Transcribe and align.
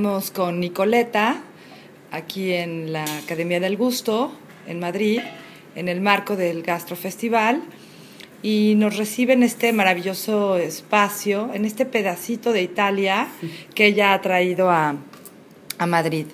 Estamos 0.00 0.30
con 0.30 0.60
Nicoleta 0.60 1.42
aquí 2.10 2.54
en 2.54 2.90
la 2.90 3.04
Academia 3.18 3.60
del 3.60 3.76
Gusto 3.76 4.32
en 4.66 4.80
Madrid, 4.80 5.20
en 5.74 5.88
el 5.88 6.00
marco 6.00 6.36
del 6.36 6.62
Gastrofestival 6.62 7.60
y 8.42 8.76
nos 8.78 8.96
recibe 8.96 9.34
en 9.34 9.42
este 9.42 9.74
maravilloso 9.74 10.56
espacio, 10.56 11.50
en 11.52 11.66
este 11.66 11.84
pedacito 11.84 12.54
de 12.54 12.62
Italia 12.62 13.28
que 13.74 13.84
ella 13.88 14.14
ha 14.14 14.22
traído 14.22 14.70
a, 14.70 14.96
a 15.76 15.86
Madrid. 15.86 16.28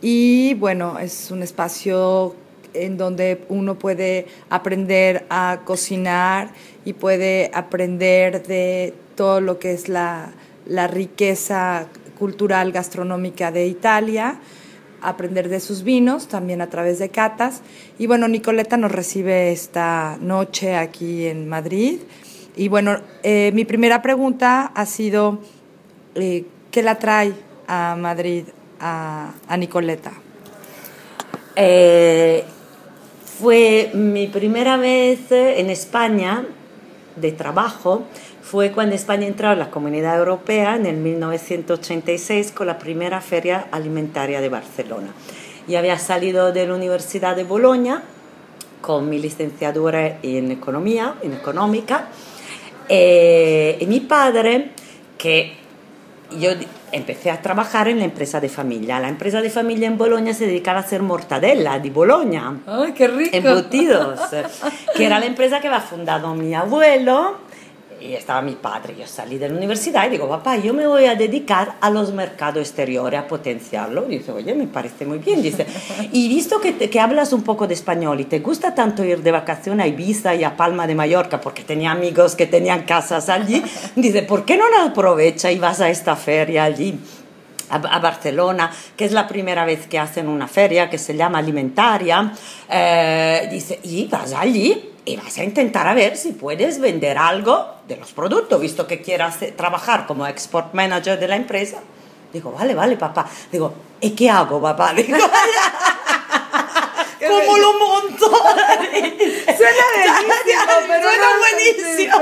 Y 0.00 0.54
bueno, 0.54 1.00
es 1.00 1.32
un 1.32 1.42
espacio 1.42 2.36
en 2.72 2.98
donde 2.98 3.42
uno 3.48 3.80
puede 3.80 4.28
aprender 4.48 5.26
a 5.28 5.62
cocinar 5.64 6.52
y 6.84 6.92
puede 6.92 7.50
aprender 7.52 8.46
de 8.46 8.94
todo 9.16 9.40
lo 9.40 9.58
que 9.58 9.72
es 9.72 9.88
la, 9.88 10.30
la 10.66 10.86
riqueza 10.86 11.88
cultural 12.22 12.70
gastronómica 12.70 13.50
de 13.50 13.66
Italia, 13.66 14.36
aprender 15.00 15.48
de 15.48 15.58
sus 15.58 15.82
vinos, 15.82 16.28
también 16.28 16.60
a 16.60 16.70
través 16.70 17.00
de 17.00 17.08
catas. 17.08 17.62
Y 17.98 18.06
bueno, 18.06 18.28
Nicoleta 18.28 18.76
nos 18.76 18.92
recibe 18.92 19.50
esta 19.50 20.18
noche 20.20 20.76
aquí 20.76 21.26
en 21.26 21.48
Madrid. 21.48 21.98
Y 22.54 22.68
bueno, 22.68 23.00
eh, 23.24 23.50
mi 23.54 23.64
primera 23.64 24.02
pregunta 24.02 24.70
ha 24.72 24.86
sido, 24.86 25.40
eh, 26.14 26.44
¿qué 26.70 26.84
la 26.84 27.00
trae 27.00 27.32
a 27.66 27.96
Madrid 27.98 28.44
a, 28.78 29.56
Nicoleta? 29.58 30.12
Eh, 31.56 32.44
fue 33.40 33.90
mi 33.94 34.28
primera 34.28 34.76
vez 34.76 35.32
en 35.32 35.70
España 35.70 36.46
de 37.16 37.32
trabajo 37.32 38.04
fue 38.42 38.72
cuando 38.72 38.94
España 38.94 39.26
entró 39.26 39.48
a 39.48 39.54
la 39.54 39.70
Comunidad 39.70 40.18
Europea 40.18 40.76
en 40.76 40.86
el 40.86 40.96
1986 40.96 42.52
con 42.52 42.66
la 42.66 42.78
primera 42.78 43.20
feria 43.20 43.68
alimentaria 43.70 44.40
de 44.40 44.48
Barcelona. 44.48 45.08
Y 45.68 45.76
había 45.76 45.98
salido 45.98 46.52
de 46.52 46.66
la 46.66 46.74
Universidad 46.74 47.36
de 47.36 47.44
Bolonia 47.44 48.02
con 48.80 49.08
mi 49.08 49.18
licenciatura 49.18 50.18
en 50.22 50.50
economía, 50.50 51.14
en 51.22 51.32
económica, 51.34 52.08
eh, 52.88 53.78
y 53.80 53.86
mi 53.86 54.00
padre, 54.00 54.72
que 55.16 55.56
yo 56.38 56.50
empecé 56.92 57.30
a 57.30 57.42
trabajar 57.42 57.88
en 57.88 57.98
la 57.98 58.04
empresa 58.04 58.40
de 58.40 58.48
familia. 58.48 59.00
La 59.00 59.08
empresa 59.08 59.40
de 59.40 59.50
familia 59.50 59.88
en 59.88 59.98
Bolonia 59.98 60.34
se 60.34 60.46
dedicaba 60.46 60.78
a 60.78 60.82
hacer 60.82 61.02
mortadella 61.02 61.78
de 61.78 61.90
Bolonia. 61.90 62.54
¡Ay, 62.66 62.92
qué 62.92 63.08
rico! 63.08 63.36
Embutidos. 63.36 64.20
que 64.96 65.06
era 65.06 65.18
la 65.18 65.26
empresa 65.26 65.60
que 65.60 65.68
había 65.68 65.80
fundado 65.80 66.34
mi 66.34 66.54
abuelo 66.54 67.38
y 68.02 68.14
estaba 68.14 68.42
mi 68.42 68.52
padre. 68.52 68.94
Yo 68.98 69.06
salí 69.06 69.38
de 69.38 69.48
la 69.48 69.54
universidad 69.54 70.06
y 70.06 70.10
digo, 70.10 70.28
papá, 70.28 70.56
yo 70.56 70.74
me 70.74 70.86
voy 70.86 71.04
a 71.04 71.14
dedicar 71.14 71.76
a 71.80 71.90
los 71.90 72.12
mercados 72.12 72.60
exteriores, 72.60 73.20
a 73.20 73.26
potenciarlo. 73.28 74.06
Y 74.08 74.18
dice, 74.18 74.32
oye, 74.32 74.54
me 74.54 74.66
parece 74.66 75.06
muy 75.06 75.18
bien. 75.18 75.42
Dice, 75.42 75.66
y 76.10 76.28
visto 76.28 76.60
que, 76.60 76.74
que 76.74 77.00
hablas 77.00 77.32
un 77.32 77.42
poco 77.42 77.66
de 77.66 77.74
español 77.74 78.20
y 78.20 78.24
te 78.24 78.40
gusta 78.40 78.74
tanto 78.74 79.04
ir 79.04 79.22
de 79.22 79.30
vacaciones 79.30 79.84
a 79.84 79.88
Ibiza 79.88 80.34
y 80.34 80.44
a 80.44 80.56
Palma 80.56 80.86
de 80.86 80.94
Mallorca, 80.94 81.40
porque 81.40 81.62
tenía 81.62 81.92
amigos 81.92 82.34
que 82.34 82.46
tenían 82.46 82.82
casas 82.82 83.28
allí, 83.28 83.62
dice, 83.96 84.22
¿por 84.22 84.44
qué 84.44 84.56
no 84.56 84.64
aprovecha 84.84 85.52
y 85.52 85.58
vas 85.58 85.80
a 85.80 85.88
esta 85.88 86.16
feria 86.16 86.64
allí? 86.64 86.98
a, 87.72 87.98
Barcelona, 87.98 88.70
que 88.96 89.06
es 89.06 89.12
la 89.12 89.26
primera 89.26 89.64
vez 89.64 89.86
que 89.86 89.98
hacen 89.98 90.28
una 90.28 90.46
feria 90.46 90.90
que 90.90 90.98
se 90.98 91.16
llama 91.16 91.38
Alimentaria, 91.38 92.32
eh, 92.68 93.48
dice, 93.50 93.80
y 93.82 94.06
vas 94.08 94.34
allí 94.34 94.90
y 95.04 95.16
vas 95.16 95.36
a 95.38 95.44
intentar 95.44 95.86
a 95.86 95.94
ver 95.94 96.16
si 96.16 96.32
puedes 96.32 96.80
vender 96.80 97.18
algo 97.18 97.66
de 97.94 98.00
los 98.00 98.12
productos, 98.12 98.60
visto 98.60 98.86
que 98.86 99.00
quieras 99.00 99.38
trabajar 99.56 100.06
como 100.06 100.26
export 100.26 100.74
manager 100.74 101.18
de 101.18 101.28
la 101.28 101.36
empresa. 101.36 101.78
Digo, 102.32 102.52
vale, 102.52 102.74
vale, 102.74 102.96
papá. 102.96 103.28
Digo, 103.50 103.74
¿y 104.00 104.10
qué 104.10 104.30
hago, 104.30 104.60
papá? 104.60 104.92
Digo, 104.96 105.18
¿Cómo 107.28 107.56
lo 107.56 107.72
monto? 107.74 108.26
Suena 108.26 109.84
buenísimo, 109.94 110.72
pero 110.88 111.02
Suena 111.02 111.26
buenísimo. 111.38 112.18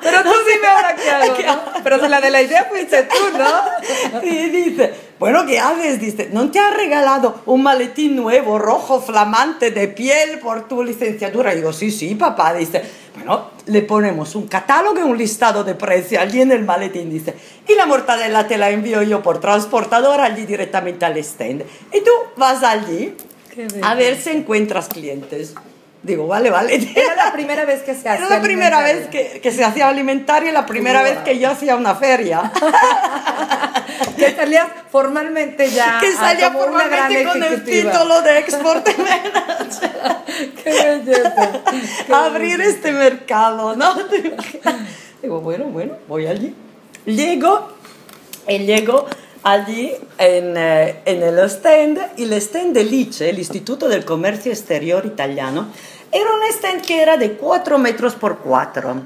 Pero 0.00 0.22
tú 0.22 0.32
dime 0.48 0.66
ahora 0.66 0.96
qué 0.96 1.10
hago. 1.10 1.62
Pero 1.82 2.08
la 2.08 2.20
de 2.20 2.30
la 2.30 2.42
idea 2.42 2.64
fuiste 2.64 3.02
tú, 3.04 3.38
¿no? 3.38 4.22
Y 4.22 4.48
dice, 4.48 4.94
bueno, 5.18 5.44
¿qué 5.46 5.58
haces? 5.58 6.00
Dice, 6.00 6.30
¿no 6.32 6.50
te 6.50 6.58
ha 6.58 6.70
regalado 6.70 7.42
un 7.46 7.62
maletín 7.62 8.16
nuevo, 8.16 8.58
rojo, 8.58 9.00
flamante, 9.00 9.70
de 9.70 9.88
piel 9.88 10.38
por 10.38 10.68
tu 10.68 10.82
licenciatura? 10.82 11.52
Y 11.52 11.56
digo, 11.56 11.72
sí, 11.72 11.90
sí, 11.90 12.14
papá. 12.14 12.54
Dice, 12.54 12.82
bueno, 13.14 13.50
le 13.66 13.82
ponemos 13.82 14.34
un 14.34 14.46
catálogo 14.46 15.00
y 15.00 15.02
un 15.02 15.18
listado 15.18 15.64
de 15.64 15.74
precios 15.74 16.22
allí 16.22 16.40
en 16.40 16.52
el 16.52 16.64
maletín. 16.64 17.10
Dice, 17.10 17.34
y 17.68 17.74
la 17.74 17.86
mortadela 17.86 18.46
te 18.46 18.56
la 18.56 18.70
envío 18.70 19.02
yo 19.02 19.22
por 19.22 19.40
transportador 19.40 20.20
allí 20.20 20.46
directamente 20.46 21.04
al 21.04 21.16
stand. 21.18 21.64
Y 21.92 22.00
tú 22.00 22.10
vas 22.36 22.62
allí 22.62 23.14
a 23.82 23.94
ver 23.94 24.16
si 24.16 24.30
encuentras 24.30 24.88
clientes. 24.88 25.54
Digo, 26.02 26.26
vale, 26.26 26.50
vale. 26.50 26.74
Era 26.74 27.14
la 27.14 27.32
primera 27.34 27.64
vez 27.64 27.82
que 27.82 27.94
se 27.94 28.08
hacía 28.08 28.26
Era 28.26 28.36
la 28.36 28.42
primera 28.42 28.80
vez 28.80 29.08
que, 29.08 29.40
que, 29.42 29.52
se 29.52 29.64
hacía 29.64 29.88
alimentaria 29.88 30.50
y 30.50 30.52
la 30.52 30.64
primera 30.64 31.02
vez 31.02 31.18
que 31.18 31.38
yo 31.38 31.50
hacía 31.50 31.76
una 31.76 31.94
feria. 31.94 32.50
que 34.20 34.36
salía 34.36 34.66
formalmente 34.90 35.70
ya. 35.70 35.98
Que 36.00 36.12
salía 36.12 36.50
formalmente 36.50 37.24
con 37.24 37.42
el 37.42 37.64
título 37.64 38.22
de 38.22 38.38
Export. 38.38 38.86
Qué 40.62 40.70
belleza. 40.70 41.50
Qué 42.06 42.14
Abrir 42.14 42.58
belleza. 42.58 42.76
este 42.76 42.92
mercado, 42.92 43.74
¿no? 43.76 43.94
Digo, 45.22 45.40
bueno, 45.40 45.66
bueno, 45.66 45.94
voy 46.08 46.26
allí. 46.26 46.54
Llego, 47.06 47.72
y 48.46 48.58
llego 48.58 49.06
allí 49.42 49.92
en, 50.18 50.56
eh, 50.56 51.00
en, 51.04 51.22
el 51.22 51.38
stand 51.40 51.98
y 52.16 52.24
el 52.24 52.32
stand 52.34 52.74
de 52.74 52.84
Lice, 52.84 53.30
el 53.30 53.38
Instituto 53.38 53.88
del 53.88 54.04
Comercio 54.04 54.52
Exterior 54.52 55.04
Italiano, 55.06 55.68
era 56.12 56.30
un 56.32 56.42
stand 56.50 56.82
que 56.82 57.02
era 57.02 57.16
de 57.16 57.32
4 57.32 57.78
metros 57.78 58.14
por 58.14 58.38
4, 58.38 59.02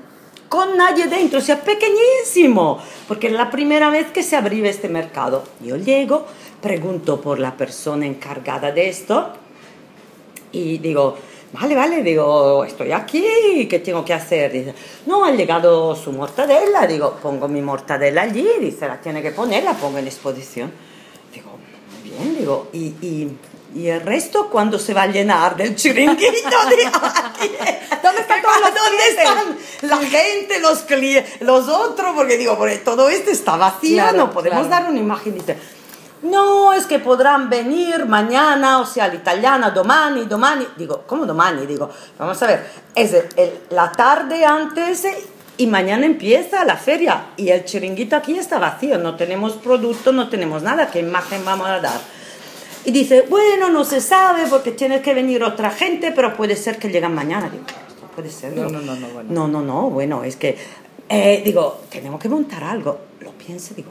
con 0.55 0.77
nadie 0.77 1.09
dentro, 1.09 1.41
o 1.41 1.43
sea, 1.43 1.61
pequeñísimo, 1.61 2.79
porque 3.09 3.27
era 3.27 3.37
la 3.37 3.51
primera 3.51 3.91
vez 3.91 4.13
que 4.13 4.23
se 4.23 4.37
abría 4.37 4.71
este 4.71 4.89
mercado. 4.89 5.43
Yo 5.61 5.75
llego, 5.77 6.27
pregunto 6.63 7.21
por 7.21 7.41
la 7.41 7.57
persona 7.57 8.07
encargada 8.07 8.71
de 8.71 8.89
esto 8.89 9.33
y 10.53 10.79
digo, 10.79 11.17
vale, 11.53 11.75
vale, 11.75 12.05
digo, 12.05 12.65
estoy 12.65 12.93
aquí, 12.93 13.67
¿qué 13.69 13.81
tengo 13.81 14.05
que 14.05 14.15
hacer? 14.15 14.53
Dice, 14.53 14.75
no, 15.07 15.25
ha 15.25 15.33
llegado 15.33 15.97
su 15.97 16.13
mortadela, 16.13 16.87
digo, 16.87 17.17
pongo 17.21 17.49
mi 17.49 17.61
mortadela 17.61 18.23
allí, 18.23 18.47
dice, 18.61 18.87
la 18.87 19.01
tiene 19.01 19.23
que 19.23 19.33
poner, 19.33 19.65
la 19.65 19.73
pongo 19.73 19.99
en 19.99 20.07
exposición. 20.07 20.71
Digo, 21.35 21.51
muy 21.91 22.11
bien, 22.11 22.39
digo, 22.39 22.69
y, 22.73 22.95
y, 23.03 23.29
y 23.75 23.89
el 23.89 24.01
resto 24.03 24.49
cuando 24.51 24.79
se 24.79 24.95
va 24.95 25.03
a 25.03 25.07
llenar 25.07 25.57
del 25.57 25.75
chiringuito 25.75 26.25
de 26.69 26.87
aquí. 26.87 27.51
¿Dónde 28.03 28.21
están 28.21 28.43
todos 28.43 28.61
los 28.61 28.75
¿Dónde 28.75 29.09
están 29.09 29.57
la 29.91 29.97
gente, 29.99 30.61
los 30.61 30.79
clientes, 30.81 31.41
los 31.41 31.69
otros? 31.69 32.13
Porque 32.15 32.37
digo, 32.37 32.57
porque 32.57 32.77
todo 32.79 33.09
esto 33.09 33.31
está 33.31 33.57
vacío, 33.57 33.97
Claro, 34.03 34.17
no 34.19 34.31
podemos 34.31 34.67
claro. 34.67 34.83
dar 34.85 34.91
una 34.93 35.01
imagen. 35.01 35.35
Dice, 35.35 35.57
no, 36.23 36.73
es 36.73 36.87
que 36.87 36.99
podrán 37.01 37.51
venir 37.51 38.07
mañana, 38.07 38.79
o 38.81 38.87
sea, 38.87 39.09
l'italiana 39.09 39.71
domani, 39.71 40.25
domani. 40.25 40.67
Digo, 40.77 41.03
¿cómo 41.07 41.27
domani? 41.27 41.67
Digo, 41.67 41.91
vamos 42.19 42.41
a 42.43 42.47
ver, 42.47 42.67
es 42.95 43.13
el- 43.13 43.29
el- 43.37 43.61
la 43.71 43.91
tarde 43.93 44.45
antes 44.45 45.03
y 45.57 45.67
mañana 45.67 46.07
empieza 46.07 46.65
la 46.65 46.77
feria 46.77 47.27
y 47.37 47.49
el 47.51 47.65
chiringuito 47.65 48.17
aquí 48.17 48.39
está 48.39 48.59
vacío, 48.59 48.99
no 48.99 49.17
tenemos 49.17 49.53
producto, 49.55 50.13
no 50.13 50.29
tenemos 50.29 50.63
nada, 50.63 50.91
¿qué 50.91 51.01
imagen 51.01 51.45
vamos 51.45 51.67
a 51.69 51.81
dar? 51.81 52.01
Y 52.85 52.91
dice, 52.93 53.23
bueno, 53.29 53.71
no 53.71 53.85
se 53.85 54.01
sabe 54.01 54.45
porque 54.49 54.71
tiene 54.73 55.01
que 55.01 55.15
venir 55.15 55.43
otra 55.43 55.71
gente, 55.71 56.13
pero 56.13 56.37
puede 56.37 56.55
ser 56.57 56.79
que 56.79 56.89
lleguen 56.89 57.15
mañana. 57.15 57.49
Digo, 57.51 57.65
"Esto 57.67 58.07
puede 58.15 58.31
ser. 58.31 58.53
No, 58.55 58.69
no, 58.69 58.81
no, 58.81 58.95
no, 58.95 59.09
bueno. 59.09 59.29
no, 59.33 59.49
no, 59.49 59.63
no, 59.63 59.91
bueno, 59.91 60.23
es 60.25 60.37
que, 60.37 60.57
eh, 61.09 61.43
digo, 61.45 61.81
tenemos 61.91 62.21
que 62.21 62.29
montar 62.29 62.63
algo. 62.65 62.99
Lo 63.21 63.31
pienso, 63.33 63.75
digo, 63.75 63.89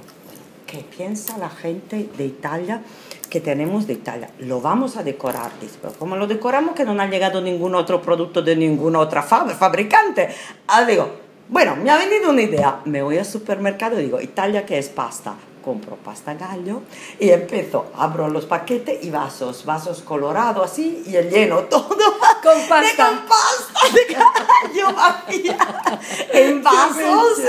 ¿qué 0.68 0.80
piensa 0.95 1.38
la 1.38 1.50
gente 1.50 2.07
de 2.18 2.25
Italia 2.25 2.81
que 3.30 3.40
tenemos 3.42 3.88
de 3.88 3.94
Italia? 3.94 4.30
Lo 4.40 4.62
vamos 4.62 4.95
a 4.98 5.04
decorar, 5.04 5.51
dice, 5.60 5.75
pero 5.81 5.94
¿cómo 5.98 6.16
lo 6.16 6.28
decoramos 6.28 6.75
que 6.75 6.84
no 6.86 7.00
ha 7.01 7.07
llegado 7.07 7.42
ningún 7.42 7.74
otro 7.74 8.00
producto 8.01 8.42
de 8.44 8.56
ninguna 8.56 9.00
otra 9.00 9.28
fab- 9.28 9.56
fabricante? 9.56 10.30
Ah, 10.68 10.86
digo, 10.86 11.22
Bueno, 11.50 11.75
me 11.75 11.92
ha 11.92 11.98
venido 11.98 12.30
una 12.30 12.42
idea. 12.42 12.80
Me 12.86 13.04
voy 13.04 13.18
al 13.18 13.25
supermercado 13.25 14.00
y 14.00 14.04
digo, 14.06 14.19
Italia, 14.22 14.66
¿qué 14.66 14.78
es 14.80 14.88
pasta? 14.88 15.34
Compro 15.63 15.95
pasta 15.95 16.33
gallo 16.36 16.81
y 17.19 17.30
empiezo, 17.30 17.88
abro 17.95 18.27
los 18.27 18.45
paquetes 18.45 19.04
y 19.04 19.10
vasos, 19.10 19.65
vasos 19.65 20.01
colorados 20.01 20.71
así 20.71 21.04
y 21.07 21.15
el 21.15 21.30
lleno 21.30 21.60
todo. 21.62 21.94
Con 22.44 22.68
pasta, 22.68 22.81
de, 22.81 22.95
con 22.95 23.25
pasta 23.25 23.80
de 23.94 24.13
gallo 24.13 24.94
vacía 24.94 25.57
en 26.33 26.62
vasos. 26.62 27.39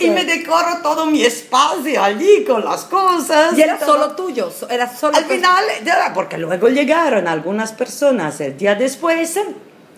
Y 0.00 0.10
me 0.10 0.24
decoro 0.24 0.80
todo 0.82 1.06
mi 1.06 1.22
espacio 1.22 2.02
allí 2.02 2.44
con 2.44 2.64
las 2.64 2.84
cosas. 2.84 3.56
Y 3.56 3.62
era 3.62 3.78
solo 3.78 4.16
tuyo, 4.16 4.50
era 4.70 4.94
solo 4.94 5.16
al 5.16 5.24
final, 5.26 5.64
porque 6.14 6.38
luego 6.38 6.68
llegaron 6.68 7.28
algunas 7.28 7.72
personas 7.72 8.40
el 8.40 8.56
día 8.56 8.74
después 8.74 9.36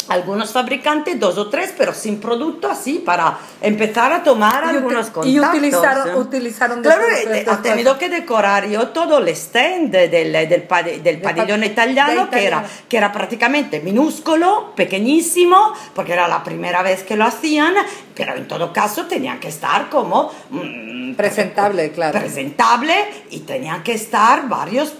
algunos 0.08 0.52
fabricantes, 0.52 1.18
dos 1.18 1.38
o 1.38 1.48
tres, 1.48 1.74
pero 1.76 1.92
sin 1.92 2.20
producto 2.20 2.70
así, 2.70 3.02
para 3.04 3.38
empezar 3.60 4.12
a 4.12 4.22
tomar 4.22 4.64
algunos 4.64 5.10
contactos. 5.10 5.26
Y 5.26 5.40
utilizaron, 5.40 6.08
¿eh? 6.08 6.16
utilizaron 6.16 6.82
Claro, 6.82 7.02
ha 7.46 7.62
tenido 7.62 7.98
que 7.98 8.08
decorar 8.08 8.68
yo 8.68 8.88
todo 8.88 9.18
el 9.18 9.28
stand 9.28 9.90
del, 9.90 10.10
del, 10.10 11.02
del 11.02 11.20
pabellón 11.20 11.64
italiano, 11.64 12.28
que 12.30 12.46
era, 12.46 12.64
que 12.88 12.96
era 12.96 13.12
prácticamente 13.12 13.80
minúsculo, 13.80 14.72
pequeñísimo, 14.74 15.72
porque 15.94 16.12
era 16.12 16.28
la 16.28 16.42
primera 16.42 16.82
vez 16.82 17.02
que 17.02 17.16
lo 17.16 17.24
hacían, 17.24 17.74
pero 18.14 18.34
en 18.34 18.46
todo 18.46 18.72
caso 18.72 19.06
tenían 19.06 19.40
que 19.40 19.48
estar 19.48 19.88
como... 19.88 20.30
Mm, 20.50 21.14
presentable, 21.14 21.90
claro. 21.92 22.18
Presentable 22.18 22.94
y 23.30 23.40
tenían 23.40 23.82
que 23.82 23.94
estar 23.94 24.48
varios 24.48 24.90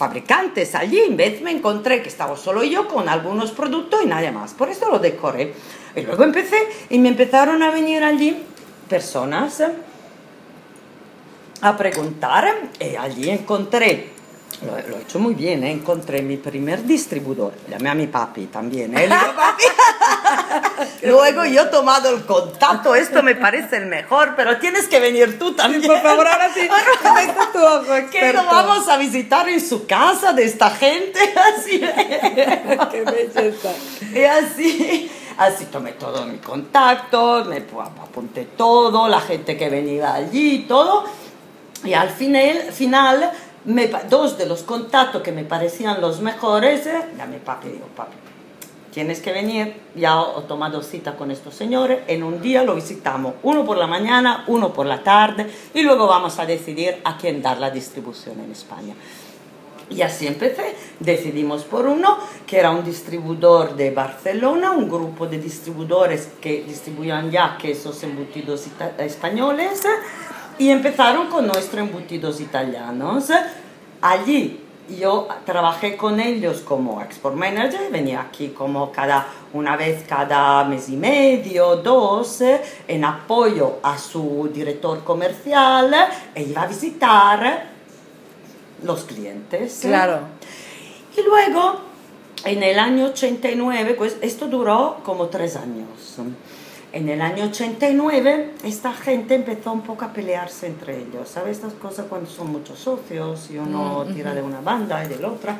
fabricantes 0.00 0.74
allí. 0.74 0.98
En 0.98 1.14
vez 1.14 1.42
me 1.42 1.50
encontré 1.50 2.02
que 2.02 2.08
estaba 2.08 2.34
solo 2.34 2.64
yo 2.64 2.88
con 2.88 3.06
algunos 3.06 3.50
productos 3.50 4.00
y 4.02 4.06
nadie 4.06 4.32
más. 4.32 4.54
Por 4.54 4.70
eso 4.70 4.88
lo 4.88 4.98
decoré. 4.98 5.52
Y 5.94 6.00
luego 6.00 6.24
empecé 6.24 6.56
y 6.88 6.98
me 6.98 7.10
empezaron 7.10 7.62
a 7.62 7.70
venir 7.70 8.02
allí 8.02 8.34
personas 8.88 9.62
a 11.60 11.76
preguntar 11.76 12.70
y 12.80 12.96
allí 12.96 13.28
encontré 13.28 14.12
lo, 14.64 14.72
lo, 14.88 14.96
he 14.96 15.02
hecho 15.02 15.18
muy 15.18 15.34
bien, 15.34 15.64
¿eh? 15.64 15.70
encontré 15.70 16.22
mi 16.22 16.36
primer 16.36 16.84
distribuidor, 16.84 17.54
llamé 17.68 17.88
a 17.88 17.94
mi 17.94 18.06
papi 18.08 18.46
también, 18.46 18.96
¿eh? 18.96 19.08
Papi. 19.08 19.64
Luego 21.02 21.44
yo 21.44 21.62
he 21.62 21.66
tomado 21.66 22.10
el 22.10 22.24
contacto, 22.24 22.94
esto 22.94 23.22
me 23.22 23.34
parece 23.34 23.76
el 23.76 23.86
mejor, 23.86 24.34
pero 24.36 24.58
tienes 24.58 24.88
que 24.88 25.00
venir 25.00 25.38
tú 25.38 25.54
también. 25.54 25.82
Sí, 25.82 25.88
por 25.88 26.00
favor, 26.00 26.26
ahora 26.26 26.52
sí, 26.52 26.60
tu 27.52 27.58
ojo. 27.58 28.10
Que 28.10 28.32
lo 28.32 28.44
vamos 28.44 28.88
a 28.88 28.96
visitar 28.96 29.48
en 29.48 29.60
su 29.60 29.86
casa 29.86 30.32
de 30.32 30.44
esta 30.44 30.70
gente, 30.70 31.20
así. 31.56 31.80
Qué 31.80 33.04
belleza. 33.04 33.70
Y 34.14 34.24
así, 34.24 35.10
así 35.38 35.66
tomé 35.66 35.92
todo 35.92 36.24
mi 36.26 36.38
contacto, 36.38 37.44
me 37.44 37.58
apunté 37.58 38.46
todo, 38.56 39.08
la 39.08 39.20
gente 39.20 39.56
que 39.56 39.68
venía 39.68 40.14
allí, 40.14 40.66
todo. 40.68 41.04
Y 41.84 41.94
al 41.94 42.10
final, 42.10 42.72
final 42.72 43.32
dos 44.08 44.38
de 44.38 44.46
los 44.46 44.62
contactos 44.62 45.22
que 45.22 45.32
me 45.32 45.44
parecían 45.44 46.00
los 46.00 46.20
mejores, 46.20 46.86
eh, 46.86 47.00
llamé 47.16 47.38
papi 47.38 47.68
y 47.68 47.72
digo, 47.72 47.86
papi, 47.94 48.16
tienes 48.92 49.20
que 49.20 49.32
venir, 49.32 49.74
ya 49.94 50.20
he 50.38 50.42
tomado 50.42 50.82
cita 50.82 51.16
con 51.16 51.30
estos 51.30 51.54
señores, 51.54 52.00
en 52.06 52.22
un 52.22 52.40
día 52.40 52.62
lo 52.62 52.74
visitamos, 52.74 53.34
uno 53.42 53.64
por 53.64 53.76
la 53.76 53.86
mañana, 53.86 54.44
uno 54.48 54.72
por 54.72 54.86
la 54.86 55.02
tarde, 55.02 55.46
y 55.74 55.82
luego 55.82 56.06
vamos 56.06 56.38
a 56.38 56.46
decidir 56.46 57.00
a 57.04 57.16
quién 57.16 57.40
dar 57.42 57.58
la 57.58 57.70
distribución 57.70 58.40
en 58.40 58.52
España. 58.52 58.94
Y 59.90 60.02
así 60.02 60.26
empecé, 60.28 60.76
decidimos 61.00 61.64
por 61.64 61.86
uno, 61.86 62.18
que 62.46 62.58
era 62.58 62.70
un 62.70 62.84
distribuidor 62.84 63.74
de 63.74 63.90
Barcelona, 63.90 64.70
un 64.70 64.88
grupo 64.88 65.26
de 65.26 65.38
distribuidores 65.38 66.28
que 66.40 66.62
distribuían 66.62 67.30
ya 67.30 67.58
quesos 67.60 68.00
embutidos 68.04 68.66
españoles, 68.98 69.82
y 70.58 70.68
empezaron 70.68 71.28
con 71.28 71.46
nuestros 71.46 71.80
embutidos 71.80 72.40
italianos. 72.40 73.30
Allí 74.00 74.60
yo 74.98 75.28
trabajé 75.44 75.96
con 75.96 76.20
ellos 76.20 76.60
como 76.60 77.00
export 77.00 77.36
manager, 77.36 77.90
venía 77.90 78.20
aquí 78.20 78.48
como 78.48 78.90
cada 78.90 79.26
una 79.52 79.76
vez 79.76 80.04
cada 80.08 80.64
mes 80.64 80.88
y 80.88 80.96
medio, 80.96 81.76
dos, 81.76 82.42
en 82.88 83.04
apoyo 83.04 83.78
a 83.82 83.98
su 83.98 84.50
director 84.52 85.02
comercial 85.04 85.94
e 86.34 86.42
iba 86.42 86.62
a 86.62 86.66
visitar 86.66 87.66
los 88.82 89.04
clientes. 89.04 89.78
Claro. 89.82 90.20
Y 91.16 91.22
luego, 91.22 91.80
en 92.44 92.62
el 92.62 92.78
año 92.78 93.06
89, 93.06 93.94
pues 93.94 94.16
esto 94.20 94.46
duró 94.46 94.98
como 95.04 95.26
tres 95.26 95.56
años. 95.56 95.88
En 96.92 97.08
el 97.08 97.20
año 97.20 97.44
89 97.44 98.54
esta 98.64 98.92
gente 98.92 99.36
empezó 99.36 99.72
un 99.72 99.82
poco 99.82 100.04
a 100.04 100.12
pelearse 100.12 100.66
entre 100.66 100.98
ellos. 100.98 101.28
¿Sabes 101.28 101.58
estas 101.58 101.74
cosas 101.74 102.06
cuando 102.08 102.28
son 102.28 102.50
muchos 102.50 102.80
socios 102.80 103.48
y 103.50 103.58
uno 103.58 104.04
mm, 104.04 104.14
tira 104.14 104.34
de 104.34 104.42
una 104.42 104.60
banda 104.60 105.04
y 105.04 105.08
de 105.08 105.18
la 105.20 105.28
otra? 105.28 105.56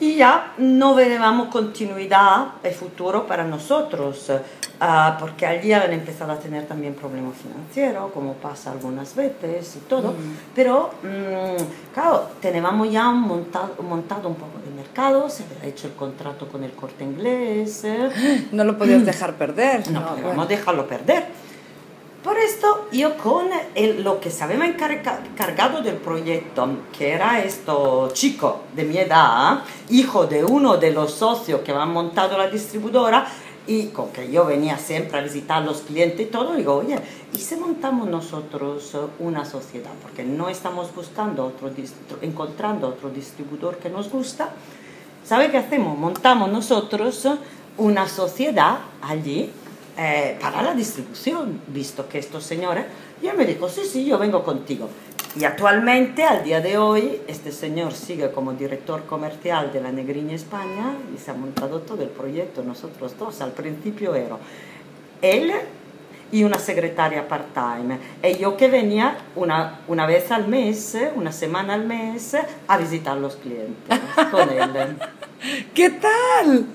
Y 0.00 0.16
ya 0.16 0.54
no 0.58 0.94
veíamos 0.94 1.48
continuidad 1.48 2.54
de 2.62 2.72
futuro 2.72 3.26
para 3.26 3.44
nosotros, 3.44 4.28
uh, 4.28 5.20
porque 5.20 5.46
allí 5.46 5.72
habían 5.72 5.92
empezado 5.92 6.32
a 6.32 6.38
tener 6.38 6.66
también 6.66 6.94
problemas 6.94 7.34
financieros, 7.36 8.10
como 8.12 8.34
pasa 8.34 8.72
algunas 8.72 9.14
veces 9.14 9.76
y 9.76 9.78
todo. 9.88 10.12
Mm. 10.12 10.36
Pero, 10.54 10.90
um, 11.02 11.64
claro, 11.92 12.28
teníamos 12.40 12.90
ya 12.90 13.08
montado, 13.10 13.76
montado 13.82 14.28
un 14.28 14.34
poco 14.34 14.58
de 14.64 14.74
mercado, 14.74 15.30
se 15.30 15.44
había 15.44 15.70
hecho 15.70 15.86
el 15.86 15.94
contrato 15.94 16.48
con 16.48 16.64
el 16.64 16.72
corte 16.72 17.04
inglés. 17.04 17.84
No 18.52 18.64
lo 18.64 18.78
podías 18.78 19.04
dejar 19.04 19.34
perder. 19.34 19.90
No, 19.90 20.00
no 20.00 20.16
podíamos 20.16 20.48
dejarlo 20.48 20.86
perder. 20.86 21.26
Por 22.24 22.38
esto, 22.38 22.88
yo 22.90 23.18
con 23.18 23.50
el, 23.74 24.02
lo 24.02 24.18
que 24.18 24.30
se 24.30 24.44
había 24.44 24.64
encargado 24.64 25.82
del 25.82 25.96
proyecto, 25.96 26.66
que 26.96 27.12
era 27.12 27.44
esto 27.44 28.08
chico 28.14 28.62
de 28.74 28.84
mi 28.84 28.96
edad, 28.96 29.62
hijo 29.90 30.26
de 30.26 30.42
uno 30.42 30.78
de 30.78 30.90
los 30.90 31.12
socios 31.12 31.60
que 31.60 31.72
han 31.72 31.92
montado 31.92 32.38
la 32.38 32.48
distribuidora, 32.48 33.26
y 33.66 33.88
con 33.88 34.08
que 34.08 34.32
yo 34.32 34.46
venía 34.46 34.78
siempre 34.78 35.18
a 35.18 35.20
visitar 35.22 35.62
a 35.62 35.66
los 35.66 35.82
clientes 35.82 36.18
y 36.26 36.30
todo, 36.30 36.54
digo, 36.54 36.76
oye, 36.76 36.98
¿y 37.34 37.36
si 37.36 37.56
montamos 37.56 38.08
nosotros 38.08 38.96
una 39.18 39.44
sociedad? 39.44 39.92
Porque 40.00 40.24
no 40.24 40.48
estamos 40.48 40.94
buscando 40.94 41.44
otro, 41.44 41.70
encontrando 42.22 42.88
otro 42.88 43.10
distribuidor 43.10 43.76
que 43.76 43.90
nos 43.90 44.08
gusta. 44.08 44.48
¿Sabe 45.26 45.50
qué 45.50 45.58
hacemos? 45.58 45.98
Montamos 45.98 46.50
nosotros 46.50 47.28
una 47.76 48.08
sociedad 48.08 48.78
allí 49.02 49.52
eh, 49.96 50.36
para 50.40 50.62
la 50.62 50.74
distribución, 50.74 51.60
visto 51.68 52.08
que 52.08 52.18
estos 52.18 52.44
señores, 52.44 52.86
y 53.22 53.26
él 53.26 53.36
me 53.36 53.46
dijo, 53.46 53.68
sí, 53.68 53.82
sí, 53.84 54.04
yo 54.04 54.18
vengo 54.18 54.42
contigo. 54.42 54.88
Y 55.36 55.44
actualmente, 55.44 56.22
al 56.22 56.44
día 56.44 56.60
de 56.60 56.78
hoy, 56.78 57.20
este 57.26 57.50
señor 57.50 57.92
sigue 57.92 58.30
como 58.30 58.52
director 58.52 59.04
comercial 59.04 59.72
de 59.72 59.80
la 59.80 59.90
Negriña 59.90 60.34
España 60.34 60.96
y 61.14 61.18
se 61.18 61.32
ha 61.32 61.34
montado 61.34 61.80
todo 61.80 62.02
el 62.02 62.08
proyecto, 62.08 62.62
nosotros 62.62 63.18
dos. 63.18 63.40
Al 63.40 63.52
principio 63.52 64.14
era 64.14 64.38
él 65.22 65.52
y 66.32 66.44
una 66.44 66.58
secretaria 66.58 67.28
part-time. 67.28 67.98
Y 68.22 68.38
yo 68.38 68.56
que 68.56 68.68
venía 68.68 69.16
una, 69.36 69.80
una 69.88 70.06
vez 70.06 70.30
al 70.30 70.48
mes, 70.48 70.96
una 71.14 71.32
semana 71.32 71.74
al 71.74 71.86
mes, 71.86 72.36
a 72.66 72.76
visitar 72.76 73.16
los 73.16 73.36
clientes 73.36 73.98
con 74.30 74.48
él. 74.50 74.96
¿Qué 75.74 75.90
tal? 75.90 76.66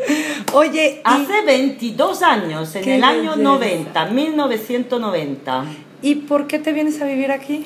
Oye, 0.53 1.01
hace 1.03 1.41
22 1.41 2.21
años, 2.21 2.75
en 2.75 2.87
el 2.87 3.03
año 3.03 3.35
90, 3.35 4.05
1990. 4.05 5.65
¿Y 6.01 6.15
por 6.15 6.47
qué 6.47 6.59
te 6.59 6.71
vienes 6.71 7.01
a 7.01 7.05
vivir 7.05 7.31
aquí? 7.31 7.65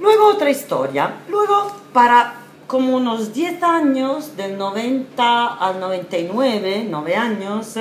Luego 0.00 0.28
otra 0.28 0.50
historia. 0.50 1.16
Luego, 1.28 1.70
para 1.92 2.34
como 2.66 2.96
unos 2.96 3.32
10 3.32 3.62
años, 3.62 4.36
del 4.36 4.58
90 4.58 5.46
al 5.46 5.80
99, 5.80 6.86
9 6.88 7.16
años, 7.16 7.74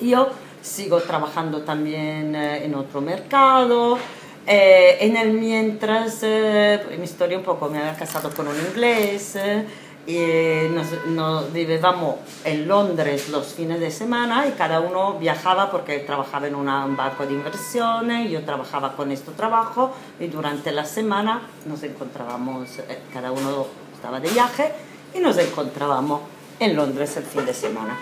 yo 0.00 0.28
sigo 0.62 1.00
trabajando 1.00 1.62
también 1.62 2.34
eh, 2.34 2.64
en 2.64 2.74
otro 2.74 3.00
mercado. 3.00 3.98
Eh, 4.46 4.96
en 5.00 5.16
el 5.16 5.34
mientras, 5.34 6.20
eh, 6.22 6.80
mi 6.98 7.04
historia 7.04 7.38
un 7.38 7.44
poco, 7.44 7.68
me 7.68 7.78
había 7.78 7.96
casado 7.96 8.30
con 8.30 8.48
un 8.48 8.56
inglés 8.56 9.36
y 10.04 10.18
nos, 11.06 11.52
vivíamos 11.52 12.16
en 12.44 12.66
Londres 12.66 13.28
los 13.28 13.46
fines 13.54 13.78
de 13.78 13.90
semana 13.90 14.46
y 14.48 14.52
cada 14.52 14.80
uno 14.80 15.18
viajaba 15.18 15.70
porque 15.70 16.00
trabajaba 16.00 16.48
en 16.48 16.56
un 16.56 16.96
barco 16.96 17.24
de 17.24 17.34
inversiones 17.34 18.28
yo 18.30 18.42
trabajaba 18.42 18.96
con 18.96 19.12
este 19.12 19.30
trabajo 19.32 19.92
y 20.18 20.26
durante 20.26 20.72
la 20.72 20.84
semana 20.84 21.42
nos 21.66 21.82
encontrábamos, 21.84 22.78
eh, 22.78 22.98
cada 23.12 23.30
uno 23.30 23.66
estaba 23.94 24.18
de 24.18 24.28
viaje 24.30 24.72
y 25.14 25.20
nos 25.20 25.38
encontrábamos 25.38 26.22
en 26.58 26.74
Londres 26.74 27.16
el 27.16 27.24
fin 27.24 27.46
de 27.46 27.54
semana. 27.54 27.96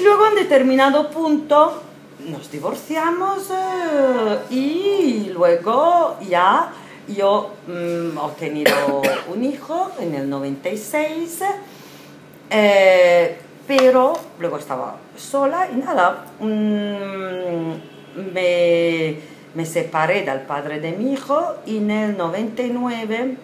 Luego 0.00 0.26
en 0.26 0.34
determinado 0.36 1.10
punto 1.10 1.82
nos 2.28 2.50
divorciamos 2.50 3.50
eh, 3.50 4.38
y 4.50 5.30
luego 5.30 6.16
ya 6.28 6.72
yo 7.08 7.50
mm, 7.66 8.16
he 8.16 8.38
tenido 8.38 9.02
un 9.32 9.44
hijo 9.44 9.90
en 10.00 10.14
el 10.14 10.30
96, 10.30 11.42
eh, 12.50 13.38
pero 13.66 14.14
luego 14.38 14.56
estaba 14.56 14.96
sola 15.16 15.68
y 15.70 15.76
nada, 15.76 16.26
mm, 16.40 18.32
me, 18.32 19.16
me 19.54 19.66
separé 19.66 20.22
del 20.22 20.40
padre 20.40 20.80
de 20.80 20.92
mi 20.92 21.12
hijo 21.12 21.56
y 21.66 21.78
en 21.78 21.90
el 21.90 22.16
99 22.16 23.36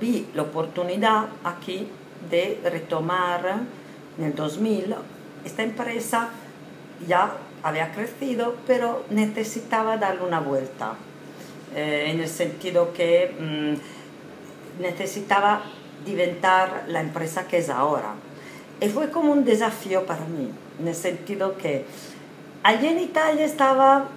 vi 0.00 0.26
la 0.34 0.42
oportunidad 0.42 1.26
aquí 1.44 1.88
de 2.30 2.60
retomar 2.64 3.60
en 4.18 4.24
el 4.24 4.34
2000 4.34 4.94
esta 5.44 5.62
empresa 5.62 6.30
ya 7.06 7.32
había 7.62 7.92
crecido, 7.92 8.56
pero 8.66 9.04
necesitaba 9.10 9.96
darle 9.96 10.22
una 10.22 10.40
vuelta, 10.40 10.94
eh, 11.74 12.06
en 12.08 12.20
el 12.20 12.28
sentido 12.28 12.92
que 12.92 13.34
mm, 13.38 14.82
necesitaba 14.82 15.62
diventar 16.04 16.84
la 16.88 17.00
empresa 17.00 17.46
que 17.46 17.58
es 17.58 17.68
ahora. 17.68 18.14
Y 18.80 18.88
fue 18.88 19.10
como 19.10 19.32
un 19.32 19.44
desafío 19.44 20.06
para 20.06 20.24
mí, 20.24 20.50
en 20.80 20.88
el 20.88 20.94
sentido 20.94 21.56
que 21.58 21.84
allí 22.62 22.86
en 22.86 23.00
Italia 23.00 23.44
estaba 23.44 24.08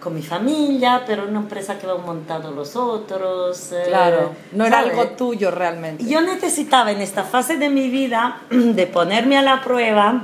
con 0.00 0.14
mi 0.14 0.22
familia, 0.22 1.02
pero 1.06 1.26
una 1.26 1.40
empresa 1.40 1.78
que 1.78 1.86
lo 1.86 1.98
han 1.98 2.04
montado 2.04 2.52
los 2.52 2.76
otros. 2.76 3.72
Eh, 3.72 3.84
claro, 3.86 4.32
no 4.52 4.64
era 4.64 4.78
algo 4.80 5.08
tuyo 5.08 5.50
realmente. 5.50 6.04
Yo 6.04 6.20
necesitaba 6.20 6.92
en 6.92 7.00
esta 7.00 7.24
fase 7.24 7.56
de 7.56 7.68
mi 7.68 7.90
vida 7.90 8.42
de 8.50 8.86
ponerme 8.86 9.36
a 9.36 9.42
la 9.42 9.62
prueba 9.62 10.22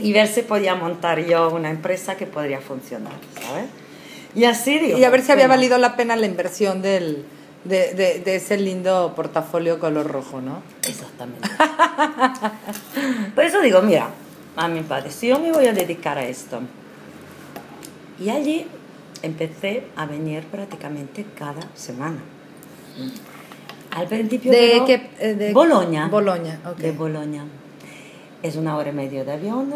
y 0.00 0.12
ver 0.12 0.28
si 0.28 0.42
podía 0.42 0.74
montar 0.74 1.24
yo 1.24 1.50
una 1.50 1.70
empresa 1.70 2.16
que 2.16 2.26
podría 2.26 2.60
funcionar, 2.60 3.12
¿sabes? 3.40 3.66
Y 4.34 4.44
así 4.44 4.78
digo. 4.78 4.98
Y 4.98 5.04
a 5.04 5.10
ver 5.10 5.22
si 5.22 5.32
había 5.32 5.48
valido 5.48 5.78
la 5.78 5.96
pena 5.96 6.14
la 6.14 6.26
inversión 6.26 6.82
del, 6.82 7.24
de, 7.64 7.94
de, 7.94 8.20
de, 8.20 8.36
ese 8.36 8.56
lindo 8.56 9.12
portafolio 9.16 9.78
color 9.78 10.06
rojo, 10.06 10.40
¿no? 10.40 10.62
Exactamente. 10.86 11.48
Por 13.34 13.44
eso 13.44 13.60
digo, 13.60 13.80
mira, 13.82 14.10
a 14.56 14.68
mi 14.68 14.82
padre, 14.82 15.10
si 15.10 15.28
yo 15.28 15.38
me 15.38 15.52
voy 15.52 15.66
a 15.66 15.72
dedicar 15.72 16.18
a 16.18 16.24
esto. 16.24 16.60
Y 18.20 18.30
allí 18.30 18.66
empecé 19.22 19.84
a 19.96 20.06
venir 20.06 20.44
prácticamente 20.44 21.24
cada 21.36 21.62
semana. 21.74 22.18
Al 23.90 24.06
principio 24.06 24.52
de, 24.52 24.82
qué, 24.86 25.10
eh, 25.20 25.34
de 25.34 25.52
Boloña. 25.52 26.08
Boloña, 26.08 26.60
okay. 26.66 26.90
De 26.90 26.92
Boloña. 26.92 27.44
Es 28.42 28.56
una 28.56 28.76
hora 28.76 28.90
y 28.90 28.92
media 28.92 29.24
de 29.24 29.32
avión 29.32 29.72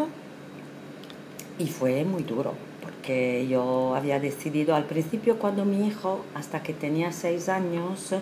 y 1.59 1.67
fue 1.67 2.05
muy 2.05 2.23
duro 2.23 2.55
porque 3.03 3.47
yo 3.49 3.95
había 3.97 4.21
decidido 4.21 4.77
al 4.77 4.85
principio 4.85 5.39
cuando 5.39 5.65
mi 5.65 5.87
hijo, 5.87 6.25
hasta 6.35 6.63
que 6.63 6.73
tenía 6.73 7.13
seis 7.13 7.49
años, 7.49 8.15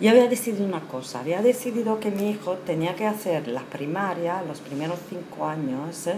yo 0.00 0.10
había 0.10 0.26
decidido 0.28 0.64
una 0.64 0.80
cosa, 0.80 1.20
había 1.20 1.42
decidido 1.42 2.00
que 2.00 2.10
mi 2.10 2.30
hijo 2.30 2.54
tenía 2.66 2.96
que 2.96 3.06
hacer 3.06 3.48
la 3.48 3.62
primaria, 3.62 4.42
los 4.42 4.60
primeros 4.60 4.98
cinco 5.08 5.46
años, 5.46 6.08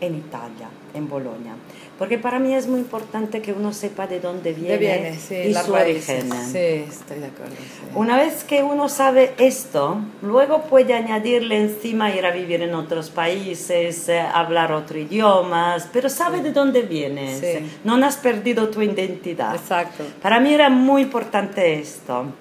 en 0.00 0.16
Italia, 0.16 0.68
en 0.94 1.08
Bolonia. 1.08 1.54
Porque 1.98 2.16
para 2.16 2.38
mí 2.38 2.54
es 2.54 2.66
muy 2.66 2.80
importante 2.80 3.42
que 3.42 3.52
uno 3.52 3.74
sepa 3.74 4.06
de 4.06 4.20
dónde 4.20 4.54
viene, 4.54 4.78
viene 4.78 5.18
sí, 5.18 5.34
y 5.34 5.54
su 5.54 5.72
origen. 5.72 6.30
Sí, 6.50 6.86
estoy 6.88 7.18
de 7.18 7.26
acuerdo. 7.26 7.56
Sí. 7.56 7.92
Una 7.94 8.16
vez 8.16 8.42
que 8.44 8.62
uno 8.62 8.88
sabe 8.88 9.34
esto, 9.36 9.98
luego 10.22 10.62
puede 10.62 10.94
añadirle 10.94 11.60
encima 11.60 12.10
ir 12.14 12.24
a 12.24 12.30
vivir 12.30 12.62
en 12.62 12.74
otros 12.74 13.10
países, 13.10 14.08
eh, 14.08 14.18
hablar 14.18 14.72
otro 14.72 14.98
idiomas, 14.98 15.88
pero 15.92 16.08
sabe 16.08 16.38
sí. 16.38 16.44
de 16.44 16.52
dónde 16.52 16.82
vienes. 16.82 17.42
No 17.84 17.94
has 18.04 18.16
perdido 18.16 18.70
tu 18.70 18.80
identidad. 18.80 19.54
Exacto. 19.54 20.04
Para 20.22 20.40
mí 20.40 20.54
era 20.54 20.70
muy 20.70 21.02
importante 21.02 21.78
esto. 21.78 22.32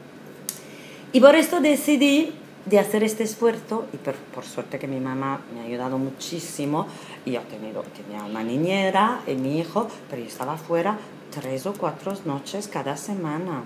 Y 1.12 1.20
por 1.20 1.36
esto 1.36 1.60
decidí 1.60 2.34
de 2.70 2.80
hacer 2.80 3.04
este 3.04 3.24
esfuerzo 3.24 3.86
y 3.94 3.98
por, 3.98 4.14
por, 4.16 4.46
suerte 4.46 4.78
que 4.78 4.88
mi 4.88 5.00
mamá 5.00 5.42
me 5.54 5.62
ha 5.62 5.64
ayudado 5.64 5.98
muchísimo 5.98 6.88
y 7.26 7.32
yo 7.32 7.42
tenido, 7.42 7.84
tenía 7.84 8.24
una 8.24 8.44
niñera 8.44 9.22
y 9.26 9.34
mi 9.34 9.60
hijo, 9.60 9.88
pero 10.10 10.22
yo 10.22 10.28
estaba 10.28 10.56
fuera 10.56 10.98
tres 11.32 11.66
o 11.66 11.74
cuatro 11.74 12.14
noches 12.26 12.68
cada 12.68 12.96
semana, 12.98 13.64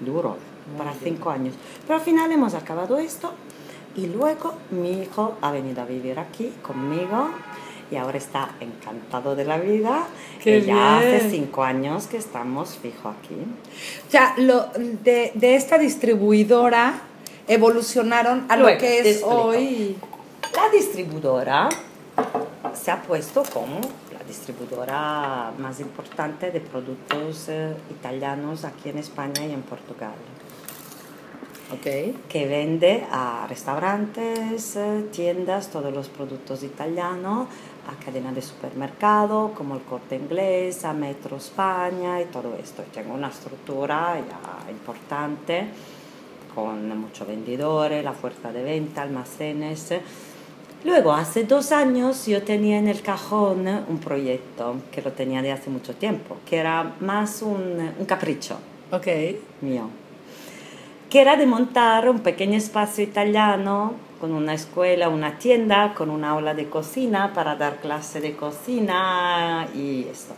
duro, 0.00 0.36
Muy 0.68 0.78
para 0.78 0.90
bien. 0.92 1.16
cinco 1.16 1.30
años. 1.30 1.54
Pero 1.86 1.98
al 1.98 2.04
final 2.04 2.30
hemos 2.30 2.54
acabado 2.54 2.98
esto 2.98 3.32
y 3.96 4.06
luego 4.06 4.54
mi 4.70 5.00
hijo 5.02 5.36
ha 5.40 5.50
venido 5.50 5.82
a 5.82 5.86
vivir 5.86 6.18
aquí 6.18 6.52
conmigo 6.62 7.30
y 7.90 7.96
ahora 7.96 8.18
está 8.18 8.50
encantado 8.60 9.36
de 9.36 9.44
la 9.44 9.58
vida. 9.58 10.04
Qué 10.42 10.58
y 10.58 10.62
ya 10.62 10.98
bien. 11.00 11.16
hace 11.16 11.30
cinco 11.30 11.62
años 11.62 12.06
que 12.06 12.16
estamos 12.16 12.76
fijo 12.76 13.08
aquí. 13.08 13.36
O 14.06 14.10
sea, 14.10 14.34
lo, 14.38 14.66
de, 14.74 15.32
de 15.34 15.54
esta 15.54 15.78
distribuidora 15.78 17.00
evolucionaron 17.48 18.46
a 18.48 18.56
Luego, 18.56 18.74
lo 18.74 18.80
que 18.80 19.10
es 19.10 19.22
hoy. 19.22 19.96
La 20.54 20.68
distribuidora 20.70 21.68
se 22.74 22.90
ha 22.90 23.02
puesto 23.02 23.42
como 23.52 23.80
la 24.12 24.24
distribuidora 24.26 25.52
más 25.58 25.80
importante 25.80 26.50
de 26.50 26.60
productos 26.60 27.48
eh, 27.48 27.74
italianos 27.90 28.64
aquí 28.64 28.88
en 28.88 28.98
España 28.98 29.44
y 29.44 29.52
en 29.52 29.62
Portugal. 29.62 30.14
Okay. 31.78 32.16
Que 32.28 32.46
vende 32.46 33.04
a 33.10 33.44
restaurantes, 33.48 34.76
eh, 34.76 35.06
tiendas, 35.10 35.68
todos 35.68 35.92
los 35.92 36.08
productos 36.08 36.62
italianos, 36.62 37.48
a 37.88 38.04
cadena 38.04 38.32
de 38.32 38.40
supermercado 38.40 39.52
como 39.52 39.74
el 39.74 39.82
Corte 39.82 40.14
Inglés, 40.14 40.84
a 40.84 40.92
Metro 40.92 41.36
España 41.36 42.20
y 42.20 42.26
todo 42.26 42.56
esto. 42.62 42.84
Y 42.86 42.94
tengo 42.94 43.14
una 43.14 43.28
estructura 43.28 44.14
ya 44.16 44.70
importante 44.70 45.68
con 46.56 46.98
muchos 46.98 47.28
vendedores, 47.28 48.02
la 48.02 48.14
fuerza 48.14 48.50
de 48.50 48.62
venta, 48.62 49.02
almacenes. 49.02 49.90
Luego, 50.84 51.12
hace 51.12 51.44
dos 51.44 51.70
años 51.70 52.26
yo 52.26 52.42
tenía 52.42 52.78
en 52.78 52.88
el 52.88 53.02
cajón 53.02 53.68
un 53.68 53.98
proyecto 53.98 54.76
que 54.90 55.02
lo 55.02 55.12
tenía 55.12 55.42
de 55.42 55.52
hace 55.52 55.68
mucho 55.68 55.94
tiempo, 55.94 56.38
que 56.48 56.56
era 56.56 56.94
más 57.00 57.42
un, 57.42 57.92
un 57.98 58.06
capricho 58.06 58.56
okay. 58.90 59.38
mío, 59.60 59.90
que 61.10 61.20
era 61.20 61.36
de 61.36 61.44
montar 61.44 62.08
un 62.08 62.20
pequeño 62.20 62.56
espacio 62.56 63.04
italiano 63.04 63.92
con 64.18 64.32
una 64.32 64.54
escuela, 64.54 65.10
una 65.10 65.38
tienda, 65.38 65.92
con 65.92 66.08
una 66.08 66.30
aula 66.30 66.54
de 66.54 66.70
cocina 66.70 67.34
para 67.34 67.56
dar 67.56 67.80
clase 67.80 68.20
de 68.22 68.34
cocina 68.34 69.68
y 69.74 70.06
esto. 70.10 70.32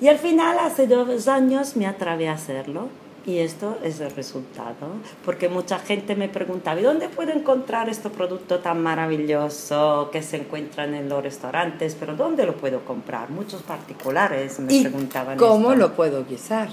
Y 0.00 0.06
al 0.06 0.18
final, 0.18 0.58
hace 0.60 0.86
dos 0.86 1.26
años, 1.26 1.76
me 1.76 1.86
atreví 1.86 2.26
a 2.26 2.34
hacerlo 2.34 2.88
y 3.26 3.38
esto 3.38 3.78
es 3.82 4.00
el 4.00 4.10
resultado, 4.12 4.88
porque 5.24 5.48
mucha 5.48 5.78
gente 5.78 6.16
me 6.16 6.28
preguntaba, 6.28 6.80
¿y 6.80 6.82
dónde 6.82 7.08
puedo 7.08 7.32
encontrar 7.32 7.88
este 7.88 8.08
producto 8.08 8.60
tan 8.60 8.82
maravilloso 8.82 10.08
que 10.10 10.22
se 10.22 10.38
encuentran 10.38 10.94
en 10.94 11.08
los 11.08 11.22
restaurantes? 11.22 11.96
Pero 12.00 12.16
¿dónde 12.16 12.46
lo 12.46 12.56
puedo 12.56 12.84
comprar? 12.84 13.30
Muchos 13.30 13.62
particulares 13.62 14.58
me 14.60 14.72
¿Y 14.72 14.82
preguntaban 14.82 15.36
¿Cómo 15.36 15.72
esto. 15.72 15.86
lo 15.86 15.92
puedo 15.94 16.24
guisar? 16.24 16.70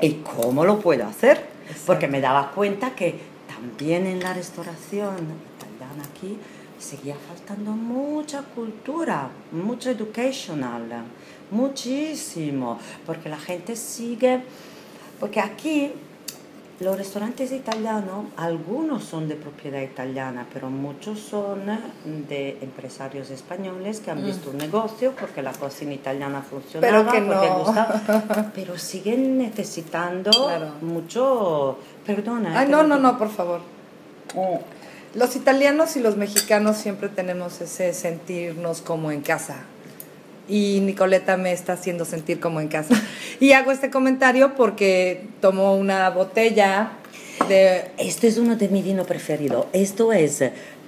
¿Y 0.00 0.14
cómo 0.14 0.64
lo 0.64 0.78
puedo 0.78 1.06
hacer? 1.06 1.38
Exacto. 1.64 1.82
Porque 1.86 2.06
me 2.06 2.20
daba 2.20 2.52
cuenta 2.52 2.94
que 2.94 3.18
también 3.48 4.06
en 4.06 4.20
la 4.20 4.32
restauración 4.32 5.16
italiana 5.56 6.04
aquí 6.14 6.38
seguía 6.78 7.16
faltando 7.28 7.72
mucha 7.72 8.42
cultura, 8.42 9.28
mucho 9.50 9.90
educational, 9.90 10.82
muchísimo, 11.50 12.78
porque 13.06 13.28
la 13.28 13.38
gente 13.38 13.74
sigue 13.74 14.42
porque 15.20 15.40
aquí 15.40 15.92
los 16.80 16.98
restaurantes 16.98 17.52
italianos, 17.52 18.26
algunos 18.36 19.04
son 19.04 19.28
de 19.28 19.36
propiedad 19.36 19.80
italiana, 19.80 20.44
pero 20.52 20.70
muchos 20.70 21.20
son 21.20 21.60
de 22.28 22.58
empresarios 22.60 23.30
españoles 23.30 24.00
que 24.00 24.10
han 24.10 24.22
Mm. 24.22 24.26
visto 24.26 24.50
un 24.50 24.58
negocio 24.58 25.12
porque 25.18 25.40
la 25.40 25.52
cocina 25.52 25.94
italiana 25.94 26.42
funcionaba, 26.42 27.04
Pero 27.04 27.12
que 27.12 27.20
porque 27.22 27.48
no. 27.48 27.58
gustaba, 27.60 28.02
pero 28.54 28.76
siguen 28.76 29.38
necesitando 29.38 30.30
Claro. 30.32 30.72
mucho... 30.80 31.78
Perdona. 32.04 32.58
Ay, 32.58 32.66
eh, 32.66 32.70
no, 32.70 32.78
pero- 32.78 32.88
no, 32.88 32.98
no, 32.98 33.18
por 33.18 33.28
favor. 33.30 33.60
Los 35.14 35.36
italianos 35.36 35.94
y 35.96 36.00
los 36.00 36.16
mexicanos 36.16 36.76
siempre 36.76 37.08
tenemos 37.08 37.60
ese 37.60 37.94
sentirnos 37.94 38.80
como 38.80 39.12
en 39.12 39.20
casa. 39.20 39.58
Y 40.48 40.80
Nicoleta 40.80 41.36
me 41.36 41.52
está 41.52 41.72
haciendo 41.74 42.04
sentir 42.04 42.40
como 42.40 42.60
en 42.60 42.68
casa. 42.68 42.94
Y 43.40 43.52
hago 43.52 43.72
este 43.72 43.90
comentario 43.90 44.54
porque 44.54 45.26
tomo 45.40 45.74
una 45.74 46.08
botella 46.10 46.92
de... 47.48 47.90
Esto 47.98 48.26
es 48.26 48.38
uno 48.38 48.56
de 48.56 48.68
mis 48.68 48.84
vinos 48.84 49.06
preferidos. 49.06 49.66
Esto 49.72 50.12
es 50.12 50.42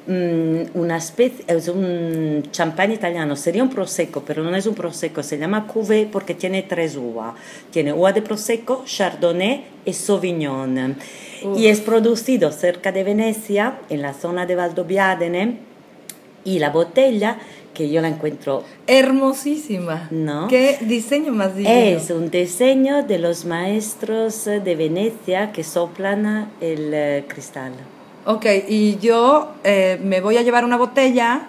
mm, 0.07 0.63
una 0.75 0.99
especie, 0.99 1.45
es 1.49 1.69
un 1.69 2.43
champán 2.51 2.93
italiano. 2.93 3.35
Sería 3.35 3.63
un 3.63 3.71
prosecco, 3.71 4.23
pero 4.27 4.43
no 4.43 4.55
es 4.55 4.67
un 4.67 4.75
prosecco. 4.75 5.23
Se 5.23 5.39
llama 5.39 5.67
cuvée 5.67 6.07
porque 6.11 6.35
tiene 6.35 6.63
tres 6.63 6.97
uvas. 6.97 7.35
Tiene 7.71 7.93
uva 7.93 8.13
de 8.13 8.23
prosecco, 8.23 8.85
chardonnay 8.85 9.65
y 9.85 9.93
sauvignon. 9.93 10.97
Uf. 11.43 11.59
Y 11.59 11.69
es 11.69 11.81
producido 11.81 12.53
cerca 12.53 12.93
de 12.93 13.05
Venecia, 13.05 13.79
en 13.89 14.03
la 14.03 14.15
zona 14.15 14.47
de 14.47 14.55
Valdobbiadene. 14.55 15.59
Y 16.45 16.61
la 16.61 16.71
botella, 16.71 17.39
que 17.77 17.91
yo 17.91 18.01
la 18.01 18.09
encuentro 18.09 18.65
Hermosísima. 18.87 20.09
¿No? 20.11 20.49
Qué 20.49 20.79
diseño 20.81 21.33
más 21.33 21.55
divino. 21.55 21.75
es 21.75 22.11
un 22.11 22.31
diseño 22.31 23.03
de 23.03 23.19
los 23.19 23.45
maestros 23.45 24.47
de 24.47 24.75
Venecia 24.75 25.53
que 25.53 25.63
soplan 25.63 26.51
el 26.61 26.95
eh, 26.95 27.25
cristal. 27.29 27.73
Ok, 28.25 28.47
y 28.69 28.99
yo 28.99 29.53
eh, 29.63 30.01
me 30.03 30.21
voy 30.21 30.39
a 30.39 30.43
llevar 30.43 30.65
una 30.65 30.77
botella 30.77 31.49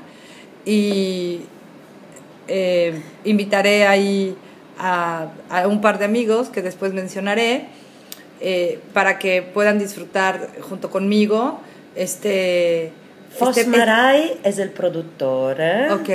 y 0.65 1.39
eh, 2.48 3.01
invitaré 3.24 3.88
ahí 3.88 4.36
a, 4.77 5.31
a 5.50 5.67
un 5.67 5.79
par 5.81 5.98
de 5.98 6.05
amigos 6.05 6.50
que 6.50 6.62
después 6.62 6.93
mencionaré 6.93 7.67
eh, 8.39 8.79
para 8.93 9.17
que 9.17 9.41
puedan 9.41 9.79
disfrutar 9.79 10.50
junto 10.62 10.89
conmigo 10.91 11.60
este... 11.96 12.91
este- 13.46 13.63
Fosmaray 13.63 14.39
es 14.44 14.60
el 14.60 14.70
productor 14.72 15.58
¿eh? 15.60 15.91
Ok. 15.91 16.10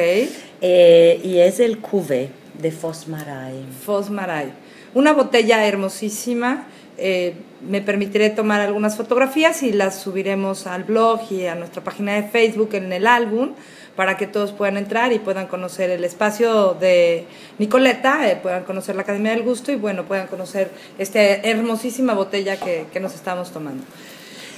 Eh, 0.61 1.21
y 1.25 1.39
es 1.39 1.61
el 1.61 1.79
cuvée 1.79 2.29
de 2.59 2.71
Fosmaray. 2.71 3.65
Fosmaray. 3.85 4.53
Una 4.95 5.13
botella 5.13 5.67
hermosísima. 5.67 6.67
eh, 6.99 7.35
me 7.67 7.81
permitiré 7.81 8.29
tomar 8.31 8.61
algunas 8.61 8.97
fotografías 8.97 9.63
y 9.63 9.73
las 9.73 9.99
subiremos 9.99 10.67
al 10.67 10.85
blog 10.85 11.21
y 11.31 11.47
a 11.47 11.55
nuestra 11.55 11.83
página 11.83 12.15
de 12.15 12.25
Facebook 12.25 12.71
en 12.75 12.93
el 12.93 13.07
álbum 13.07 13.53
para 13.97 14.17
que 14.17 14.27
todos 14.27 14.53
puedan 14.53 14.77
entrar 14.77 15.13
y 15.13 15.19
puedan 15.19 15.47
conocer 15.47 15.91
el 15.91 16.05
espacio 16.05 16.75
de 16.75 17.25
Nicoleta, 17.59 18.29
eh, 18.31 18.37
puedan 18.43 18.65
conocer 18.65 18.95
la 18.95 19.03
Academia 19.03 19.33
del 19.33 19.43
Gusto 19.43 19.73
y 19.73 19.77
bueno, 19.77 20.05
puedan 20.05 20.27
conocer 20.27 20.71
esta 20.99 21.21
hermosísima 21.23 22.15
botella 22.15 22.57
que, 22.59 22.85
que 22.93 23.01
nos 23.01 23.15
estamos 23.15 23.51
tomando. 23.53 23.85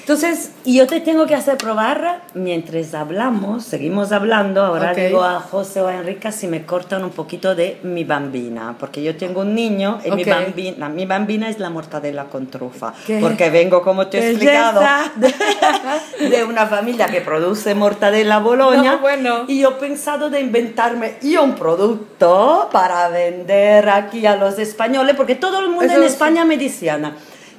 Entonces, 0.04 0.50
Y 0.66 0.76
yo 0.76 0.86
te 0.86 1.00
tengo 1.00 1.26
que 1.26 1.34
hacer 1.34 1.56
probar 1.56 2.20
mientras 2.34 2.92
hablamos, 2.92 3.64
seguimos 3.64 4.12
hablando. 4.12 4.62
Ahora 4.62 4.92
Ok. 4.92 4.98
digo 4.98 5.22
a 5.24 5.40
José 5.40 5.80
o 5.80 5.86
a 5.88 5.94
Enrica 5.94 6.30
si 6.30 6.46
me 6.46 6.66
cortan 6.66 7.04
un 7.04 7.10
poquito 7.10 7.54
de 7.54 7.78
mi 7.84 8.04
bambina, 8.04 8.76
porque 8.78 9.02
yo 9.02 9.16
tengo 9.16 9.40
un 9.42 9.54
niño 9.54 10.00
y 10.04 10.10
mi, 10.10 10.22
Ok. 10.22 10.28
bambina, 10.28 10.88
mi 10.90 11.06
bambina 11.06 11.48
es 11.48 11.58
la 11.58 11.70
mortadela 11.70 12.24
con 12.24 12.48
trufa. 12.48 12.92
¿Qué? 13.06 13.18
Porque 13.20 13.48
vengo, 13.48 13.80
como 13.82 14.06
te 14.08 14.18
he 14.18 14.30
explicado, 14.30 14.82
de, 15.16 15.34
de 16.28 16.44
una 16.44 16.66
familia 16.66 17.06
que 17.06 17.22
produce 17.22 17.74
mortadela 17.74 18.40
Boloña. 18.40 18.92
No, 18.96 18.98
bueno. 18.98 19.44
Y 19.48 19.60
yo 19.60 19.70
he 19.70 19.74
pensado 19.74 20.28
de 20.28 20.40
inventarme 20.40 21.14
yo 21.22 21.42
un 21.42 21.54
producto 21.54 22.68
para 22.72 23.08
vender 23.08 23.88
aquí 23.88 24.26
a 24.26 24.36
los 24.36 24.58
españoles, 24.58 25.14
porque 25.16 25.34
todo 25.34 25.60
el 25.60 25.68
mundo 25.68 25.84
Eso 25.84 25.94
en 25.96 26.00
sí. 26.02 26.06
España 26.08 26.44
me 26.44 26.58
decían, 26.58 27.14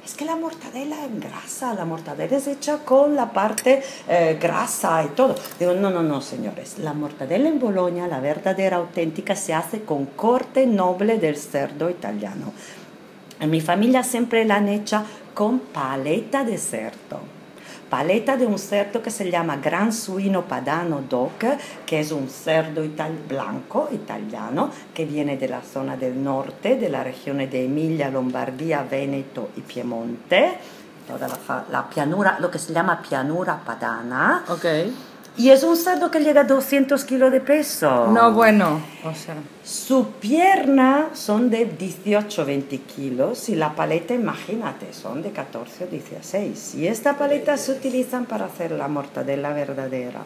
es 0.06 0.14
que 0.14 0.24
la 0.24 0.36
mortadela 0.36 1.04
engrasa, 1.04 1.74
la 1.74 1.84
mortadela 1.84 2.36
es 2.36 2.46
hecha 2.46 2.78
con 2.84 3.16
la 3.16 3.32
parte 3.32 3.82
eh, 4.08 4.38
grasa 4.40 5.02
y 5.02 5.08
todo. 5.08 5.34
Digo, 5.58 5.74
no, 5.74 5.90
no, 5.90 6.04
no, 6.04 6.20
señores, 6.20 6.78
la 6.78 6.92
mortadela 6.92 7.48
en 7.48 7.58
Boloña, 7.58 8.06
la 8.06 8.20
verdadera 8.20 8.76
auténtica, 8.76 9.34
se 9.34 9.52
hace 9.52 9.82
con 9.82 10.06
corte 10.06 10.64
noble 10.64 11.18
del 11.18 11.36
cerdo 11.36 11.90
italiano. 11.90 12.52
En 13.40 13.50
mi 13.50 13.60
familia 13.60 14.04
siempre 14.04 14.44
la 14.44 14.56
han 14.56 14.68
hecha 14.68 15.04
con 15.34 15.58
paleta 15.58 16.44
de 16.44 16.56
cerdo. 16.56 17.35
Paleta 17.90 18.36
de 18.36 18.46
un 18.46 18.58
cerdo 18.58 19.00
que 19.00 19.10
se 19.10 19.30
llama 19.30 19.58
Gran 19.58 19.92
Suino 19.92 20.42
Padano 20.42 21.02
DOC, 21.08 21.44
que 21.86 22.00
es 22.00 22.10
un 22.10 22.28
cerdo 22.28 22.82
ital- 22.84 23.16
blanco 23.28 23.88
italiano 23.92 24.70
que 24.92 25.04
viene 25.04 25.36
de 25.36 25.48
la 25.48 25.62
zona 25.62 25.96
del 25.96 26.22
norte, 26.22 26.76
de 26.76 26.88
la 26.88 27.04
región 27.04 27.38
de 27.38 27.64
Emilia, 27.64 28.10
Lombardía, 28.10 28.82
Veneto 28.90 29.50
y 29.56 29.60
Piemonte, 29.60 30.58
toda 31.06 31.28
la, 31.28 31.64
la 31.70 31.88
pianura, 31.88 32.38
lo 32.40 32.50
que 32.50 32.58
se 32.58 32.72
llama 32.72 33.00
pianura 33.00 33.60
padana. 33.64 34.42
ok. 34.48 34.64
Y 35.38 35.50
es 35.50 35.62
un 35.62 35.76
cerdo 35.76 36.10
que 36.10 36.20
llega 36.20 36.42
a 36.42 36.44
200 36.44 37.04
kilos 37.04 37.30
de 37.30 37.40
peso. 37.40 38.06
No, 38.08 38.32
bueno, 38.32 38.80
o 39.04 39.14
sea, 39.14 39.34
Su 39.62 40.12
pierna 40.12 41.10
son 41.12 41.50
de 41.50 41.68
18-20 41.68 42.80
kilos 42.80 43.50
y 43.50 43.54
la 43.54 43.74
paleta, 43.74 44.14
imagínate, 44.14 44.94
son 44.94 45.22
de 45.22 45.32
14 45.32 45.84
o 45.84 45.86
16. 45.88 46.76
Y 46.76 46.86
esta 46.88 47.18
paleta 47.18 47.56
se 47.58 47.72
utilizan 47.72 48.24
para 48.24 48.46
hacer 48.46 48.70
la 48.70 48.88
mortadela 48.88 49.52
verdadera. 49.52 50.22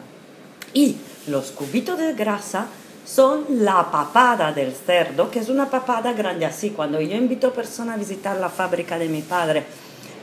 Y 0.73 0.95
los 1.27 1.51
cubitos 1.51 1.97
de 1.97 2.13
grasa 2.13 2.67
son 3.05 3.45
la 3.49 3.91
papada 3.91 4.53
del 4.53 4.71
cerdo, 4.71 5.29
que 5.29 5.39
es 5.39 5.49
una 5.49 5.69
papada 5.69 6.13
grande 6.13 6.45
así. 6.45 6.69
Cuando 6.69 7.01
yo 7.01 7.17
invito 7.17 7.47
a 7.47 7.53
personas 7.53 7.95
a 7.95 7.99
visitar 7.99 8.37
la 8.37 8.49
fábrica 8.49 8.97
de 8.97 9.09
mi 9.09 9.21
padre 9.21 9.65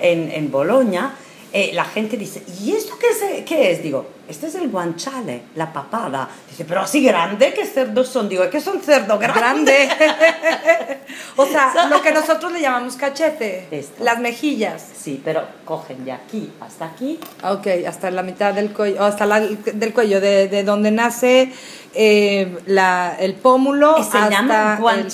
en, 0.00 0.30
en 0.30 0.50
Boloña, 0.50 1.12
eh, 1.52 1.72
la 1.74 1.84
gente 1.84 2.16
dice, 2.16 2.42
¿y 2.62 2.72
esto 2.72 2.94
qué 2.98 3.08
es, 3.08 3.44
qué 3.44 3.70
es? 3.72 3.82
Digo, 3.82 4.17
este 4.28 4.46
es 4.46 4.54
el 4.56 4.68
guanciale, 4.68 5.42
la 5.54 5.72
papada. 5.72 6.28
Dice, 6.50 6.64
pero 6.64 6.82
así 6.82 7.02
grande, 7.02 7.52
¿qué 7.54 7.64
cerdos 7.64 8.08
son? 8.08 8.28
Digo, 8.28 8.48
¿qué 8.50 8.60
son 8.60 8.80
cerdo 8.80 9.18
grande? 9.18 9.40
grande. 9.40 9.88
o 11.36 11.46
sea, 11.46 11.86
lo 11.90 12.02
que 12.02 12.12
nosotros 12.12 12.52
le 12.52 12.60
llamamos 12.60 12.96
cachete, 12.96 13.68
Esto. 13.70 14.04
las 14.04 14.18
mejillas. 14.18 14.84
Sí, 14.96 15.20
pero 15.24 15.42
cogen 15.64 16.04
de 16.04 16.12
aquí 16.12 16.52
hasta 16.60 16.86
aquí. 16.86 17.18
Ok, 17.42 17.66
hasta 17.86 18.10
la 18.10 18.22
mitad 18.22 18.52
del 18.52 18.72
cuello, 18.72 19.02
hasta 19.02 19.24
la, 19.24 19.40
del 19.40 19.92
cuello, 19.94 20.20
de, 20.20 20.48
de 20.48 20.62
donde 20.62 20.90
nace 20.90 21.52
eh, 21.94 22.58
la, 22.66 23.16
el 23.18 23.34
pómulo. 23.34 23.96
Y 23.98 24.02
se 24.04 24.18
hasta 24.18 24.30
llama 24.30 24.78
cuello. 24.80 25.08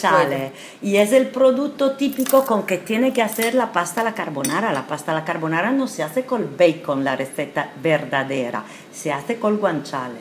Y 0.83 0.97
es 0.97 1.13
el 1.13 1.29
producto 1.29 1.93
típico 1.93 2.45
con 2.45 2.67
que 2.67 2.79
tiene 2.79 3.13
que 3.13 3.23
hacer 3.23 3.55
la 3.55 3.73
pasta 3.73 4.01
a 4.01 4.05
la 4.05 4.15
carbonara. 4.15 4.73
La 4.73 4.87
pasta 4.87 5.13
a 5.13 5.15
la 5.15 5.25
carbonara 5.25 5.71
no 5.71 5.87
se 5.87 6.03
hace 6.03 6.25
con 6.25 6.57
bacon, 6.59 7.05
la 7.05 7.17
receta 7.17 7.71
verdadera. 7.83 8.65
Se 9.05 9.13
hace 9.13 9.39
con 9.39 9.59
guanciale. 9.59 10.19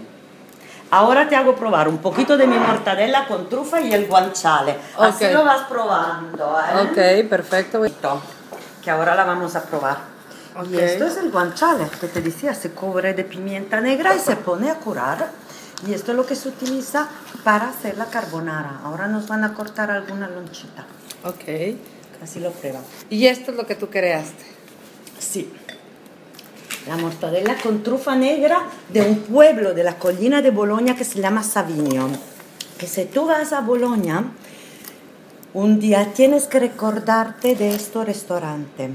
Ahora 0.92 1.30
te 1.30 1.38
hago 1.38 1.56
probar 1.56 1.88
un 1.88 2.00
poquito 2.00 2.36
de 2.36 2.46
mi 2.46 2.58
mortadela 2.58 3.26
con 3.30 3.48
trufa 3.48 3.80
y 3.80 3.94
el 3.94 4.08
guanciale. 4.08 4.76
Así 5.00 5.24
Ok. 5.24 5.32
lo 5.32 5.46
vas 5.46 5.62
probando. 5.70 6.58
¿eh? 6.60 7.22
Ok, 7.24 7.30
perfecto. 7.30 7.82
Que 8.84 8.92
ahora 8.92 9.16
la 9.16 9.24
vamos 9.24 9.56
a 9.56 9.64
probar. 9.64 10.00
Y 10.70 10.76
Ok. 10.76 10.82
esto 10.82 11.08
es 11.08 11.16
el 11.16 11.32
guanciale 11.32 11.88
que 12.02 12.08
te 12.08 12.20
decía, 12.20 12.54
se 12.54 12.72
cubre 12.72 13.14
de 13.14 13.24
pimienta 13.24 13.80
negra 13.80 14.14
y 14.16 14.20
se 14.20 14.36
pone 14.36 14.70
a 14.70 14.76
curar. 14.76 15.30
Y 15.88 15.94
esto 15.94 16.12
es 16.12 16.18
lo 16.18 16.26
que 16.26 16.36
se 16.36 16.50
utiliza 16.50 17.08
para 17.46 17.70
hacer 17.70 17.98
la 17.98 18.08
carbonara. 18.08 18.82
Ahora 18.84 19.08
nos 19.08 19.30
van 19.30 19.46
a 19.46 19.54
cortar 19.54 19.92
alguna 19.92 20.28
lonchita. 20.28 20.84
Ok. 21.24 21.78
Así 22.22 22.42
lo 22.42 22.52
prueban. 22.52 22.82
Y 23.10 23.28
esto 23.28 23.52
es 23.52 23.56
lo 23.58 23.66
que 23.66 23.76
tú 23.76 23.90
creaste. 23.90 24.44
Sí. 25.20 25.54
La 26.88 26.98
mortadela 26.98 27.56
con 27.64 27.82
trufa 27.82 28.16
negra 28.16 28.64
de 28.90 29.02
un 29.02 29.20
pueblo 29.20 29.74
de 29.74 29.84
la 29.84 29.96
collina 29.96 30.42
de 30.42 30.50
Boloña 30.50 30.96
que 30.96 31.06
se 31.06 31.22
llama 31.22 31.44
Savigno. 31.44 32.10
Que 32.78 32.88
si 32.88 33.06
tú 33.06 33.26
vas 33.26 33.54
a 33.54 33.62
Boloña, 33.62 34.26
un 35.54 35.80
día 35.80 36.12
tienes 36.14 36.48
que 36.48 36.60
recordarte 36.60 37.56
de 37.56 37.74
este 37.74 38.04
restaurante. 38.04 38.90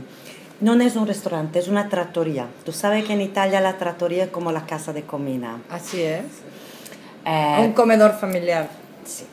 No 0.61 0.75
es 0.75 0.97
un 0.97 1.07
restaurante, 1.07 1.61
es 1.61 1.69
una 1.69 1.89
trattoria. 1.89 2.47
Tú 2.65 2.73
sabes 2.73 3.05
que 3.05 3.13
en 3.13 3.21
Italia 3.23 3.61
la 3.61 3.79
trattoria 3.79 4.25
es 4.25 4.31
como 4.31 4.53
la 4.53 4.67
casa 4.67 4.93
de 4.93 5.03
comida. 5.05 5.59
Así 5.71 6.03
es. 6.03 6.25
Eh, 7.25 7.57
Un 7.61 7.73
comedor 7.73 8.19
familiar. 8.19 8.69
Sí. 9.05 9.25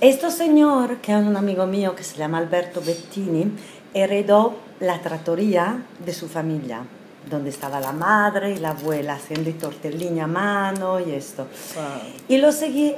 Este 0.00 0.30
señor, 0.30 0.98
que 0.98 1.12
es 1.12 1.18
un 1.18 1.36
amigo 1.36 1.66
mío 1.66 1.96
que 1.96 2.04
se 2.04 2.16
llama 2.16 2.38
Alberto 2.38 2.80
Bettini, 2.80 3.52
heredó 3.94 4.56
la 4.78 5.00
trattoria 5.00 5.82
de 6.04 6.12
su 6.14 6.28
familia, 6.28 6.82
donde 7.28 7.50
estaba 7.50 7.80
la 7.80 7.92
madre 7.92 8.52
y 8.52 8.58
la 8.58 8.70
abuela 8.70 9.14
haciendo 9.14 9.50
tortellini 9.52 10.20
a 10.20 10.26
mano 10.26 11.00
y 11.00 11.12
esto. 11.12 11.46
Y 12.28 12.38
lo 12.38 12.52
seguí 12.52 12.94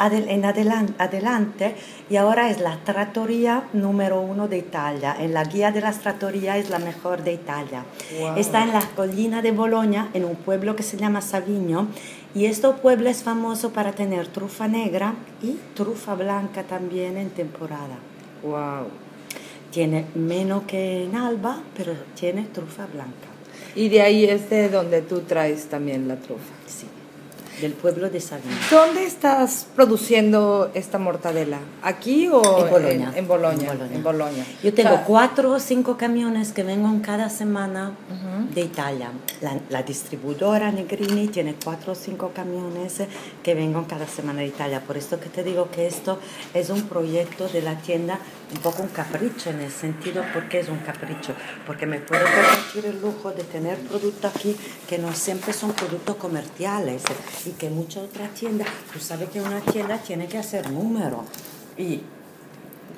en 0.00 0.42
adelan- 0.42 0.94
adelante 0.98 1.76
y 2.10 2.16
ahora 2.16 2.50
es 2.50 2.60
la 2.60 2.78
trattoria 2.82 3.64
número 3.72 4.20
uno 4.20 4.48
de 4.48 4.58
Italia. 4.58 5.14
En 5.18 5.32
la 5.32 5.44
guía 5.44 5.70
de 5.70 5.80
las 5.80 6.00
trattorias 6.00 6.56
es 6.56 6.70
la 6.70 6.78
mejor 6.80 7.22
de 7.22 7.34
Italia. 7.34 7.84
Wow. 8.18 8.36
Está 8.36 8.62
en 8.64 8.72
la 8.72 8.80
collina 8.96 9.42
de 9.42 9.52
Boloña, 9.52 10.08
en 10.14 10.24
un 10.24 10.34
pueblo 10.36 10.74
que 10.74 10.82
se 10.82 10.96
llama 10.96 11.20
Savigno. 11.20 11.88
Y 12.34 12.46
este 12.46 12.68
pueblo 12.70 13.10
es 13.10 13.22
famoso 13.22 13.70
para 13.72 13.92
tener 13.92 14.26
trufa 14.26 14.66
negra 14.66 15.14
y 15.42 15.58
trufa 15.74 16.14
blanca 16.14 16.62
también 16.64 17.16
en 17.18 17.28
temporada. 17.30 17.98
Wow. 18.42 18.86
Tiene 19.70 20.06
menos 20.14 20.62
que 20.64 21.04
en 21.04 21.14
Alba, 21.14 21.60
pero 21.76 21.92
tiene 22.18 22.42
trufa 22.44 22.86
blanca. 22.92 23.28
Y 23.74 23.88
de 23.88 24.02
ahí 24.02 24.24
es 24.24 24.50
de 24.50 24.68
donde 24.68 25.02
tú 25.02 25.20
traes 25.20 25.66
también 25.66 26.08
la 26.08 26.16
trufa. 26.16 26.42
Sí, 26.66 26.86
del 27.60 27.72
pueblo 27.72 28.10
de 28.10 28.20
Savigno. 28.20 28.50
¿Dónde 28.70 29.04
estás 29.04 29.66
produciendo 29.76 30.70
esta 30.74 30.98
mortadela? 30.98 31.58
¿Aquí 31.82 32.28
o 32.28 32.42
En 32.64 32.70
Boloña. 32.70 33.10
En, 33.12 33.18
en 33.18 33.28
Boloña. 33.28 33.60
En 33.60 33.78
Boloña. 33.78 33.94
En 33.94 34.02
Boloña. 34.02 34.46
Yo 34.62 34.74
tengo 34.74 34.90
O 34.90 34.96
sea, 34.96 35.04
cuatro 35.04 35.52
o 35.52 35.60
cinco 35.60 35.96
camiones 35.96 36.52
que 36.52 36.64
vengan 36.64 37.00
cada 37.00 37.30
semana 37.30 37.92
de 38.52 38.60
Italia. 38.62 39.10
La, 39.40 39.58
la 39.70 39.82
distribuidora 39.82 40.72
Negrini 40.72 41.28
tiene 41.28 41.54
cuatro 41.62 41.92
o 41.92 41.94
cinco 41.94 42.32
camiones 42.34 43.02
que 43.42 43.54
vengan 43.54 43.84
cada 43.84 44.06
semana 44.06 44.40
de 44.40 44.48
Italia. 44.48 44.80
Por 44.80 44.96
esto 44.96 45.20
que 45.20 45.28
te 45.28 45.44
digo 45.44 45.70
que 45.70 45.86
esto 45.86 46.18
es 46.54 46.68
un 46.68 46.82
proyecto 46.82 47.48
de 47.48 47.62
la 47.62 47.76
tienda, 47.76 48.18
un 48.52 48.58
poco 48.58 48.82
un 48.82 48.88
capricho 48.88 49.50
en 49.50 49.60
el 49.60 49.70
sentido, 49.70 50.24
porque 50.32 50.60
es 50.60 50.68
un 50.68 50.78
capricho? 50.78 51.34
Porque 51.66 51.86
me 51.86 52.00
puedo 52.00 52.22
permitir 52.24 52.86
el 52.86 53.00
lujo 53.00 53.32
de 53.32 53.44
tener 53.44 53.78
productos 53.78 54.34
aquí 54.34 54.56
que 54.88 54.98
no 54.98 55.12
siempre 55.14 55.52
son 55.52 55.72
productos 55.72 56.16
comerciales 56.16 57.02
y 57.46 57.50
que 57.50 57.70
muchas 57.70 58.04
otras 58.04 58.30
tiendas, 58.34 58.68
tú 58.92 59.00
sabes 59.00 59.30
que 59.30 59.40
una 59.40 59.60
tienda 59.60 59.98
tiene 59.98 60.26
que 60.26 60.38
hacer 60.38 60.70
número. 60.70 61.24
Y 61.76 62.02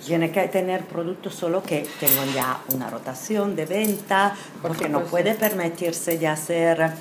tiene 0.05 0.31
que 0.31 0.49
tener 0.49 0.85
productos 0.85 1.35
solo 1.35 1.63
que 1.63 1.87
tengan 1.99 2.33
ya 2.35 2.61
una 2.75 2.91
rotación 2.91 3.57
de 3.57 3.65
venta, 3.65 4.37
porque 4.61 4.89
no 4.89 5.05
puede 5.05 5.35
permitirse 5.35 6.19
ya 6.19 6.33
hacer 6.33 6.93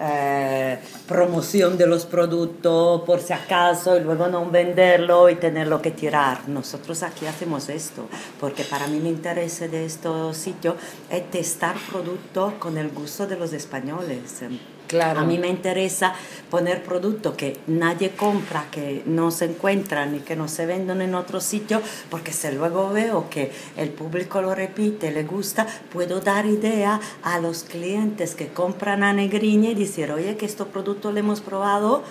eh, 0.00 0.78
promoción 1.06 1.76
de 1.76 1.86
los 1.86 2.06
productos 2.06 3.02
por 3.02 3.20
si 3.20 3.34
acaso 3.34 3.98
y 3.98 4.00
luego 4.00 4.28
no 4.28 4.48
venderlo 4.50 5.28
y 5.28 5.34
tenerlo 5.34 5.82
que 5.82 5.90
tirar. 5.90 6.48
Nosotros 6.48 7.02
aquí 7.02 7.26
hacemos 7.26 7.68
esto, 7.68 8.06
porque 8.40 8.64
para 8.64 8.86
mí 8.86 8.98
me 8.98 9.10
interesa 9.10 9.68
de 9.68 9.84
estos 9.84 10.36
sitios 10.36 10.76
es 11.10 11.30
testar 11.30 11.76
productos 11.90 12.54
con 12.54 12.78
el 12.78 12.88
gusto 12.90 13.26
de 13.26 13.36
los 13.36 13.52
españoles. 13.52 14.42
Claro. 14.90 15.20
A 15.20 15.24
mí 15.24 15.38
me 15.38 15.46
interesa 15.46 16.14
poner 16.50 16.82
productos 16.82 17.36
que 17.36 17.56
nadie 17.68 18.10
compra, 18.10 18.64
que 18.72 19.04
no 19.06 19.30
se 19.30 19.44
encuentran 19.44 20.16
y 20.16 20.18
que 20.18 20.34
no 20.34 20.48
se 20.48 20.66
venden 20.66 21.00
en 21.00 21.14
otro 21.14 21.40
sitio, 21.40 21.80
porque 22.10 22.32
si 22.32 22.50
luego 22.50 22.90
veo 22.90 23.30
que 23.30 23.52
el 23.76 23.90
público 23.90 24.42
lo 24.42 24.52
repite, 24.52 25.12
le 25.12 25.22
gusta, 25.22 25.64
puedo 25.92 26.18
dar 26.18 26.44
idea 26.44 27.00
a 27.22 27.38
los 27.38 27.62
clientes 27.62 28.34
que 28.34 28.48
compran 28.48 29.04
a 29.04 29.12
Negriña 29.12 29.70
y 29.70 29.76
decir, 29.76 30.10
oye, 30.10 30.36
que 30.36 30.46
estos 30.46 30.66
productos 30.66 31.14
lo 31.14 31.20
hemos 31.20 31.40
probado 31.40 32.02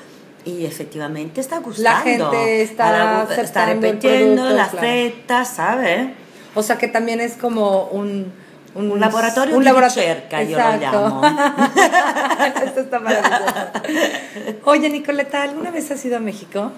y 0.46 0.64
efectivamente 0.64 1.42
está 1.42 1.60
gustando. 1.60 1.90
La 1.90 1.98
gente 1.98 2.62
está, 2.62 3.66
repitiendo, 3.66 4.44
producto, 4.44 4.56
la 4.56 4.70
claro. 4.70 4.88
acepta, 4.88 5.44
¿sabes? 5.44 6.12
O 6.56 6.64
sea 6.64 6.78
que 6.78 6.88
también 6.88 7.20
es 7.20 7.34
como 7.34 7.88
un... 7.88 8.32
Un 8.76 9.00
laboratorio 9.00 9.56
un 9.58 9.64
laboratorio- 9.64 10.14
ricerca, 10.14 10.44
yo 10.44 10.58
lo 10.58 10.64
Exacto. 10.64 10.98
llamo. 11.02 11.22
Esto 12.66 12.80
está 12.82 13.00
maravilloso. 13.00 13.56
Oye, 14.66 14.90
Nicoleta, 14.90 15.42
¿alguna 15.44 15.72
vez 15.72 15.90
has 15.92 16.04
ido 16.06 16.18
a 16.18 16.20
México? 16.20 16.72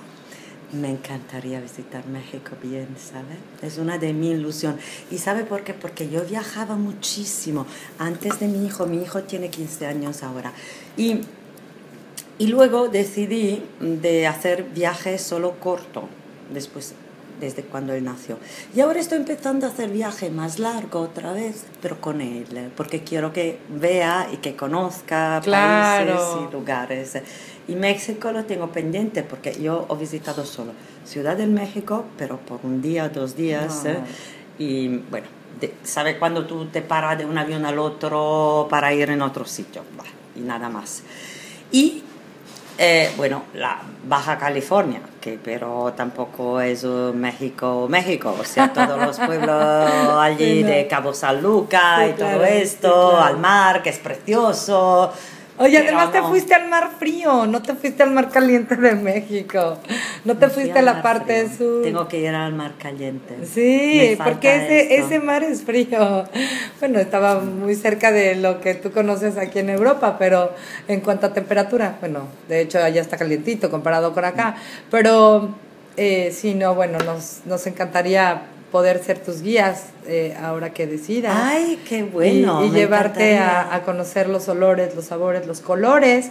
Me 0.72 0.90
encantaría 0.90 1.60
visitar 1.60 2.06
México 2.08 2.52
bien, 2.64 2.88
¿sabe? 2.98 3.36
Es 3.62 3.78
una 3.78 3.98
de 3.98 4.14
mi 4.14 4.30
ilusión. 4.32 4.78
¿Y 5.12 5.18
sabe 5.18 5.44
por 5.44 5.64
qué? 5.66 5.74
Porque 5.74 6.10
yo 6.10 6.22
viajaba 6.24 6.76
muchísimo 6.76 7.66
antes 8.00 8.40
de 8.40 8.48
mi 8.48 8.66
hijo. 8.66 8.86
Mi 8.86 9.02
hijo 9.02 9.24
tiene 9.24 9.50
15 9.50 9.86
años 9.86 10.24
ahora. 10.24 10.54
Y, 10.96 11.22
y 12.38 12.48
luego 12.48 12.88
decidí 12.88 13.66
de 13.82 14.28
hacer 14.28 14.64
viajes 14.64 15.22
solo 15.22 15.60
corto, 15.60 16.08
después, 16.54 16.94
desde 17.42 17.64
cuando 17.64 17.92
él 17.94 18.06
nació. 18.06 18.38
Y 18.74 18.80
ahora 18.80 19.00
estoy 19.02 19.18
empezando 19.18 19.66
a 19.66 19.70
hacer 19.70 19.90
viaje 19.90 20.30
más 20.30 20.60
largo 20.60 21.02
otra 21.02 21.34
vez, 21.34 21.66
pero 21.82 22.00
con 22.00 22.22
él, 22.22 22.46
eh, 22.56 22.70
porque 22.78 23.02
quiero 23.04 23.34
que 23.34 23.58
vea 23.68 24.30
y 24.32 24.38
que 24.38 24.56
conozca 24.56 25.42
Claro. 25.44 26.06
países 26.16 26.28
y 26.50 26.54
lugares. 26.54 27.18
Y 27.68 27.76
México 27.76 28.32
lo 28.32 28.46
tengo 28.46 28.72
pendiente 28.72 29.24
porque 29.24 29.60
yo 29.62 29.88
he 29.92 29.96
visitado 29.96 30.46
solo 30.46 30.72
Ciudad 31.04 31.36
del 31.36 31.50
México, 31.50 32.06
pero 32.18 32.38
por 32.38 32.60
un 32.64 32.82
día, 32.82 33.10
dos 33.10 33.36
días. 33.36 33.84
No. 33.84 33.90
eh, 33.90 33.98
Y 34.60 34.88
bueno, 35.10 35.26
de- 35.60 35.74
¿sabe 35.84 36.20
cuando 36.20 36.46
tú 36.46 36.66
te 36.68 36.84
paras 36.84 37.18
de 37.18 37.26
un 37.26 37.36
avión 37.38 37.66
al 37.66 37.80
otro 37.80 38.68
para 38.70 38.94
ir 38.94 39.10
en 39.10 39.22
otro 39.24 39.44
sitio? 39.46 39.82
Bah, 39.98 40.04
y 40.36 40.42
nada 40.42 40.70
más. 40.70 41.02
Y 41.72 42.04
eh, 42.84 43.12
bueno, 43.16 43.44
la 43.54 43.80
Baja 44.08 44.40
California, 44.40 45.02
que 45.22 45.38
pero 45.42 45.94
tampoco 45.96 46.60
es 46.60 46.84
uh, 46.84 47.14
México, 47.14 47.86
México, 47.88 48.36
o 48.40 48.44
sea, 48.44 48.74
todos 48.74 49.00
los 49.00 49.20
pueblos 49.28 49.56
allí 50.20 50.64
de 50.64 50.88
Cabo 50.88 51.14
San 51.14 51.44
Lucas 51.44 52.00
Sí, 52.00 52.10
y 52.10 52.14
todo 52.14 52.44
sí, 52.44 52.54
esto, 52.54 53.10
claro. 53.12 53.24
al 53.24 53.38
mar, 53.38 53.84
que 53.84 53.92
es 53.92 54.00
precioso. 54.00 55.14
Oye, 55.62 55.80
Pero 55.80 55.98
además 55.98 56.12
te 56.12 56.22
fuiste 56.24 56.56
al 56.56 56.68
mar 56.70 56.90
frío, 56.98 57.46
no 57.46 57.62
te 57.62 57.76
fuiste 57.76 58.02
al 58.02 58.10
mar 58.12 58.30
caliente 58.30 58.76
de 58.76 58.96
México. 58.96 59.78
No 60.26 60.36
te 60.38 60.48
Me 60.48 60.52
fuiste 60.52 60.80
a 60.80 60.82
la 60.82 61.02
parte 61.04 61.46
frío. 61.46 61.58
sur. 61.58 61.84
Tengo 61.84 62.08
que 62.08 62.20
ir 62.20 62.30
al 62.30 62.54
mar 62.54 62.74
caliente. 62.80 63.46
Sí, 63.46 64.18
porque 64.24 64.56
ese, 64.56 64.96
esto. 64.96 65.06
ese 65.08 65.20
mar 65.20 65.44
es 65.44 65.64
frío. 65.64 66.26
Bueno, 66.80 66.98
estaba 66.98 67.40
muy 67.42 67.76
cerca 67.76 68.12
de 68.12 68.34
lo 68.34 68.60
que 68.60 68.74
tú 68.74 68.92
conoces 68.92 69.38
aquí 69.38 69.60
en 69.60 69.70
Europa, 69.70 70.16
pero 70.18 70.52
en 70.88 71.02
cuanto 71.02 71.28
a 71.28 71.34
temperatura, 71.34 71.98
bueno, 72.00 72.22
de 72.50 72.62
hecho 72.62 72.80
allá 72.80 73.02
está 73.02 73.18
calientito 73.18 73.70
comparado 73.70 74.14
con 74.14 74.26
acá. 74.26 74.56
Pero 74.90 75.54
eh, 75.96 76.32
sí, 76.36 76.56
no, 76.56 76.74
bueno, 76.74 76.98
nos, 77.06 77.42
nos 77.46 77.68
encantaría 77.68 78.42
poder 78.72 79.04
ser 79.04 79.20
tus 79.20 79.42
guías 79.42 79.88
eh, 80.08 80.36
ahora 80.42 80.74
que 80.74 80.88
decidas. 80.88 81.36
Ay, 81.36 81.82
qué 81.88 82.04
bueno. 82.04 82.64
y, 82.64 82.68
y 82.68 82.72
llevarte 82.72 83.38
a, 83.38 83.74
a 83.76 83.84
conocer 83.84 84.30
los 84.30 84.48
olores, 84.48 84.96
los 84.96 85.06
sabores, 85.06 85.46
los 85.46 85.60
colores. 85.60 86.28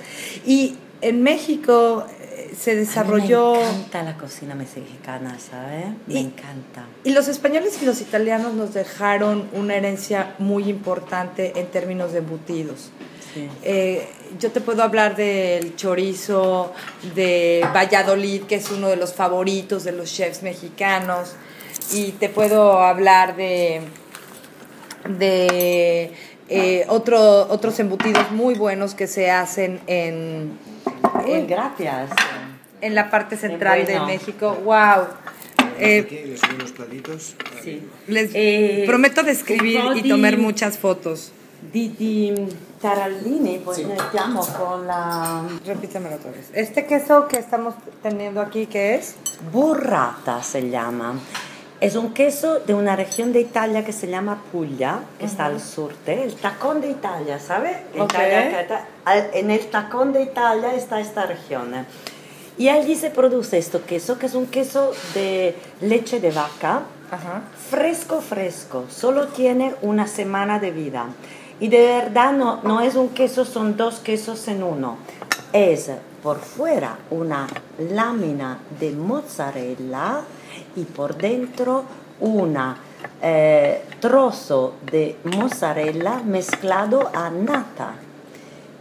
Y 0.46 0.76
en 1.02 1.22
México 1.22 2.06
eh, 2.20 2.50
se 2.58 2.74
desarrolló... 2.76 3.54
Me 3.54 3.60
encanta 3.68 4.02
la 4.02 4.16
cocina 4.16 4.54
mexicana, 4.54 5.38
¿sabes? 5.38 5.86
Me 6.06 6.14
Y- 6.14 6.18
encanta. 6.18 6.86
Y 7.04 7.10
los 7.12 7.28
españoles 7.28 7.78
y 7.82 7.86
los 7.86 8.00
italianos 8.00 8.54
nos 8.54 8.74
dejaron 8.74 9.48
una 9.52 9.76
herencia 9.76 10.34
muy 10.38 10.64
importante 10.68 11.52
en 11.60 11.66
términos 11.66 12.12
de 12.12 12.18
embutidos. 12.18 12.90
Sí. 13.34 13.48
Eh, 13.62 14.08
yo 14.40 14.50
te 14.50 14.60
puedo 14.60 14.82
hablar 14.82 15.14
del 15.14 15.76
chorizo 15.76 16.72
de 17.14 17.64
Valladolid, 17.74 18.42
que 18.42 18.56
es 18.56 18.70
uno 18.70 18.88
de 18.88 18.96
los 18.96 19.12
favoritos 19.14 19.84
de 19.84 19.92
los 19.92 20.12
chefs 20.12 20.42
mexicanos, 20.42 21.34
y 21.92 22.12
te 22.12 22.28
puedo 22.28 22.80
hablar 22.82 23.36
de, 23.36 23.80
de 25.18 26.12
eh, 26.48 26.84
otro- 26.88 27.46
otros 27.50 27.78
embutidos 27.80 28.30
muy 28.32 28.54
buenos 28.54 28.94
que 28.94 29.06
se 29.06 29.30
hacen 29.30 29.80
en, 29.86 30.58
Uy, 31.24 31.32
en, 31.32 31.46
gracias. 31.46 32.10
en 32.80 32.94
la 32.94 33.10
parte 33.10 33.36
central 33.36 33.82
bueno. 33.84 34.06
de 34.06 34.12
México. 34.12 34.56
¡Wow! 34.64 35.06
Eh, 35.78 36.26
les 36.28 36.40
doy 36.40 36.50
unos 36.56 36.72
platitos. 36.72 37.34
Sí. 37.62 37.88
Les 38.06 38.30
Eh, 38.34 38.84
prometo 38.86 39.22
describir 39.22 39.80
y 39.96 40.08
tomar 40.08 40.36
muchas 40.36 40.78
fotos. 40.78 41.32
Di, 41.72 41.88
di 41.88 42.32
tarallini, 42.80 43.58
poi 43.58 43.84
mettiamo 43.84 44.40
con 44.46 44.86
la 44.86 45.42
Repítamelo 45.66 46.16
otra 46.16 46.30
vez. 46.30 46.48
Este 46.54 46.86
queso 46.86 47.28
que 47.28 47.36
estamos 47.38 47.74
teniendo 48.02 48.40
aquí, 48.40 48.64
¿qué 48.66 48.94
es? 48.94 49.14
burrata, 49.52 50.42
se 50.42 50.70
llama. 50.70 51.18
Es 51.80 51.96
un 51.96 52.12
queso 52.12 52.60
de 52.60 52.74
una 52.74 52.94
región 52.94 53.32
de 53.32 53.40
Italia 53.40 53.84
que 53.86 53.92
se 53.92 54.06
llama 54.06 54.42
Puglia, 54.52 55.00
que 55.18 55.24
está 55.24 55.46
al 55.46 55.60
surte, 55.60 56.22
el 56.24 56.34
tacón 56.34 56.82
de 56.82 56.90
Italia, 56.90 57.38
¿sabe? 57.38 57.70
Ok. 57.98 58.10
Italia, 58.12 58.50
que 58.50 58.60
está- 58.60 58.84
al- 59.06 59.30
en 59.32 59.50
el 59.50 59.66
tacón 59.70 60.12
de 60.12 60.22
Italia 60.22 60.74
está 60.74 61.00
esta 61.00 61.24
región. 61.24 61.72
Y 62.58 62.68
allí 62.68 62.94
se 62.96 63.08
produce 63.08 63.56
esto 63.56 63.82
queso, 63.86 64.18
que 64.18 64.26
es 64.26 64.34
un 64.34 64.46
queso 64.48 64.92
de 65.14 65.56
leche 65.80 66.20
de 66.20 66.30
vaca, 66.30 66.82
Ajá. 67.10 67.42
fresco, 67.70 68.20
fresco, 68.20 68.84
solo 68.90 69.28
tiene 69.28 69.74
una 69.80 70.06
semana 70.06 70.58
de 70.58 70.72
vida. 70.72 71.06
Y 71.60 71.68
de 71.68 71.80
verdad 71.86 72.32
no, 72.32 72.60
no 72.62 72.82
es 72.82 72.94
un 72.94 73.08
queso, 73.10 73.46
son 73.46 73.78
dos 73.78 74.00
quesos 74.00 74.46
en 74.48 74.62
uno. 74.62 74.98
Es 75.54 75.90
por 76.22 76.38
fuera 76.40 76.98
una 77.10 77.46
lámina 77.78 78.58
de 78.78 78.90
mozzarella 78.92 80.20
y 80.76 80.84
por 80.84 81.16
dentro 81.16 81.84
una 82.20 82.76
eh, 83.22 83.82
trozo 84.00 84.74
de 84.90 85.16
mozzarella 85.24 86.22
mezclado 86.24 87.10
a 87.14 87.30
nata. 87.30 87.94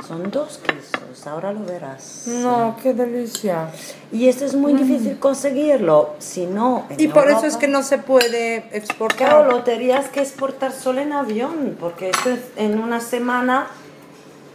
Son 0.07 0.31
dos 0.31 0.57
quesos, 0.59 1.27
ahora 1.27 1.51
lo 1.51 1.63
verás. 1.65 2.23
No, 2.27 2.75
qué 2.81 2.93
delicia. 2.93 3.69
Y 4.11 4.27
esto 4.29 4.45
es 4.45 4.55
muy 4.55 4.73
difícil 4.73 5.19
conseguirlo, 5.19 6.15
si 6.19 6.45
no... 6.47 6.85
Y 6.97 7.09
por 7.09 7.29
eso 7.29 7.45
es 7.45 7.57
que 7.57 7.67
no 7.67 7.83
se 7.83 7.97
puede 7.97 8.61
Claro, 8.61 8.75
exportar. 8.77 9.47
lo 9.47 9.63
tendrías 9.63 10.07
que 10.07 10.21
exportar 10.21 10.71
solo 10.71 11.01
en 11.01 11.11
avión, 11.13 11.75
porque 11.79 12.09
esto 12.09 12.29
es- 12.29 12.39
en 12.55 12.79
una 12.79 13.01
semana 13.01 13.67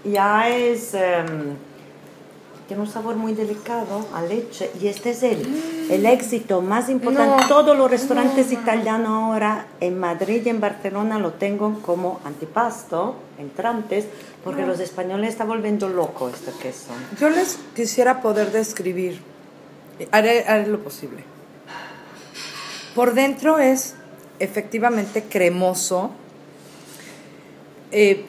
ya 0.05 0.49
es... 0.49 0.95
em, 0.95 1.57
tiene 2.67 2.83
un 2.83 2.89
sabor 2.89 3.17
muy 3.17 3.35
delicado 3.35 4.07
a 4.15 4.23
leche 4.23 4.71
y 4.81 4.87
este 4.89 5.11
es 5.11 5.23
el, 5.23 5.87
el 5.91 6.07
éxito 6.07 6.63
más 6.63 6.89
importante. 6.89 7.43
No, 7.43 7.49
Todos 7.49 7.77
los 7.77 7.91
restaurantes 7.91 8.51
italianos 8.53 9.09
ahora 9.11 9.67
en 9.81 9.99
Madrid 10.01 10.43
y 10.47 10.49
en 10.49 10.61
Barcelona 10.61 11.19
lo 11.19 11.33
tengo 11.35 11.81
como 11.83 12.21
antipasto, 12.25 13.17
entrantes, 13.39 14.07
porque 14.43 14.65
los 14.65 14.81
españoles 14.81 15.31
están 15.31 15.49
volviendo 15.49 15.89
loco 15.89 16.29
este 16.31 16.53
queso. 16.63 16.89
Yo 17.21 17.29
les 17.29 17.59
quisiera 17.77 18.23
poder 18.23 18.51
describir. 18.51 19.21
Haré, 20.11 20.45
haré 20.49 20.67
lo 20.67 20.81
posible. 20.81 21.23
Por 22.95 23.13
dentro 23.15 23.59
es 23.59 23.95
efectivamente 24.39 25.23
cremoso. 25.23 26.11
eh, 27.93 28.27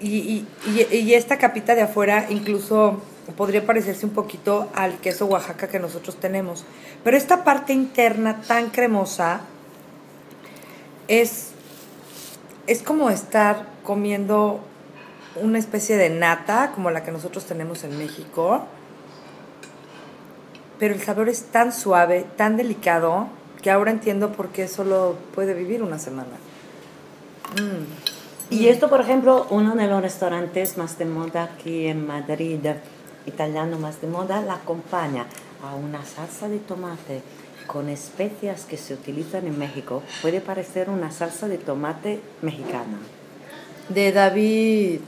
y- 0.00 0.46
y 0.90 1.14
esta 1.14 1.36
capita 1.38 1.74
de 1.74 1.82
afuera 1.82 2.26
incluso 2.30 3.00
podría 3.36 3.64
parecerse 3.64 4.04
un 4.04 4.12
poquito 4.12 4.68
al 4.74 4.98
queso 4.98 5.26
Oaxaca 5.26 5.68
que 5.68 5.78
nosotros 5.78 6.16
tenemos. 6.16 6.64
Pero 7.04 7.16
esta 7.16 7.44
parte 7.44 7.72
interna 7.72 8.42
tan 8.42 8.70
cremosa 8.70 9.42
es, 11.08 11.50
es 12.66 12.82
como 12.82 13.10
estar 13.10 13.66
comiendo 13.84 14.60
una 15.40 15.58
especie 15.58 15.96
de 15.96 16.10
nata 16.10 16.72
como 16.74 16.90
la 16.90 17.04
que 17.04 17.12
nosotros 17.12 17.44
tenemos 17.44 17.84
en 17.84 17.96
México. 17.96 18.64
Pero 20.78 20.94
el 20.94 21.00
sabor 21.00 21.28
es 21.28 21.44
tan 21.44 21.72
suave, 21.72 22.26
tan 22.36 22.56
delicado, 22.56 23.28
que 23.62 23.70
ahora 23.70 23.92
entiendo 23.92 24.32
por 24.32 24.48
qué 24.48 24.66
solo 24.66 25.16
puede 25.34 25.54
vivir 25.54 25.82
una 25.82 25.98
semana. 25.98 26.32
Y 28.50 28.68
esto, 28.68 28.90
por 28.90 29.00
ejemplo, 29.00 29.46
uno 29.50 29.74
de 29.76 29.86
los 29.86 30.02
restaurantes 30.02 30.76
más 30.76 30.98
de 30.98 31.04
moda 31.04 31.44
aquí 31.44 31.86
en 31.86 32.06
Madrid, 32.06 32.66
italiano 33.26 33.78
más 33.78 34.00
de 34.00 34.08
moda, 34.08 34.40
la 34.42 34.54
acompaña 34.54 35.26
a 35.62 35.74
una 35.74 36.04
salsa 36.04 36.48
de 36.48 36.58
tomate 36.58 37.22
con 37.66 37.88
especias 37.88 38.64
que 38.64 38.76
se 38.76 38.94
utilizan 38.94 39.46
en 39.46 39.58
México. 39.58 40.02
Puede 40.20 40.40
parecer 40.40 40.90
una 40.90 41.10
salsa 41.10 41.48
de 41.48 41.58
tomate 41.58 42.20
mexicana. 42.42 42.98
De 43.88 44.12
David. 44.12 45.00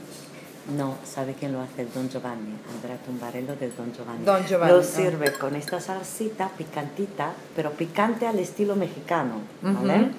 No, 0.75 0.95
¿sabe 1.03 1.35
quién 1.39 1.53
lo 1.53 1.61
hace? 1.61 1.85
Don 1.85 2.09
Giovanni, 2.09 2.55
Andrea 2.73 2.97
Tumbarello 2.97 3.55
del 3.55 3.75
Don 3.75 3.93
Giovanni. 3.93 4.25
Don 4.25 4.43
Giovanni, 4.47 4.71
Lo 4.73 4.81
sirve 4.81 5.31
con 5.33 5.55
esta 5.55 5.79
salsita 5.79 6.49
picantita, 6.49 7.33
pero 7.55 7.71
picante 7.71 8.25
al 8.25 8.39
estilo 8.39 8.75
mexicano, 8.75 9.41
¿vale? 9.61 10.09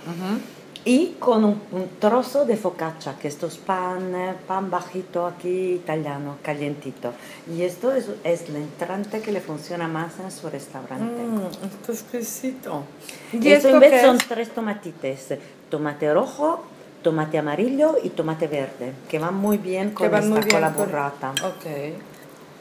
Y 0.88 1.16
con 1.18 1.44
un, 1.44 1.60
un 1.72 1.88
trozo 1.98 2.44
de 2.44 2.56
focaccia, 2.56 3.16
que 3.20 3.26
esto 3.26 3.48
es 3.48 3.56
pan, 3.56 4.14
eh, 4.14 4.34
pan 4.46 4.70
bajito 4.70 5.26
aquí, 5.26 5.72
italiano, 5.72 6.36
calientito. 6.44 7.12
Y 7.52 7.62
esto 7.62 7.92
es, 7.92 8.06
es 8.22 8.48
el 8.48 8.54
entrante 8.54 9.20
que 9.20 9.32
le 9.32 9.40
funciona 9.40 9.88
más 9.88 10.12
en 10.20 10.30
su 10.30 10.48
restaurante. 10.48 11.22
esto 11.66 11.90
es 11.92 12.02
exquisito. 12.02 12.84
Y 13.32 13.48
esto 13.48 13.70
en 13.70 13.80
vez 13.80 14.00
son 14.00 14.18
tres 14.18 14.50
tomatites, 14.54 15.34
tomate 15.70 16.14
rojo, 16.14 16.62
tomate 17.02 17.36
amarillo 17.38 17.96
y 18.00 18.10
tomate 18.10 18.46
verde, 18.46 18.92
que 19.08 19.18
van 19.18 19.34
muy 19.34 19.58
bien 19.58 19.90
con, 19.90 20.06
esta, 20.06 20.20
muy 20.20 20.38
bien 20.38 20.50
con 20.50 20.60
la 20.60 20.72
con- 20.72 20.86
burrata. 20.86 21.30
Ok. 21.44 21.66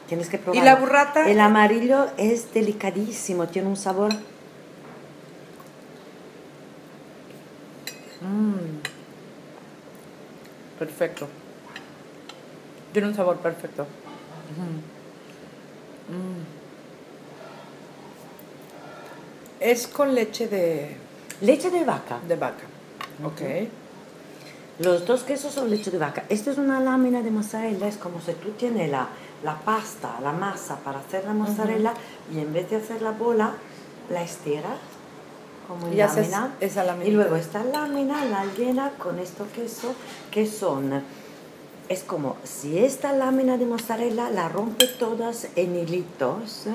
Tienes 0.08 0.28
que 0.28 0.38
probar. 0.38 0.64
la 0.64 0.74
burrata? 0.74 1.30
El 1.30 1.38
amarillo 1.38 2.06
es 2.16 2.52
delicadísimo, 2.52 3.46
tiene 3.46 3.68
un 3.68 3.76
sabor. 3.76 4.12
Perfecto. 10.78 11.28
Tiene 12.92 13.08
un 13.08 13.14
sabor 13.14 13.36
perfecto. 13.38 13.86
Es 19.60 19.86
con 19.86 20.14
leche 20.14 20.48
de, 20.48 20.96
Leche 21.40 21.70
de 21.70 21.84
vaca. 21.84 22.20
de 22.26 22.36
vaca. 22.36 22.64
Ok. 23.24 23.68
Los 24.78 25.06
dos 25.06 25.22
quesos 25.22 25.54
son 25.54 25.70
leche 25.70 25.90
de 25.90 25.98
vaca. 25.98 26.24
Esta 26.28 26.50
es 26.50 26.58
una 26.58 26.80
lámina 26.80 27.22
de 27.22 27.30
mozzarella, 27.30 27.88
es 27.88 27.96
como 27.96 28.20
si 28.20 28.32
tú 28.34 28.50
tienes 28.50 28.90
la, 28.90 29.08
la 29.42 29.56
pasta, 29.56 30.20
la 30.22 30.32
masa 30.32 30.76
para 30.76 30.98
hacer 30.98 31.24
la 31.24 31.32
mozzarella 31.32 31.94
y 32.32 32.40
en 32.40 32.52
vez 32.52 32.68
de 32.68 32.76
hacer 32.76 33.00
la 33.00 33.12
bola, 33.12 33.54
la 34.10 34.22
estiras 34.22 34.78
como 35.66 35.86
en 35.88 35.98
lámina. 35.98 36.54
esa 36.60 36.84
lámina. 36.84 37.08
Y 37.08 37.12
luego 37.12 37.36
esta 37.36 37.64
lámina 37.64 38.24
la 38.24 38.44
llena 38.56 38.90
con 38.98 39.18
estos 39.18 39.48
quesos 39.48 39.92
que 40.30 40.46
son... 40.46 41.02
Es 41.88 42.02
como 42.02 42.36
si 42.42 42.78
esta 42.78 43.12
lámina 43.12 43.56
de 43.58 43.64
mozzarella 43.66 44.28
la 44.30 44.48
rompe 44.48 44.88
todas 44.88 45.46
en 45.54 45.76
hilitos 45.76 46.66
¿eh? 46.66 46.72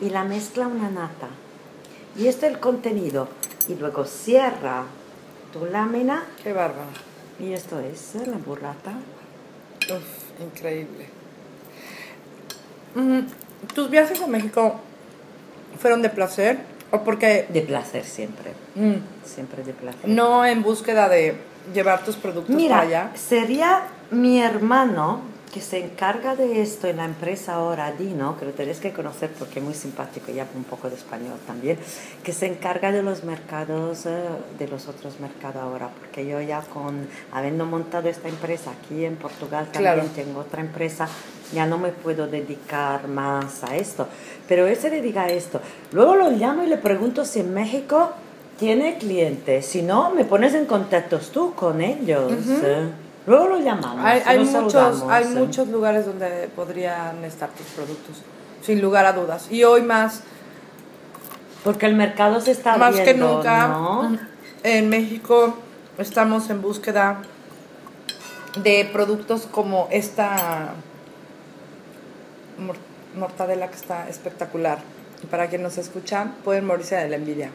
y 0.00 0.10
la 0.10 0.22
mezcla 0.22 0.68
una 0.68 0.88
nata. 0.88 1.26
Y 2.16 2.28
este 2.28 2.46
es 2.46 2.52
el 2.52 2.60
contenido. 2.60 3.26
Y 3.68 3.74
luego 3.74 4.04
cierra 4.04 4.84
tu 5.52 5.66
lámina 5.66 6.22
Qué 6.44 6.52
bárbaro. 6.52 6.90
y 7.40 7.52
esto 7.54 7.80
es 7.80 8.14
eh, 8.14 8.26
la 8.26 8.36
burrata. 8.36 8.92
Uf, 9.90 10.40
increíble. 10.40 11.08
Mm, 12.94 13.20
¿Tus 13.74 13.90
viajes 13.90 14.22
a 14.22 14.28
México 14.28 14.76
fueron 15.80 16.02
de 16.02 16.08
placer 16.10 16.60
o 16.90 17.00
porque 17.02 17.46
De 17.48 17.62
placer 17.62 18.04
siempre. 18.04 18.52
mm, 18.74 18.94
Siempre 19.24 19.62
de 19.64 19.72
placer. 19.72 20.08
no 20.08 20.44
en 20.44 20.62
búsqueda 20.62 21.08
de 21.08 21.36
llevar 21.74 22.04
tus 22.04 22.16
productos 22.16 22.54
Mira, 22.54 22.76
para 22.76 22.86
allá? 22.88 23.10
sería 23.16 23.82
mi 24.10 24.40
hermano 24.40 25.20
que 25.52 25.60
se 25.62 25.78
encarga 25.82 26.36
de 26.36 26.60
esto 26.60 26.86
en 26.86 26.98
la 26.98 27.06
empresa 27.06 27.54
ahora, 27.54 27.90
Dino, 27.90 28.38
que 28.38 28.44
lo 28.44 28.50
tenés 28.52 28.78
que 28.78 28.92
conocer 28.92 29.30
porque 29.38 29.58
es 29.60 29.64
muy 29.64 29.72
simpático 29.72 30.30
y 30.30 30.38
habla 30.38 30.52
un 30.54 30.64
poco 30.64 30.90
de 30.90 30.96
español 30.96 31.38
también, 31.46 31.78
que 32.22 32.32
se 32.34 32.44
encarga 32.46 32.92
de 32.92 33.02
los 33.02 33.24
mercados, 33.24 34.04
eh, 34.04 34.10
de 34.58 34.68
los 34.68 34.86
otros 34.86 35.18
mercados 35.18 35.62
ahora, 35.62 35.88
porque 35.98 36.26
yo 36.26 36.42
ya 36.42 36.60
con, 36.60 37.08
habiendo 37.32 37.64
montado 37.64 38.06
esta 38.10 38.28
empresa 38.28 38.70
aquí 38.72 39.06
en 39.06 39.16
Portugal 39.16 39.68
también 39.72 39.94
Claro. 39.94 40.08
tengo 40.14 40.40
otra 40.40 40.60
empresa, 40.60 41.08
ya 41.52 41.66
no 41.66 41.78
me 41.78 41.90
puedo 41.90 42.26
dedicar 42.26 43.08
más 43.08 43.62
a 43.64 43.76
esto, 43.76 44.06
pero 44.48 44.66
él 44.66 44.76
se 44.76 44.90
dedica 44.90 45.22
a 45.22 45.28
esto. 45.28 45.60
Luego 45.92 46.16
lo 46.16 46.30
llamo 46.30 46.62
y 46.64 46.66
le 46.66 46.76
pregunto 46.76 47.24
si 47.24 47.40
en 47.40 47.54
México 47.54 48.10
tiene 48.58 48.98
clientes, 48.98 49.66
si 49.66 49.82
no, 49.82 50.10
me 50.10 50.24
pones 50.24 50.54
en 50.54 50.66
contacto 50.66 51.18
tú 51.18 51.54
con 51.54 51.80
ellos. 51.80 52.32
eh. 52.62 52.88
Luego 53.26 53.48
lo 53.48 53.58
llamamos. 53.58 54.04
Hay, 54.04 54.22
hay 54.24 54.38
muchos, 54.38 54.72
saludamos, 54.72 55.12
hay 55.12 55.24
eh. 55.24 55.28
muchos 55.28 55.68
lugares 55.68 56.06
donde 56.06 56.48
podrían 56.54 57.24
estar 57.24 57.48
tus 57.50 57.66
productos, 57.66 58.22
sin 58.62 58.80
lugar 58.80 59.04
a 59.04 59.12
dudas. 59.12 59.50
Y 59.50 59.64
hoy 59.64 59.82
más, 59.82 60.22
Porque 61.64 61.86
el 61.86 61.96
mercado 61.96 62.40
se 62.40 62.52
está 62.52 62.76
más 62.76 62.94
que 62.94 63.14
nunca, 63.14 63.68
¿no? 63.68 64.16
en 64.62 64.88
México 64.88 65.54
estamos 65.98 66.48
en 66.50 66.62
búsqueda 66.62 67.22
de 68.62 68.88
productos 68.92 69.46
como 69.50 69.88
esta 69.90 70.74
mortadela 73.14 73.68
que 73.68 73.76
está 73.76 74.08
espectacular. 74.08 74.78
Y 75.22 75.26
para 75.26 75.48
quien 75.48 75.62
nos 75.62 75.78
escucha, 75.78 76.32
pueden 76.44 76.66
morirse 76.66 76.96
de 76.96 77.08
la 77.08 77.16
envidia. 77.16 77.50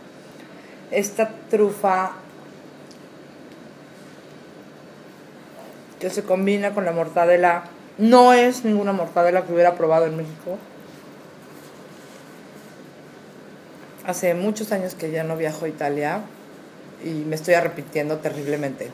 Esta 0.90 1.30
trufa 1.50 2.14
que 6.00 6.10
se 6.10 6.24
combina 6.24 6.74
con 6.74 6.84
la 6.84 6.92
mortadela 6.92 7.66
no 7.98 8.34
es 8.34 8.66
ninguna 8.66 8.92
mortadela 8.92 9.46
que 9.46 9.54
hubiera 9.54 9.76
probado 9.76 10.08
en 10.08 10.18
México. 10.18 10.58
Hace 14.06 14.34
muchos 14.34 14.72
años 14.72 14.96
que 14.96 15.12
ya 15.12 15.24
no 15.24 15.38
viajo 15.38 15.66
a 15.66 15.70
Italia 15.70 16.22
y 17.04 17.10
me 17.10 17.36
estoy 17.36 17.54
arrepintiendo 17.54 18.18
terriblemente. 18.18 18.90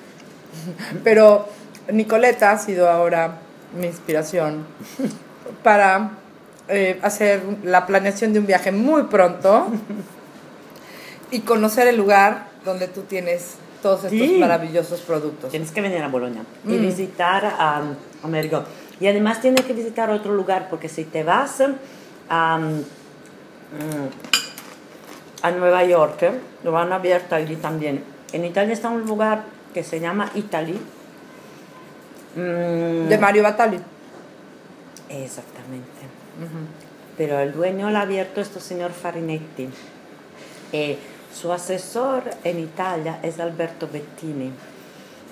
Pero 1.03 1.47
Nicoleta 1.91 2.51
ha 2.51 2.57
sido 2.57 2.89
ahora 2.89 3.37
mi 3.79 3.87
inspiración 3.87 4.65
para 5.63 6.11
eh, 6.69 6.99
hacer 7.01 7.41
la 7.63 7.85
planeación 7.85 8.33
de 8.33 8.39
un 8.39 8.45
viaje 8.47 8.71
muy 8.71 9.03
pronto 9.03 9.67
y 11.31 11.39
conocer 11.41 11.87
el 11.87 11.97
lugar 11.97 12.47
donde 12.65 12.87
tú 12.87 13.01
tienes 13.01 13.55
todos 13.81 14.03
estos 14.05 14.19
Sí. 14.27 14.37
maravillosos 14.39 15.01
productos. 15.01 15.51
Tienes 15.51 15.71
que 15.71 15.81
venir 15.81 16.01
a 16.01 16.07
Bolonia 16.07 16.41
y 16.65 16.69
Mm. 16.73 16.81
visitar 16.81 17.45
a, 17.45 17.81
a 18.23 18.27
Merigo. 18.27 18.63
Y 18.99 19.07
además 19.07 19.39
tienes 19.41 19.63
que 19.65 19.73
visitar 19.73 20.09
otro 20.09 20.33
lugar, 20.33 20.67
porque 20.69 20.89
si 20.89 21.03
te 21.05 21.23
vas 21.23 21.61
a, 22.29 22.57
mm, 22.57 22.81
a 25.43 25.51
Nueva 25.51 25.83
York, 25.83 26.31
lo 26.63 26.77
han 26.77 26.91
abierto 26.91 27.35
allí 27.35 27.55
también. 27.57 28.03
En 28.33 28.43
Italia 28.43 28.73
está 28.73 28.89
un 28.89 29.05
lugar 29.05 29.43
que 29.73 29.83
se 29.83 29.99
llama 29.99 30.31
Italy. 30.33 30.79
Mm, 32.35 33.07
De 33.09 33.17
Mario 33.19 33.43
Batali. 33.43 33.79
Exactamente. 35.09 35.87
Pero 37.17 37.39
el 37.39 37.53
dueño 37.53 37.89
lo 37.89 37.97
ha 37.97 38.01
abierto 38.01 38.41
este 38.41 38.59
señor 38.59 38.91
Farinetti. 38.91 39.69
Eh, 40.71 40.97
su 41.33 41.51
asesor 41.51 42.23
en 42.43 42.59
Italia 42.59 43.19
es 43.23 43.39
Alberto 43.39 43.87
Bettini. 43.91 44.51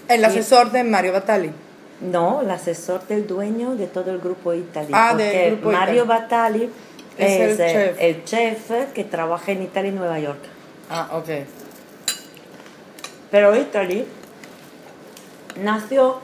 El 0.08 0.26
asesor 0.26 0.72
de 0.72 0.84
Mario 0.84 1.14
Batali. 1.14 1.52
No, 2.02 2.42
el 2.42 2.52
asesor 2.52 3.08
del 3.08 3.26
dueño 3.26 3.76
de 3.76 3.88
todo 3.88 4.12
el 4.12 4.20
grupo 4.20 4.54
Italy. 4.54 4.90
Ah, 4.92 5.16
del 5.16 5.58
grupo 5.58 5.72
Mario. 5.72 6.06
Batali 6.06 6.70
Es 7.18 7.32
es, 7.32 7.60
el 7.60 7.66
eh, 7.66 7.72
chef. 7.74 7.98
el 8.00 8.24
chef 8.26 8.94
que 8.94 9.04
trabaja 9.04 9.52
en 9.52 9.64
Italia 9.64 9.92
y 9.92 9.94
Nueva 9.96 10.20
York. 10.20 10.40
Ah, 10.90 11.10
ok. 11.14 11.30
Pero 13.32 13.56
Italy 13.56 14.06
nació 15.62 16.20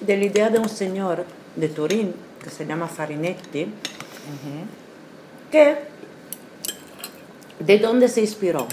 de 0.00 0.16
la 0.16 0.24
idea 0.24 0.50
de 0.50 0.58
un 0.58 0.68
señor 0.68 1.24
de 1.56 1.68
Turín 1.68 2.14
que 2.46 2.52
se 2.52 2.64
llama 2.64 2.86
Farinetti, 2.86 3.66
que 5.50 5.78
¿de 7.58 7.78
dónde 7.80 8.06
se 8.06 8.20
inspiró? 8.20 8.68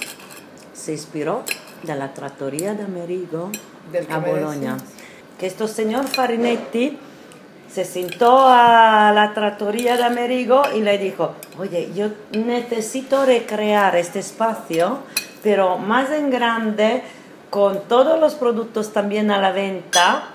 Se 0.76 0.92
inspiró 0.92 1.44
de 1.82 1.96
la 1.96 2.14
trattoria 2.14 2.76
de 2.76 2.84
Amerigo 2.84 3.50
a 4.12 4.20
decías. 4.20 4.84
Que 5.40 5.48
este 5.48 5.68
señor 5.68 6.06
Farinetti 6.06 7.00
se 7.68 7.84
sentó 7.84 8.46
a 8.48 9.12
la 9.12 9.34
trattoria 9.34 9.98
de 9.98 10.04
Amerigo 10.04 10.62
y 10.76 10.82
le 10.82 11.00
dijo, 11.00 11.34
oye, 11.58 11.92
yo 11.96 12.10
necesito 12.32 13.26
recrear 13.26 13.96
este 13.96 14.20
espacio, 14.20 15.00
pero 15.42 15.80
más 15.80 16.12
en 16.12 16.30
grande, 16.30 17.02
con 17.50 17.82
todos 17.88 18.20
los 18.20 18.36
productos 18.36 18.94
también 18.94 19.32
a 19.32 19.42
la 19.42 19.52
venta 19.52 20.33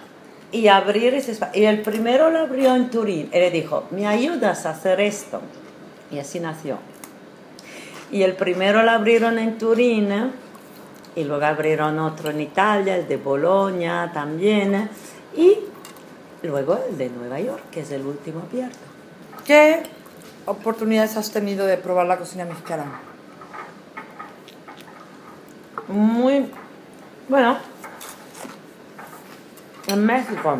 y 0.52 0.68
abrir 0.68 1.14
ese 1.14 1.32
espacio. 1.32 1.60
Y 1.60 1.66
el 1.66 1.82
primero 1.82 2.30
lo 2.30 2.40
abrió 2.40 2.74
en 2.74 2.90
Turín 2.90 3.28
y 3.32 3.38
le 3.38 3.50
dijo, 3.50 3.84
¿me 3.90 4.06
ayudas 4.06 4.66
a 4.66 4.70
hacer 4.70 5.00
esto? 5.00 5.40
Y 6.10 6.18
así 6.18 6.40
nació. 6.40 6.78
Y 8.10 8.22
el 8.22 8.34
primero 8.34 8.82
lo 8.82 8.90
abrieron 8.90 9.38
en 9.38 9.58
Turín 9.58 10.32
y 11.14 11.24
luego 11.24 11.44
abrieron 11.44 11.98
otro 11.98 12.30
en 12.30 12.40
Italia, 12.40 12.96
el 12.96 13.08
de 13.08 13.16
Bolonia 13.16 14.10
también, 14.14 14.88
y 15.36 15.58
luego 16.42 16.78
el 16.88 16.96
de 16.96 17.10
Nueva 17.10 17.40
York, 17.40 17.64
que 17.70 17.80
es 17.80 17.90
el 17.90 18.06
último 18.06 18.42
abierto. 18.48 18.78
¿Qué 19.44 19.82
oportunidades 20.46 21.16
has 21.16 21.30
tenido 21.30 21.66
de 21.66 21.76
probar 21.76 22.06
la 22.06 22.16
cocina 22.16 22.44
mexicana? 22.44 22.84
Muy, 25.88 26.46
bueno, 27.28 27.58
en 29.88 30.04
México, 30.04 30.58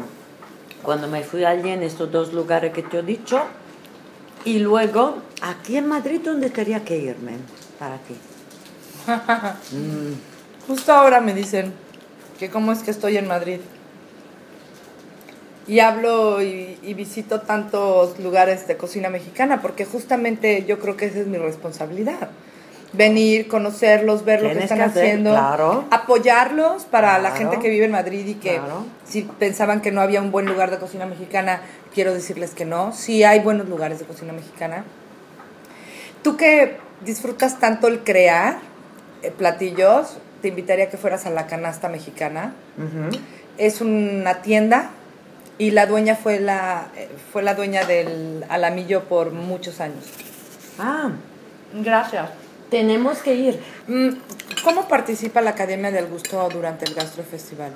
cuando 0.82 1.06
me 1.06 1.22
fui 1.22 1.44
allí 1.44 1.70
en 1.70 1.82
estos 1.82 2.10
dos 2.10 2.32
lugares 2.32 2.72
que 2.72 2.82
te 2.82 2.98
he 2.98 3.02
dicho, 3.02 3.42
y 4.44 4.58
luego 4.60 5.18
aquí 5.42 5.76
en 5.76 5.86
Madrid, 5.86 6.20
¿dónde 6.24 6.48
tenía 6.50 6.84
que 6.84 6.96
irme 6.96 7.32
para 7.78 7.98
ti? 7.98 8.16
Justo 10.66 10.92
ahora 10.92 11.20
me 11.20 11.34
dicen 11.34 11.72
que 12.38 12.48
cómo 12.48 12.72
es 12.72 12.82
que 12.82 12.90
estoy 12.90 13.16
en 13.16 13.28
Madrid. 13.28 13.60
Y 15.66 15.80
hablo 15.80 16.42
y, 16.42 16.78
y 16.82 16.94
visito 16.94 17.42
tantos 17.42 18.18
lugares 18.20 18.66
de 18.66 18.78
cocina 18.78 19.10
mexicana, 19.10 19.60
porque 19.60 19.84
justamente 19.84 20.64
yo 20.66 20.78
creo 20.78 20.96
que 20.96 21.06
esa 21.06 21.18
es 21.20 21.26
mi 21.26 21.36
responsabilidad. 21.36 22.30
Venir, 22.92 23.48
conocerlos, 23.48 24.24
ver 24.24 24.42
lo 24.42 24.48
que 24.50 24.60
están 24.60 24.78
que 24.78 24.84
hacer, 24.84 25.02
haciendo, 25.04 25.30
claro. 25.32 25.84
apoyarlos 25.90 26.84
para 26.84 27.18
la 27.18 27.30
Claro. 27.30 27.36
gente 27.50 27.58
que 27.58 27.68
vive 27.68 27.84
en 27.84 27.92
Madrid 27.92 28.26
y 28.26 28.34
que 28.34 28.56
Claro. 28.56 28.86
si 29.06 29.22
pensaban 29.22 29.82
que 29.82 29.92
no 29.92 30.00
había 30.00 30.22
un 30.22 30.30
buen 30.30 30.46
lugar 30.46 30.70
de 30.70 30.78
cocina 30.78 31.04
mexicana, 31.04 31.60
quiero 31.94 32.14
decirles 32.14 32.52
que 32.52 32.64
no. 32.64 32.92
Sí 32.94 33.24
hay 33.24 33.40
buenos 33.40 33.68
lugares 33.68 33.98
de 33.98 34.06
cocina 34.06 34.32
mexicana. 34.32 34.84
Tú 36.22 36.36
que 36.38 36.78
disfrutas 37.04 37.58
tanto 37.60 37.88
el 37.88 38.00
crear 38.04 38.58
eh, 39.22 39.30
platillos, 39.36 40.16
te 40.40 40.48
invitaría 40.48 40.86
a 40.86 40.88
que 40.88 40.96
fueras 40.96 41.26
a 41.26 41.30
la 41.30 41.46
canasta 41.46 41.88
mexicana. 41.88 42.54
Ujú. 42.78 43.18
Es 43.58 43.80
una 43.82 44.40
tienda 44.42 44.90
y 45.58 45.72
la 45.72 45.86
dueña 45.86 46.14
fue 46.16 46.38
la, 46.40 46.86
eh, 46.96 47.08
fue 47.32 47.42
la 47.42 47.54
dueña 47.54 47.84
del 47.84 48.44
Alamillo 48.48 49.04
por 49.04 49.32
muchos 49.32 49.80
años. 49.80 50.04
Ah, 50.78 51.10
Gracias. 51.74 52.30
Tenemos 52.70 53.18
que 53.18 53.34
ir. 53.34 53.60
Mm, 53.86 54.10
¿Cómo 54.64 54.88
participa 54.88 55.40
la 55.40 55.50
Academia 55.50 55.90
del 55.90 56.06
Gusto 56.06 56.48
durante 56.52 56.84
el 56.84 56.94
Gastrofestival? 56.94 57.72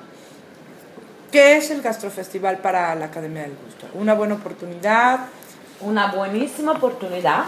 ¿Qué 1.31 1.57
es 1.57 1.71
el 1.71 1.81
Gastrofestival 1.81 2.59
para 2.59 2.95
la 2.95 3.07
Academia 3.07 3.43
del 3.43 3.57
Gusto? 3.65 3.87
¿Una 3.95 4.15
buena 4.15 4.35
oportunidad? 4.35 5.21
Una 5.81 6.13
buenísima 6.13 6.73
oportunidad. 6.73 7.45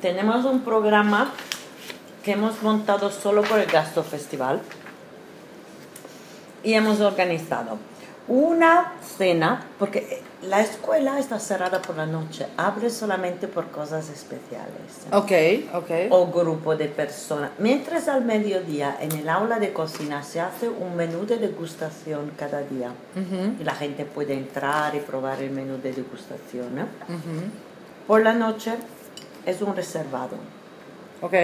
Tenemos 0.00 0.44
un 0.44 0.60
programa 0.62 1.32
que 2.24 2.32
hemos 2.32 2.62
montado 2.62 3.10
solo 3.10 3.42
por 3.42 3.58
el 3.58 3.66
Gasto 3.66 4.02
Festival 4.02 4.60
y 6.62 6.74
hemos 6.74 7.00
organizado 7.00 7.78
una 8.26 8.92
cena, 9.16 9.66
porque 9.78 10.22
la 10.42 10.60
escuela 10.60 11.18
está 11.18 11.40
cerrada 11.40 11.82
por 11.82 11.96
la 11.96 12.06
noche, 12.06 12.46
abre 12.56 12.90
solamente 12.90 13.48
por 13.48 13.70
cosas 13.72 14.08
especiales 14.08 14.68
Ok, 15.12 15.32
ok. 15.74 15.90
o 16.10 16.26
grupo 16.28 16.76
de 16.76 16.86
personas. 16.86 17.50
Mientras 17.58 18.06
al 18.06 18.24
mediodía 18.24 18.96
en 19.00 19.10
el 19.12 19.28
aula 19.28 19.58
de 19.58 19.72
cocina 19.72 20.22
se 20.22 20.40
hace 20.40 20.68
un 20.68 20.94
menú 20.94 21.26
de 21.26 21.38
degustación 21.38 22.30
cada 22.38 22.60
día 22.60 22.92
Ujú, 23.16 23.60
y 23.60 23.64
la 23.64 23.74
gente 23.74 24.04
puede 24.04 24.34
entrar 24.34 24.94
y 24.94 25.00
probar 25.00 25.42
el 25.42 25.50
menú 25.50 25.78
de 25.82 25.92
degustación. 25.92 26.78
¿eh? 26.78 26.84
ujú. 27.08 27.50
Por 28.06 28.22
la 28.22 28.32
noche 28.32 28.74
es 29.44 29.60
un 29.60 29.74
reservado, 29.74 30.36
Ok, 31.20 31.34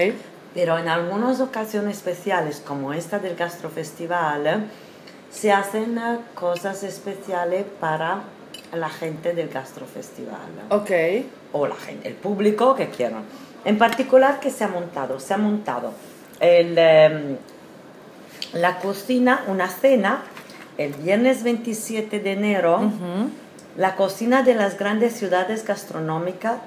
pero 0.54 0.78
en 0.78 0.86
algunas 0.88 1.40
ocasiones 1.40 1.96
especiales 1.96 2.62
como 2.64 2.92
esta 2.92 3.18
del 3.18 3.34
Gastrofestival 3.34 4.46
¿eh? 4.46 4.56
se 5.32 5.50
hacen 5.50 5.98
eh, 5.98 6.18
cosas 6.36 6.84
especiales 6.84 7.64
para 7.80 8.22
la 8.74 8.88
gente 8.88 9.34
del 9.34 9.48
Gastrofestival 9.48 10.40
ok. 10.68 10.90
o 11.52 11.66
la 11.66 11.76
gente, 11.76 12.08
el 12.08 12.14
público 12.14 12.74
que 12.74 12.88
quieran. 12.88 13.22
En 13.64 13.78
particular, 13.78 14.40
que 14.40 14.50
se 14.50 14.64
ha 14.64 14.68
montado? 14.68 15.20
Se 15.20 15.34
ha 15.34 15.38
montado 15.38 15.92
el, 16.40 16.76
em, 16.76 17.36
la 18.52 18.78
cocina, 18.78 19.44
una 19.48 19.68
cena, 19.68 20.22
el 20.76 20.92
viernes 20.92 21.42
27 21.42 22.20
de 22.20 22.32
enero, 22.32 22.90
la 23.76 23.96
cocina 23.96 24.42
de 24.42 24.54
las 24.54 24.78
grandes 24.78 25.14
ciudades 25.14 25.64
gastronómicas, 25.64 26.58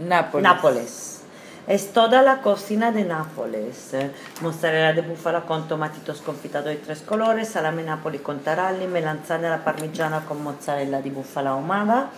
Nápoles. 0.00 0.42
Nápoles. 0.42 1.19
Es 1.66 1.92
toda 1.92 2.22
la 2.22 2.40
cocina 2.40 2.90
de 2.90 3.04
Nápoles. 3.04 3.92
Mozzarella 4.40 4.92
de 4.92 5.02
búfala 5.02 5.42
con 5.42 5.68
tomatitos 5.68 6.20
confitados 6.20 6.68
de 6.68 6.76
tres 6.76 7.00
colores, 7.02 7.48
salame 7.48 7.82
Napoli 7.82 8.18
con 8.18 8.40
taralli, 8.40 8.86
melanzane 8.86 9.46
alla 9.46 9.62
parmigiana 9.62 10.24
con 10.26 10.42
mozzarella 10.42 11.00
di 11.00 11.10
búfala 11.10 11.50
ahumada, 11.50 12.10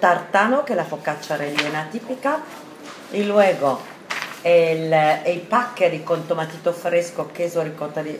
tartano, 0.00 0.64
que 0.64 0.74
es 0.74 0.76
la 0.76 0.84
focaccia 0.84 1.36
rellena 1.36 1.88
típica, 1.90 2.38
y 3.12 3.24
luego 3.24 3.80
el, 4.42 4.92
eh, 4.92 5.32
i 5.32 5.38
paccheri 5.38 6.02
con 6.04 6.26
tomatito 6.26 6.72
fresco, 6.72 7.28
queso, 7.34 7.62
ricotta 7.62 8.02
di, 8.02 8.16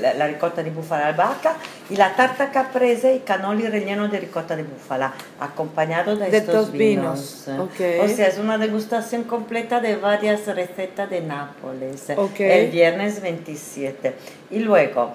la- 0.00 0.26
ricotta 0.26 0.62
di 0.62 0.70
búfala 0.70 1.06
albahaca, 1.06 1.56
y 1.88 1.96
la 1.96 2.14
tarta 2.14 2.50
caprese 2.50 3.14
y 3.14 3.20
cannoli 3.20 3.66
relleno 3.68 4.08
de 4.08 4.18
ricotta 4.20 4.54
di 4.54 4.62
búfala, 4.62 5.12
acompañado 5.40 6.16
de, 6.16 6.30
De 6.30 6.36
estos 6.38 6.70
vinos, 6.70 7.44
vinos. 7.46 7.60
ok. 7.70 8.04
O 8.04 8.08
sea, 8.08 8.28
es 8.28 8.38
una 8.38 8.58
degustación 8.58 9.24
completa 9.24 9.80
de 9.80 9.96
varias 9.96 10.46
recetas 10.46 11.08
de 11.08 11.20
Nápoles. 11.22 12.10
Ok. 12.16 12.40
El 12.40 12.70
viernes 12.70 13.20
27. 13.22 14.14
Y 14.50 14.58
luego, 14.60 15.14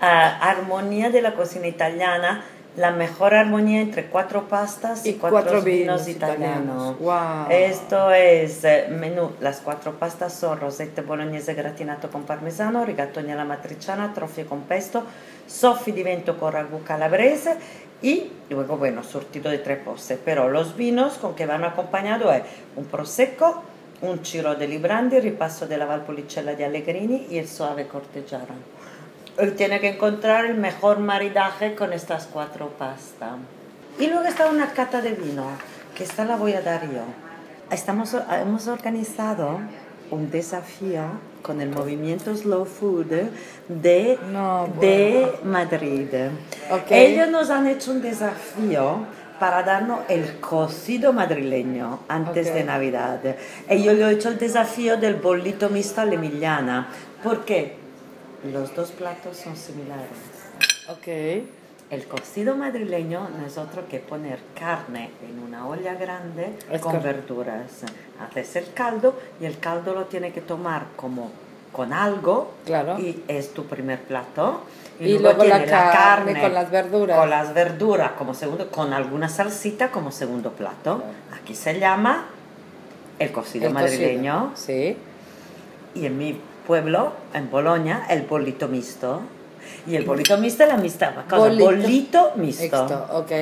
ah, 0.00 0.38
armonía 0.40 1.10
de 1.10 1.22
la 1.22 1.34
cocina 1.34 1.66
italiana, 1.66 2.44
la 2.76 2.90
mejor 2.90 3.34
armonía 3.34 3.80
entre 3.80 4.06
cuatro 4.06 4.48
pastas 4.48 5.06
y, 5.06 5.10
Y 5.10 5.12
cuatro, 5.14 5.40
cuatro 5.40 5.62
vinos, 5.62 6.04
vinos 6.06 6.08
italianos. 6.08 6.96
italianos. 6.96 6.98
Wow. 6.98 7.46
Esto 7.50 8.10
es 8.10 8.64
eh, 8.64 8.88
menú, 8.90 9.30
las 9.40 9.60
cuatro 9.60 9.92
pastas 9.92 10.32
son 10.32 10.58
rosette 10.58 11.02
bolognese 11.06 11.54
gratinato 11.54 12.10
con 12.10 12.24
parmesano, 12.24 12.84
rigatoni 12.84 13.30
alla 13.32 13.44
matriciana, 13.44 14.12
trofie 14.12 14.44
con 14.44 14.62
pesto, 14.62 15.04
soffi 15.46 15.92
di 15.92 16.02
vento 16.02 16.36
con 16.36 16.50
ragù 16.50 16.82
calabrese 16.82 17.56
y 18.02 18.32
luego, 18.50 18.76
bueno, 18.76 19.02
surtido 19.04 19.50
de 19.50 19.58
tres 19.58 19.78
postres. 19.78 20.18
Pero 20.24 20.48
los 20.48 20.76
vinos 20.76 21.14
con 21.14 21.34
que 21.34 21.46
van 21.46 21.64
acompañados 21.64 22.34
es 22.34 22.42
un 22.76 22.86
prosecco, 22.86 23.62
un 24.02 24.24
Ciro 24.24 24.56
de 24.56 24.66
Librandi, 24.66 25.20
ripasso 25.20 25.66
della 25.66 25.86
Valpolicella 25.86 26.54
di 26.54 26.64
Allegrini 26.64 27.28
y 27.30 27.38
el 27.38 27.46
suave 27.48 27.86
cortellano. 27.86 28.74
Él 29.38 29.54
tiene 29.54 29.80
que 29.80 29.88
encontrar 29.88 30.46
el 30.46 30.54
mejor 30.56 30.98
maridaje 31.00 31.74
con 31.74 31.92
estas 31.92 32.26
cuatro 32.26 32.68
pastas. 32.78 33.32
Y 33.98 34.06
luego 34.06 34.24
está 34.24 34.46
una 34.48 34.68
cata 34.72 35.00
de 35.00 35.12
vino, 35.12 35.46
que 35.96 36.04
esta 36.04 36.24
la 36.24 36.36
voy 36.36 36.52
a 36.52 36.60
dar 36.62 36.82
yo. 36.84 37.02
Estamos, 37.70 38.14
hemos 38.40 38.66
organizado 38.68 39.58
un 40.10 40.30
desafío 40.30 41.02
con 41.42 41.60
el 41.60 41.70
movimiento 41.70 42.34
Slow 42.36 42.64
Food 42.64 43.12
de, 43.68 44.18
No, 44.32 44.68
de 44.80 45.32
Madrid. 45.44 46.08
Ok. 46.70 46.90
Ellos 46.90 47.28
nos 47.28 47.50
han 47.50 47.66
hecho 47.66 47.90
un 47.90 48.02
desafío 48.02 48.98
para 49.40 49.62
darnos 49.62 50.00
el 50.08 50.38
cocido 50.40 51.12
madrileño 51.12 52.00
antes 52.08 52.48
Ok. 52.48 52.54
de 52.54 52.64
Navidad. 52.64 53.20
Y 53.68 53.82
yo 53.82 53.92
le 53.92 54.04
he 54.04 54.10
hecho 54.12 54.28
el 54.28 54.38
desafío 54.38 54.96
del 54.96 55.16
bollito 55.16 55.68
mixto 55.70 56.00
a 56.02 56.04
la 56.04 56.14
emiliana. 56.14 56.88
¿Por 57.22 57.44
qué? 57.44 57.83
Los 58.52 58.74
dos 58.74 58.90
platos 58.92 59.36
son 59.38 59.56
similares. 59.56 60.08
Ok. 60.90 61.44
El 61.90 62.06
cocido 62.06 62.56
madrileño 62.56 63.28
no 63.38 63.46
es 63.46 63.56
otro 63.58 63.86
que 63.88 63.98
poner 64.00 64.38
carne 64.58 65.10
en 65.22 65.38
una 65.38 65.66
olla 65.66 65.94
grande 65.94 66.58
Es 66.70 66.80
con 66.80 66.96
correcto. 66.96 67.36
verduras. 67.36 67.70
Haces 68.20 68.56
el 68.56 68.72
caldo 68.72 69.18
y 69.40 69.44
el 69.44 69.58
caldo 69.58 69.94
lo 69.94 70.04
tiene 70.06 70.32
que 70.32 70.40
tomar 70.40 70.86
como 70.96 71.30
con 71.72 71.92
algo 71.92 72.52
Claro. 72.64 72.98
y 72.98 73.22
es 73.28 73.52
tu 73.52 73.66
primer 73.66 74.00
plato. 74.02 74.62
Y 74.98 75.18
luego 75.18 75.44
la 75.44 75.56
tiene 75.58 75.70
carne 75.72 76.40
con 76.40 76.54
las 76.54 76.70
verduras. 76.70 77.18
Con 77.18 77.30
las 77.30 77.52
verduras 77.54 78.12
como 78.12 78.32
segundo, 78.34 78.70
con 78.70 78.92
alguna 78.92 79.28
salsita 79.28 79.90
como 79.90 80.10
segundo 80.10 80.52
plato. 80.52 81.02
Aquí 81.40 81.54
se 81.54 81.78
llama 81.78 82.26
el 83.18 83.30
cocido 83.32 83.66
El 83.68 83.74
madrileño. 83.74 84.50
cocido. 84.52 84.66
Sí. 84.78 84.96
Y 85.94 86.06
en 86.06 86.18
mi 86.18 86.40
pueblo, 86.66 87.12
en 87.32 87.50
Bolonia, 87.50 88.06
el 88.08 88.22
bolito 88.22 88.68
mixto. 88.68 89.22
Y 89.86 89.96
el 89.96 90.04
bolito 90.04 90.36
mixto 90.38 90.64
es 90.64 90.68
la 90.68 91.24
cosa. 91.24 91.36
Bolito. 91.36 91.64
Bolito, 91.64 92.32
mixto. 92.36 92.62
Mixto, 92.62 93.06
ok. 93.12 93.32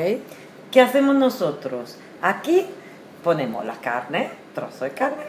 ¿Qué 0.70 0.80
hacemos 0.80 1.14
nosotros? 1.14 1.96
Aquí 2.22 2.66
ponemos 3.22 3.64
la 3.64 3.74
carne, 3.74 4.30
trozo 4.54 4.84
de 4.84 4.90
carne 4.92 5.24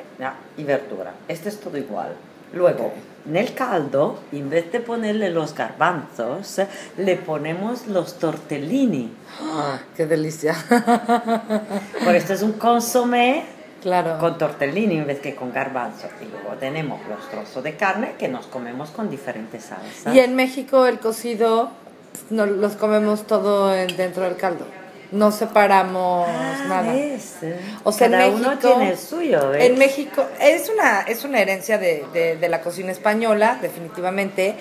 y 0.57 0.63
verdura. 0.63 1.13
Este 1.27 1.49
es 1.49 1.59
todo 1.59 1.77
igual. 1.77 2.15
Luego, 2.53 2.93
en 3.27 3.35
el 3.35 3.53
caldo, 3.55 4.19
en 4.31 4.49
vez 4.49 4.71
de 4.71 4.79
ponerle 4.79 5.31
los 5.31 5.55
garbanzos, 5.55 6.61
le 6.97 7.15
ponemos 7.15 7.87
los 7.87 8.19
tortellini. 8.19 9.13
Ah, 9.55 9.79
qué 9.97 10.05
delicia. 10.05 10.55
Por 12.05 12.15
esto 12.15 12.33
es 12.33 12.43
un 12.43 12.53
consomé 12.53 13.45
Claro. 13.83 14.17
con 14.19 14.37
tortellini 14.37 14.97
en 14.97 15.05
vez 15.07 15.19
que 15.19 15.35
con 15.35 15.51
garbanzo. 15.53 16.07
Y 16.21 16.25
luego 16.25 16.55
tenemos 16.59 16.99
los 17.07 17.29
trozos 17.29 17.63
de 17.63 17.75
carne 17.75 18.13
que 18.17 18.27
nos 18.29 18.47
comemos 18.47 18.89
con 18.89 19.09
diferentes 19.11 19.65
salsas. 19.65 20.15
Y 20.15 20.19
en 20.19 20.35
México 20.35 20.87
el 20.87 20.99
cocido 20.99 21.69
no, 22.29 22.45
los 22.45 22.73
comemos 22.73 23.27
todo 23.27 23.75
en- 23.75 23.95
dentro 23.97 24.23
del 24.23 24.37
caldo. 24.37 24.65
No 25.11 25.31
separamos 25.31 26.27
Ah, 26.27 26.65
nada. 26.67 26.93
O 27.83 27.91
sea, 27.91 28.09
Cada 28.09 28.25
en 28.25 28.33
uno 28.33 28.49
México, 28.49 28.67
tiene 28.69 28.91
el 28.91 28.97
suyo, 28.97 29.49
¿ves? 29.51 29.63
En 29.65 29.77
México 29.77 30.25
es 30.39 30.69
una, 30.69 31.01
es 31.01 31.23
una 31.23 31.39
herencia 31.39 31.77
de, 31.77 32.03
de- 32.13 32.35
de 32.37 32.49
la 32.49 32.61
cocina 32.61 32.91
española, 32.91 33.59
definitivamente, 33.61 34.55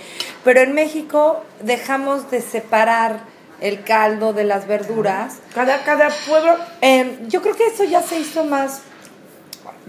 pero 0.45 0.61
en 0.61 0.75
México 0.75 1.43
dejamos 1.63 2.31
de 2.31 2.43
separar 2.43 3.21
el 3.63 3.83
caldo 3.85 4.33
de 4.35 4.45
las 4.45 4.67
verduras. 4.67 5.37
Cada, 5.55 5.85
cada 5.85 6.11
pueblo 6.29 6.57
Eh, 6.83 7.19
yo 7.29 7.41
creo 7.41 7.55
que 7.57 7.67
eso 7.69 7.85
ya 7.85 8.03
se 8.03 8.19
hizo 8.19 8.45
más 8.45 8.83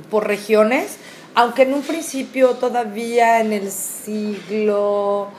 por 0.09 0.27
regiones, 0.27 0.97
aunque 1.35 1.63
en 1.63 1.73
un 1.73 1.81
principio 1.81 2.51
todavía 2.51 3.39
en 3.39 3.53
el 3.53 3.71
siglo 3.71 5.29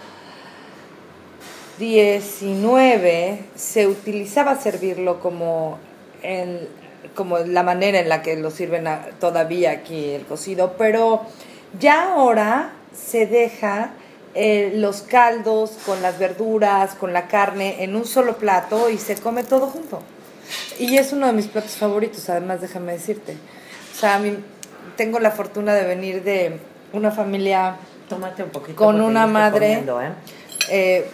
XIX 1.78 3.40
se 3.54 3.86
utilizaba 3.86 4.56
servirlo 4.56 5.20
como, 5.20 5.78
como 7.14 7.38
la 7.38 7.62
manera 7.62 8.00
en 8.00 8.08
la 8.08 8.22
que 8.22 8.36
lo 8.36 8.50
sirven 8.50 8.86
todavía 9.20 9.72
aquí 9.72 10.10
el 10.10 10.24
cocido, 10.24 10.74
pero 10.78 11.22
ya 11.78 12.14
ahora 12.14 12.72
se 12.92 13.26
deja 13.26 13.92
eh, 14.34 14.72
los 14.74 15.02
caldos 15.02 15.78
con 15.86 16.02
las 16.02 16.18
verduras, 16.18 16.94
con 16.94 17.12
la 17.12 17.28
carne 17.28 17.84
en 17.84 17.94
un 17.94 18.04
solo 18.04 18.36
plato 18.36 18.90
y 18.90 18.98
se 18.98 19.16
come 19.16 19.44
todo 19.44 19.68
junto. 19.68 20.02
Y 20.78 20.96
es 20.96 21.12
uno 21.12 21.26
de 21.26 21.32
mis 21.32 21.46
platos 21.46 21.76
favoritos, 21.76 22.28
además, 22.28 22.60
déjame 22.60 22.92
decirte. 22.92 23.36
Sea, 24.04 24.20
tengo 24.98 25.18
la 25.18 25.30
fortuna 25.30 25.72
de 25.72 25.86
venir 25.86 26.22
de 26.22 26.58
una 26.92 27.10
familia 27.10 27.76
Tómate 28.06 28.42
un 28.42 28.50
poquito. 28.50 28.76
Con 28.76 29.00
una 29.00 29.26
madre. 29.26 29.68
comiendo, 29.68 30.02
¿eh? 30.02 30.10
eh, 30.68 31.06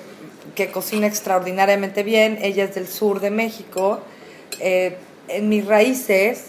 que 0.57 0.73
cocina 0.73 1.07
extraordinariamente 1.07 2.03
bien. 2.03 2.41
Ella 2.43 2.65
es 2.65 2.75
del 2.75 2.89
sur 2.89 3.21
de 3.21 3.31
México. 3.31 4.01
Eh, 4.59 4.97
en 5.29 5.49
mis 5.49 5.65
raíces, 5.67 6.47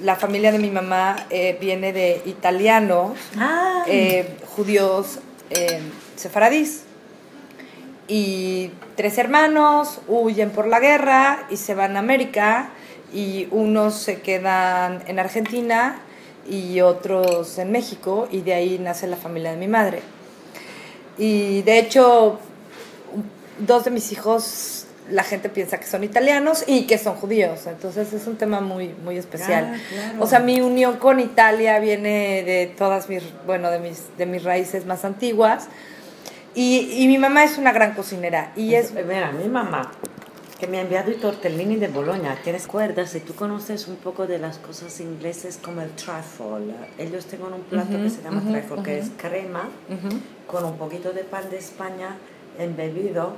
la 0.00 0.14
familia 0.14 0.52
de 0.52 0.60
mi 0.60 0.70
mamá 0.70 1.16
viene 1.60 1.92
de 1.92 2.22
italianos, 2.24 3.18
Ah, 3.36 3.84
judíos 4.54 5.18
sefaradís. 6.14 6.84
Y 8.06 8.70
tres 8.94 9.18
hermanos 9.18 10.00
huyen 10.06 10.50
por 10.50 10.68
la 10.68 10.78
guerra 10.78 11.46
y 11.50 11.56
se 11.56 11.74
van 11.74 11.96
a 11.96 11.98
América 11.98 12.70
y 13.12 13.48
unos 13.50 13.94
se 13.94 14.20
quedan 14.20 15.02
en 15.06 15.18
Argentina 15.18 16.00
y 16.48 16.80
otros 16.80 17.58
en 17.58 17.72
México 17.72 18.28
y 18.30 18.40
de 18.42 18.54
ahí 18.54 18.78
nace 18.78 19.06
la 19.06 19.16
familia 19.16 19.50
de 19.50 19.56
mi 19.56 19.68
madre. 19.68 20.00
Y 21.18 21.62
de 21.62 21.78
hecho, 21.78 22.38
dos 23.58 23.84
de 23.84 23.90
mis 23.90 24.10
hijos, 24.12 24.86
la 25.10 25.22
gente 25.22 25.48
piensa 25.48 25.78
que 25.78 25.86
son 25.86 26.04
italianos 26.04 26.64
y 26.66 26.86
que 26.86 26.98
son 26.98 27.14
judíos. 27.16 27.66
Entonces 27.66 28.12
es 28.12 28.26
un 28.26 28.36
tema 28.36 28.60
muy, 28.60 28.94
muy 29.04 29.16
especial. 29.18 29.74
Ah, 29.74 29.78
claro. 29.88 30.22
O 30.22 30.26
sea, 30.26 30.40
mi 30.40 30.60
unión 30.60 30.96
con 30.96 31.20
Italia 31.20 31.78
viene 31.78 32.42
de 32.44 32.72
todas 32.78 33.08
mis, 33.08 33.22
bueno, 33.46 33.70
de 33.70 33.80
mis, 33.80 34.16
de 34.16 34.26
mis 34.26 34.44
raíces 34.44 34.86
más 34.86 35.04
antiguas. 35.04 35.68
Y, 36.54 37.02
y 37.02 37.06
mi 37.06 37.18
mamá 37.18 37.44
es 37.44 37.58
una 37.58 37.72
gran 37.72 37.94
cocinera. 37.94 38.52
Y 38.56 38.74
es, 38.74 38.92
Mira, 38.92 39.30
mi 39.32 39.48
mamá, 39.48 39.92
que 40.60 40.66
me 40.66 40.78
ha 40.78 40.82
enviado 40.82 41.10
el 41.10 41.16
tortellini 41.18 41.76
de 41.76 41.88
Boloña. 41.88 42.36
¿Tienes 42.44 42.66
cuerdas? 42.66 43.10
Si 43.10 43.20
tú 43.20 43.34
conoces 43.34 43.88
un 43.88 43.96
poco 43.96 44.26
de 44.26 44.38
las 44.38 44.58
cosas 44.58 45.00
ingleses 45.00 45.58
como 45.62 45.80
el 45.80 45.90
trifle, 45.92 46.74
ellos 46.98 47.24
tienen 47.24 47.52
un 47.54 47.62
plato 47.62 47.96
que 47.96 48.10
se 48.10 48.22
llama 48.22 48.42
trifle, 48.42 48.82
que 48.82 48.98
es 48.98 49.10
crema 49.16 49.68
con 50.46 50.64
un 50.64 50.76
poquito 50.76 51.12
de 51.12 51.24
pan 51.24 51.48
de 51.50 51.58
España 51.58 52.16
embebido 52.58 53.32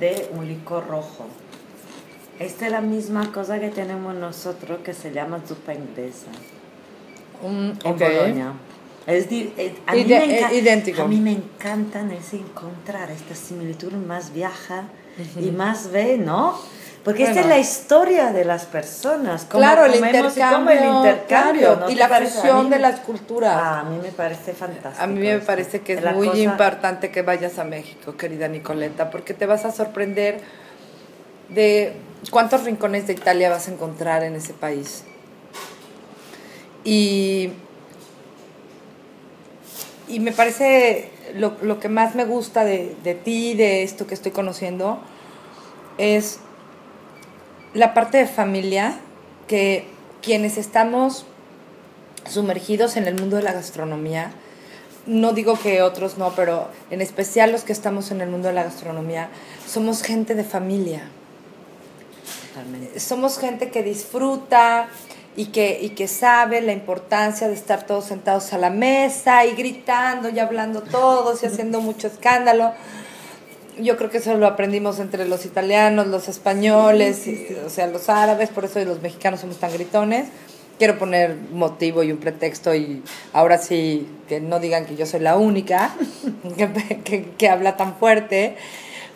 de 0.00 0.28
un 0.34 0.48
licor 0.48 0.86
rojo. 0.88 1.26
Esta 2.38 2.66
es 2.66 2.72
la 2.72 2.80
misma 2.80 3.30
cosa 3.30 3.60
que 3.60 3.68
tenemos 3.68 4.14
nosotros 4.14 4.78
que 4.82 4.94
se 4.94 5.12
llama 5.12 5.40
zupa 5.46 5.74
inglesa 5.74 6.26
un, 7.42 7.78
en 7.84 7.92
ok. 7.92 7.98
Boloña. 8.00 8.52
Es, 9.06 9.28
di- 9.28 9.52
es- 9.58 9.72
a, 9.86 9.92
mí 9.92 10.00
Ide- 10.00 10.18
me 10.26 10.40
enca- 10.40 10.50
eh, 10.50 10.58
idéntico. 10.58 11.02
a 11.02 11.06
mí 11.06 11.20
me 11.20 11.32
encantan 11.32 12.10
es 12.10 12.32
encontrar 12.32 13.10
esta 13.10 13.34
similitud 13.34 13.92
más 13.92 14.32
vieja 14.32 14.84
y 15.40 15.50
más 15.50 15.90
ve, 15.90 16.18
¿no? 16.18 16.58
Porque 17.04 17.24
esta 17.24 17.40
es 17.40 17.46
la 17.46 17.58
historia 17.58 18.32
de 18.32 18.46
las 18.46 18.64
personas. 18.64 19.44
cómo 19.44 19.60
Claro, 19.62 19.84
el 19.84 19.92
comemos 19.92 20.14
y 20.14 20.40
intercambio, 20.40 20.72
el 20.72 20.84
intercambio 20.96 21.60
claro, 21.60 21.80
¿no 21.80 21.90
y 21.90 21.94
la 21.96 22.08
fusión 22.08 22.70
de 22.70 22.78
las 22.78 23.00
culturas. 23.00 23.52
Ah, 23.54 23.80
a 23.80 23.84
mí 23.84 23.98
me 24.02 24.10
parece 24.10 24.54
fantástico. 24.54 25.04
A 25.04 25.06
mí 25.06 25.20
me 25.20 25.38
parece 25.40 25.80
que 25.82 25.92
es 25.92 26.02
La 26.02 26.12
muy 26.12 26.28
cosa- 26.28 26.38
importante 26.40 27.10
que 27.10 27.20
vayas 27.20 27.58
a 27.58 27.64
México, 27.64 28.16
querida 28.16 28.48
Nicoleta, 28.48 29.10
porque 29.10 29.34
te 29.34 29.44
vas 29.44 29.66
a 29.66 29.70
sorprender 29.72 30.40
de 31.50 31.92
cuántos 32.30 32.64
rincones 32.64 33.06
de 33.06 33.12
Italia 33.12 33.50
vas 33.50 33.68
a 33.68 33.72
encontrar 33.72 34.22
en 34.24 34.36
ese 34.36 34.54
país. 34.54 35.04
Y, 36.84 37.50
y 40.08 40.20
me 40.20 40.32
parece 40.32 41.10
lo, 41.34 41.56
lo 41.62 41.80
que 41.80 41.88
más 41.88 42.14
me 42.14 42.24
gusta 42.24 42.64
de, 42.64 42.96
de 43.02 43.14
ti, 43.14 43.54
de 43.54 43.82
esto 43.82 44.06
que 44.06 44.14
estoy 44.14 44.32
conociendo, 44.32 45.00
es 45.98 46.38
la 47.74 47.94
parte 47.94 48.18
de 48.18 48.26
familia, 48.26 48.98
que 49.48 49.86
quienes 50.22 50.56
estamos 50.56 51.26
sumergidos 52.28 52.96
en 52.96 53.06
el 53.06 53.14
mundo 53.20 53.36
de 53.36 53.42
la 53.42 53.52
gastronomía, 53.52 54.32
no 55.06 55.32
digo 55.32 55.58
que 55.58 55.82
otros 55.82 56.16
no, 56.16 56.34
pero 56.34 56.68
en 56.90 57.02
especial 57.02 57.52
los 57.52 57.62
que 57.62 57.72
estamos 57.72 58.10
en 58.10 58.20
el 58.20 58.30
mundo 58.30 58.48
de 58.48 58.54
la 58.54 58.64
gastronomía, 58.64 59.28
somos 59.66 60.02
gente 60.02 60.34
de 60.34 60.44
familia. 60.44 61.02
Totalmente. 62.48 63.00
Somos 63.00 63.38
gente 63.38 63.70
que 63.70 63.82
disfruta 63.82 64.88
y 65.36 65.46
que, 65.46 65.78
y 65.82 65.90
que 65.90 66.06
sabe 66.08 66.60
la 66.60 66.72
importancia 66.72 67.48
de 67.48 67.54
estar 67.54 67.86
todos 67.86 68.04
sentados 68.04 68.52
a 68.52 68.58
la 68.58 68.70
mesa 68.70 69.44
y 69.44 69.52
gritando 69.54 70.28
y 70.28 70.38
hablando 70.38 70.82
todos 70.82 71.42
y 71.42 71.46
haciendo 71.46 71.80
mucho 71.80 72.06
escándalo. 72.06 72.72
Yo 73.78 73.96
creo 73.96 74.08
que 74.10 74.18
eso 74.18 74.34
lo 74.36 74.46
aprendimos 74.46 75.00
entre 75.00 75.26
los 75.26 75.44
italianos, 75.44 76.06
los 76.06 76.28
españoles, 76.28 77.26
y- 77.26 77.48
o 77.66 77.68
sea, 77.70 77.88
los 77.88 78.08
árabes, 78.08 78.48
por 78.50 78.64
eso 78.64 78.78
los 78.84 79.02
mexicanos 79.02 79.40
somos 79.40 79.56
tan 79.58 79.72
gritones. 79.72 80.28
Quiero 80.78 80.98
poner 80.98 81.36
motivo 81.52 82.02
y 82.04 82.12
un 82.12 82.18
pretexto 82.18 82.74
y 82.74 83.02
ahora 83.32 83.58
sí 83.58 84.08
que 84.28 84.40
no 84.40 84.60
digan 84.60 84.86
que 84.86 84.94
yo 84.96 85.06
soy 85.06 85.20
la 85.20 85.36
única 85.36 85.94
que, 86.56 87.00
que- 87.02 87.24
que 87.36 87.48
habla 87.48 87.76
tan 87.76 87.96
fuerte. 87.96 88.56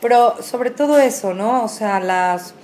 Pero 0.00 0.40
sobre 0.42 0.70
todo 0.70 0.98
eso, 0.98 1.34
¿no? 1.34 1.64
O 1.64 1.68
sea, 1.68 2.00
las, 2.00 2.54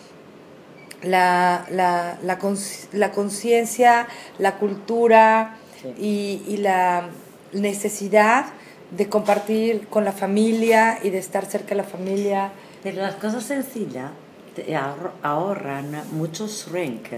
la, 1.05 1.67
la, 1.71 2.19
la, 2.23 3.11
conciencia, 3.13 4.07
la 4.39 4.57
cultura 4.57 5.57
y, 5.99 6.43
y 6.49 6.57
la 6.59 7.09
necesidad 7.53 8.47
de 8.91 9.09
compartir 9.09 9.87
con 9.89 10.05
la 10.05 10.13
familia 10.13 10.99
y 11.03 11.11
de 11.11 11.19
estar 11.19 11.47
cerca 11.47 11.71
de 11.71 11.77
la 11.77 11.85
familia. 11.85 12.53
Pero 12.83 13.03
las 13.03 13.15
cosas 13.17 13.45
sencillas 13.45 14.11
te 14.55 14.67
ahor- 14.75 15.13
ahorran 15.23 16.03
mucho 16.13 16.47
shrink. 16.47 17.09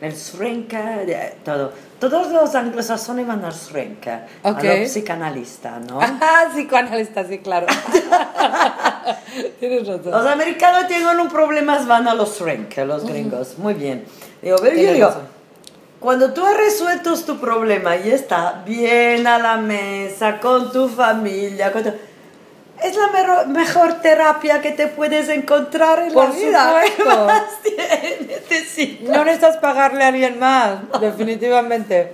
El 0.00 0.12
shrink, 0.12 0.72
de- 0.72 1.34
todo. 1.44 1.72
Todos 1.98 2.30
los 2.30 2.54
anglosajones 2.54 3.26
van 3.26 3.42
al 3.44 3.52
shrink, 3.54 4.06
Ok. 4.42 4.58
a 4.64 4.74
los 4.74 4.90
psicanalistas, 4.90 5.80
¿no? 5.86 5.98
Ah, 6.20 6.44
psicoanalista, 6.52 7.24
sí, 7.26 7.38
claro. 7.38 7.66
Tienes 9.60 9.86
razón. 9.86 10.10
Los 10.10 10.26
americanos 10.26 10.86
tienen 10.88 11.18
un 11.18 11.28
problema, 11.28 11.78
van 11.86 12.06
a 12.08 12.14
los 12.14 12.38
shrink, 12.38 12.76
los 12.78 13.06
gringos. 13.06 13.58
Muy 13.58 13.74
bien. 13.74 14.04
Digo, 14.42 14.56
pero 14.60 14.76
yo 14.76 14.92
digo, 14.92 15.14
cuando 16.00 16.32
tú 16.32 16.44
has 16.44 16.56
resuelto 16.56 17.14
tu 17.24 17.38
problema 17.38 17.96
y 17.96 18.10
está 18.10 18.62
bien 18.66 19.26
a 19.26 19.38
la 19.38 19.56
mesa 19.56 20.38
con 20.40 20.70
tu 20.72 20.88
familia, 20.88 21.72
con 21.72 21.82
tu- 21.84 21.94
es 22.82 22.96
la 22.96 23.08
mero- 23.08 23.46
mejor 23.46 24.00
terapia 24.00 24.60
que 24.60 24.72
te 24.72 24.86
puedes 24.86 25.28
encontrar 25.28 26.00
en 26.00 26.12
Por 26.12 26.28
la 26.28 26.34
vida. 26.34 26.82
Necesitas? 28.28 29.08
No 29.16 29.24
necesitas 29.24 29.56
pagarle 29.58 30.04
a 30.04 30.08
alguien 30.08 30.38
más, 30.38 30.80
definitivamente. 31.00 32.12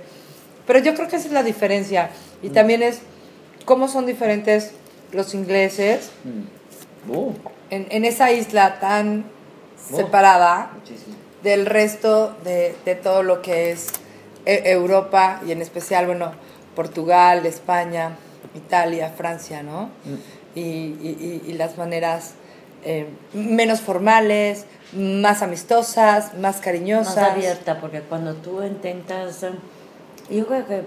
Pero 0.65 0.79
yo 0.79 0.93
creo 0.95 1.07
que 1.07 1.17
esa 1.17 1.27
es 1.27 1.33
la 1.33 1.43
diferencia. 1.43 2.09
Y 2.41 2.49
también 2.49 2.83
es 2.83 2.99
cómo 3.65 3.87
son 3.87 4.05
diferentes 4.05 4.71
los 5.11 5.33
ingleses 5.33 6.11
Uh, 7.05 7.33
en, 7.69 7.85
en 7.89 8.05
esa 8.05 8.31
isla 8.31 8.79
tan 8.79 9.25
Oh. 9.91 9.97
separada 9.97 10.71
muchísimo. 10.75 11.17
del 11.43 11.65
resto 11.65 12.33
de, 12.45 12.73
de 12.85 12.95
todo 12.95 13.21
lo 13.21 13.41
que 13.41 13.71
es 13.71 13.87
E- 14.45 14.61
Europa 14.71 15.41
y 15.45 15.51
en 15.51 15.61
especial, 15.61 16.05
bueno, 16.05 16.31
Portugal, 16.73 17.45
España, 17.45 18.11
Italia, 18.55 19.11
Francia, 19.17 19.61
¿no? 19.61 19.89
Y, 20.05 20.11
y- 20.55 20.61
y- 20.61 21.43
y 21.47 21.53
las 21.53 21.77
maneras 21.77 22.33
eh, 22.85 23.07
menos 23.33 23.79
formales, 23.81 24.65
más 24.93 25.41
amistosas, 25.41 26.33
más 26.37 26.57
cariñosas. 26.57 27.15
Más 27.15 27.31
abierta, 27.31 27.79
porque 27.79 28.01
cuando 28.01 28.33
tú 28.35 28.61
intentas... 28.63 29.43
eh, 29.43 29.51
Yo 30.29 30.45
creo 30.47 30.65
que 30.67 30.81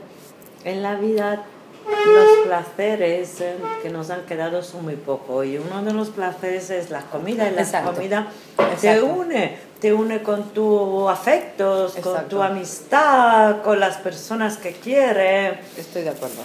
en 0.65 0.83
la 0.83 0.95
vida 0.97 1.43
los 1.87 2.47
placeres 2.47 3.41
eh, 3.41 3.55
que 3.83 3.91
nos 3.91 4.11
han 4.11 4.23
quedado 4.27 4.63
son 4.63 4.85
muy 4.85 4.97
poco 4.97 5.45
y 5.45 5.57
uno 5.59 5.83
de 5.85 5.93
los 5.93 6.09
placeres 6.11 6.69
es 6.71 6.91
la 6.91 7.01
comida 7.03 7.49
y 7.49 7.55
la 7.55 7.63
Exacto. 7.63 7.93
comida 7.95 8.27
te 8.57 8.63
Exacto. 8.91 9.07
une, 9.07 9.57
te 9.81 9.93
une 9.93 10.23
con 10.23 10.51
tus 10.51 11.09
afectos, 11.09 11.95
con 12.03 12.29
tu 12.29 12.43
amistad, 12.43 13.63
con 13.63 13.79
las 13.81 13.97
personas 13.99 14.57
que 14.57 14.73
quieres. 14.73 15.59
Estoy 15.79 16.03
de 16.03 16.11
acuerdo. 16.11 16.43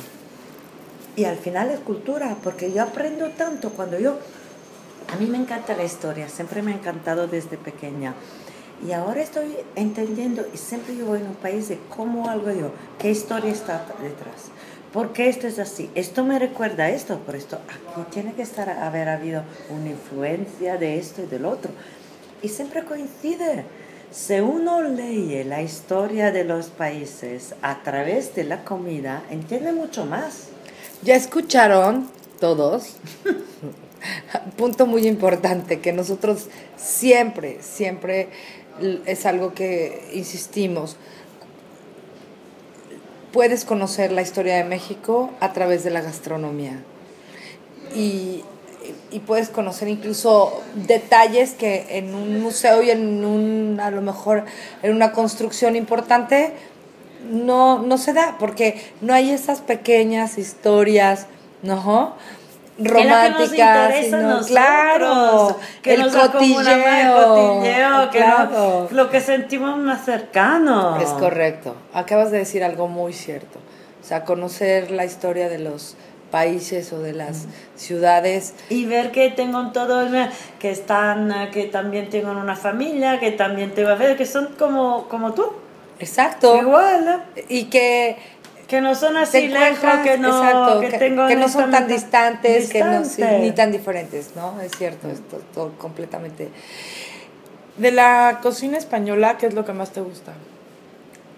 Y 1.22 1.26
al 1.26 1.38
final 1.38 1.69
es 1.69 1.80
cultura, 1.82 2.36
porque 2.43 2.74
yo 2.74 2.82
aprendo 2.82 3.30
tanto 3.30 3.69
cuando 3.69 3.99
yo... 3.99 4.17
A 5.13 5.17
mí 5.17 5.28
me 5.28 5.38
encanta 5.38 5.78
la 5.78 5.84
historia, 5.84 6.28
siempre 6.28 6.63
me 6.63 6.72
ha 6.72 6.76
encantado 6.76 7.28
desde 7.28 7.57
pequeña. 7.57 8.15
Y 8.84 8.93
ahora 8.93 9.22
estoy 9.22 9.55
entendiendo, 9.76 10.43
y 10.51 10.57
siempre 10.57 10.97
yo 10.97 11.05
voy 11.05 11.19
en 11.19 11.28
un 11.28 11.36
país 11.36 11.69
de 11.69 11.78
cómo 11.95 12.28
algo 12.28 12.49
yo, 12.49 12.72
qué 12.97 13.11
historia 13.11 13.51
está 13.51 13.86
detrás. 14.01 14.49
¿Por 14.91 15.13
qué 15.13 15.30
esto 15.30 15.45
es 15.45 15.59
así? 15.59 15.91
Esto 15.93 16.26
me 16.26 16.39
recuerda 16.39 16.86
a 16.86 16.89
esto, 16.89 17.19
por 17.19 17.36
esto 17.36 17.59
aquí 17.69 18.01
tiene 18.09 18.34
que 18.34 18.41
estar, 18.41 18.67
haber 18.67 19.07
habido 19.07 19.43
una 19.69 19.91
influencia 19.91 20.78
de 20.78 20.97
esto 20.97 21.22
y 21.22 21.28
del 21.28 21.45
otro. 21.45 21.72
Y 22.41 22.47
siempre 22.47 22.84
coincide. 22.84 23.65
Si 24.09 24.39
uno 24.39 24.82
lee 24.82 25.43
la 25.43 25.61
historia 25.61 26.32
de 26.32 26.45
los 26.45 26.69
países 26.69 27.53
a 27.61 27.84
través 27.84 28.34
de 28.34 28.43
la 28.43 28.63
comida, 28.63 29.22
entiende 29.30 29.72
mucho 29.72 30.07
más. 30.07 30.51
Ya 31.04 31.16
escucharon 31.16 32.08
todos. 32.39 32.95
Punto 34.58 34.86
muy 34.86 35.08
importante, 35.08 35.80
que 35.80 35.93
nosotros 35.93 36.47
siempre, 36.78 37.60
siempre 37.62 38.30
es 39.06 39.26
algo 39.26 39.54
que 39.54 40.10
insistimos. 40.14 40.97
Puedes 43.32 43.66
conocer 43.66 44.12
la 44.12 44.22
historia 44.22 44.58
de 44.58 44.64
México 44.64 45.32
a 45.39 45.54
través 45.54 45.84
de 45.84 45.89
la 45.89 46.02
gastronomía. 46.02 46.84
Y, 47.95 48.43
y 49.12 49.20
puedes 49.20 49.49
conocer 49.49 49.88
incluso 49.88 50.62
detalles 50.76 51.52
que 51.52 51.97
en 51.97 52.14
un 52.14 52.41
museo 52.41 52.84
y 52.84 52.91
en 52.91 53.26
un, 53.26 53.80
a 53.80 53.89
lo 53.91 54.02
mejor 54.02 54.45
en 54.84 54.93
una 54.93 55.12
construcción 55.12 55.76
importante 55.76 56.54
no, 57.30 57.80
no 57.80 57.97
se 57.97 58.13
da, 58.13 58.36
porque 58.39 58.82
no 59.01 59.13
hay 59.13 59.32
esas 59.32 59.61
pequeñas 59.61 60.38
historias, 60.38 61.28
¿no? 61.63 62.15
Que 62.78 62.84
es 62.88 62.91
lo 62.91 62.97
que 62.97 63.05
nos 63.05 63.13
Románticas, 63.19 63.95
sino- 64.05 64.41
claro, 64.47 65.57
que 65.84 65.93
el 65.93 65.99
nos 66.01 66.15
cotilleo, 66.15 67.26
cotilleo, 67.26 68.09
que 68.09 68.17
claro. 68.17 68.88
no- 68.89 68.95
lo 68.95 69.09
que 69.11 69.19
sentimos 69.19 69.78
más 69.78 70.03
cercano. 70.05 70.97
Es 70.99 71.09
correcto. 71.09 71.76
Acabas 71.93 72.32
de 72.32 72.39
decir 72.39 72.63
algo 72.63 72.88
muy 72.88 73.13
cierto. 73.13 73.59
O 74.01 74.03
sea, 74.03 74.24
conocer 74.26 74.89
la 74.89 75.05
historia 75.05 75.47
de 75.47 75.59
los 75.59 75.95
países 76.32 76.91
o 76.93 76.99
de 76.99 77.13
las 77.13 77.45
ciudades. 77.76 78.55
Y 78.69 78.86
ver 78.86 79.11
que 79.11 79.30
tengo 79.30 79.72
todo, 79.72 80.01
el- 80.01 80.30
que 80.59 80.72
están, 80.72 81.51
que 81.51 81.65
también 81.65 82.09
tengo 82.09 82.32
una 82.32 82.55
familia, 82.55 83.19
que 83.19 83.32
también 83.32 83.76
tengo, 83.76 83.89
que 84.17 84.26
son 84.26 84.47
como, 84.57 85.07
como 85.09 85.34
tú, 85.34 85.45
Exacto. 86.02 86.58
igual. 86.58 87.24
Y 87.47 87.66
que 87.66 88.18
que 88.72 88.80
no 88.80 88.95
son 88.95 89.18
así 89.18 89.49
lejos, 89.49 89.99
que 90.02 90.18
no, 90.18 90.30
exacto, 90.30 90.80
que, 90.80 90.88
que, 90.88 90.97
tengo 90.97 91.28
que 91.28 91.36
no 91.36 91.49
son 91.49 91.72
tan 91.72 91.89
distantes, 91.89 92.70
que 92.70 92.82
no, 92.82 93.04
sí, 93.04 93.22
ni 93.41 93.52
tan 93.52 93.70
diferentes, 93.70 94.34
¿no? 94.34 94.62
Es 94.62 94.72
cierto, 94.78 95.10
esto 95.10 95.41
todo 95.54 95.78
completamente. 95.78 96.47
De 97.76 97.91
la 97.91 98.39
cocina 98.41 98.78
española, 98.78 99.38
¿qué 99.38 99.47
es 99.47 99.56
lo 99.56 99.66
que 99.66 99.74
más 99.74 99.91
te 99.91 99.99
gusta? 99.99 100.32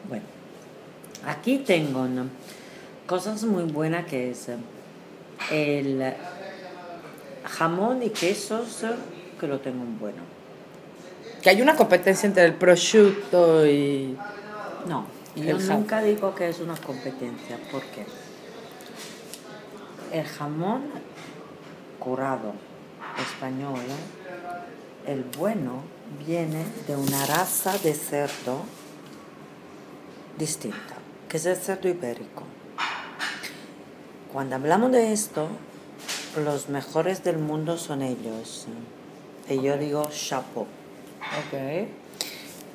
Bueno, 0.07 0.25
aquí 1.25 1.57
tengo 1.57 2.05
¿no? 2.05 2.27
cosas 3.07 3.43
muy 3.45 3.63
buenas 3.63 4.05
que 4.05 4.29
es 4.29 4.49
eh, 4.49 5.79
el 5.79 6.13
jamón 7.49 8.03
y 8.03 8.11
quesos, 8.11 8.85
que 9.39 9.47
lo 9.47 9.59
tengo 9.59 9.85
bueno. 9.99 10.21
Que 11.41 11.49
hay 11.49 11.63
una 11.63 11.75
competencia 11.75 12.27
entre 12.27 12.45
el 12.45 12.53
prosciutto 12.53 13.65
y... 13.65 14.15
No, 14.87 15.05
yo 15.35 15.57
nunca 15.57 16.01
digo 16.01 16.35
que 16.35 16.49
es 16.49 16.59
una 16.59 16.75
competencia, 16.75 17.59
porque 17.71 18.05
el 20.11 20.25
jamón 20.25 20.83
curado 21.99 22.53
español, 23.17 23.79
el 25.07 25.23
bueno, 25.37 25.81
viene 26.25 26.65
de 26.87 26.95
una 26.95 27.25
raza 27.25 27.77
de 27.77 27.93
cerdo 27.93 28.63
distinta, 30.37 30.95
que 31.29 31.37
es 31.37 31.45
el 31.45 31.55
cerdo 31.55 31.89
ibérico. 31.89 32.43
Cuando 34.31 34.55
hablamos 34.55 34.91
de 34.91 35.13
esto, 35.13 35.47
los 36.43 36.69
mejores 36.69 37.23
del 37.23 37.37
mundo 37.37 37.77
son 37.77 38.01
ellos. 38.01 38.67
Y 39.47 39.61
yo 39.61 39.77
digo 39.77 40.09
chapeau. 40.09 40.63
Ok. 40.63 41.87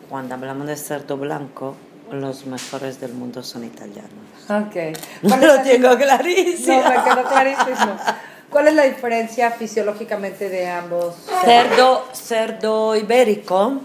Cuando 0.09 0.35
hablamos 0.35 0.67
de 0.69 0.77
cerdo 0.77 1.17
blanco, 1.17 1.75
los 2.13 2.47
mejores 2.47 3.01
del 3.01 3.13
mundo 3.13 3.43
son 3.43 3.65
italianos. 3.65 4.11
Ok. 4.49 4.99
No 5.23 5.29
¿Cuál 5.31 5.43
es 5.45 5.57
lo 5.57 5.63
tengo 5.63 5.89
No, 5.91 5.99
clarísimo. 5.99 6.83
me 6.83 7.05
quedó 7.05 7.25
clarísimo. 7.29 7.97
¿Cuál 8.51 8.69
es 8.69 8.75
la 8.75 8.85
diferencia 8.85 9.51
fisiológicamente 9.51 10.49
de 10.49 10.69
ambos? 10.69 11.15
Cerdo, 11.45 12.07
cerdo 12.13 12.97
ibérico 12.97 13.81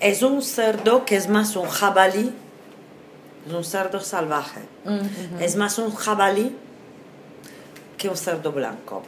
es 0.00 0.22
un 0.22 0.42
cerdo 0.42 1.06
que 1.06 1.16
es 1.16 1.28
más 1.28 1.56
un 1.56 1.66
jabalí, 1.68 2.34
es 3.46 3.52
un 3.52 3.64
cerdo 3.64 4.00
salvaje. 4.00 4.60
Es 5.40 5.56
más 5.56 5.78
un 5.78 5.94
jabalí 5.94 6.54
que 7.96 8.08
un 8.10 8.16
cerdo 8.16 8.52
blanco. 8.52 9.02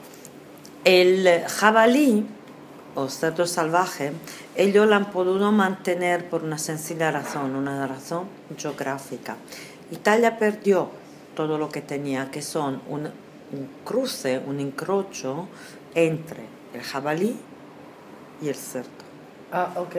El 0.84 1.44
jabalí 1.46 2.24
cerdo 3.08 3.46
salvaje, 3.46 4.12
ellos 4.56 4.86
lo 4.86 4.96
han 4.96 5.10
podido 5.10 5.52
mantener 5.52 6.28
por 6.28 6.42
una 6.42 6.58
sencilla 6.58 7.10
razón, 7.10 7.54
una 7.54 7.86
razón 7.86 8.24
geográfica. 8.56 9.36
Italia 9.90 10.38
perdió 10.38 10.88
todo 11.34 11.58
lo 11.58 11.68
que 11.68 11.82
tenía, 11.82 12.30
que 12.30 12.42
son 12.42 12.80
un, 12.88 13.02
un 13.04 13.68
cruce, 13.84 14.38
un 14.38 14.60
encrocho 14.60 15.48
entre 15.94 16.44
el 16.74 16.82
jabalí 16.82 17.36
y 18.42 18.48
el 18.48 18.54
cerdo. 18.54 18.90
Ah, 19.52 19.72
ok. 19.76 19.96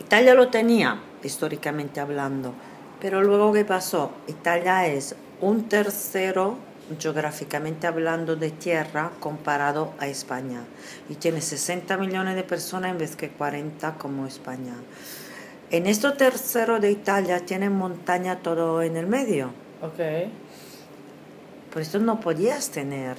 Italia 0.00 0.34
lo 0.34 0.48
tenía, 0.48 1.00
históricamente 1.22 2.00
hablando, 2.00 2.54
pero 3.00 3.22
luego 3.22 3.52
¿qué 3.52 3.64
pasó? 3.64 4.10
Italia 4.26 4.86
es 4.86 5.14
un 5.40 5.68
tercero, 5.68 6.56
geográficamente 6.98 7.86
hablando, 7.86 8.36
de 8.36 8.50
tierra 8.50 9.10
comparado 9.20 9.92
a 9.98 10.06
España. 10.06 10.60
Y 11.08 11.14
tiene 11.16 11.40
60 11.40 11.96
millones 11.98 12.34
de 12.36 12.42
personas 12.44 12.90
en 12.92 12.98
vez 12.98 13.16
que 13.16 13.28
40 13.30 13.94
como 13.94 14.26
España. 14.26 14.74
En 15.70 15.86
este 15.86 16.10
tercero 16.12 16.80
de 16.80 16.90
Italia 16.90 17.40
tiene 17.40 17.68
montaña 17.68 18.38
todo 18.38 18.80
en 18.82 18.96
el 18.96 19.06
medio. 19.06 19.48
Ok. 19.82 20.00
Por 21.72 21.82
eso 21.82 21.98
no 21.98 22.18
podías 22.20 22.70
tener 22.70 23.16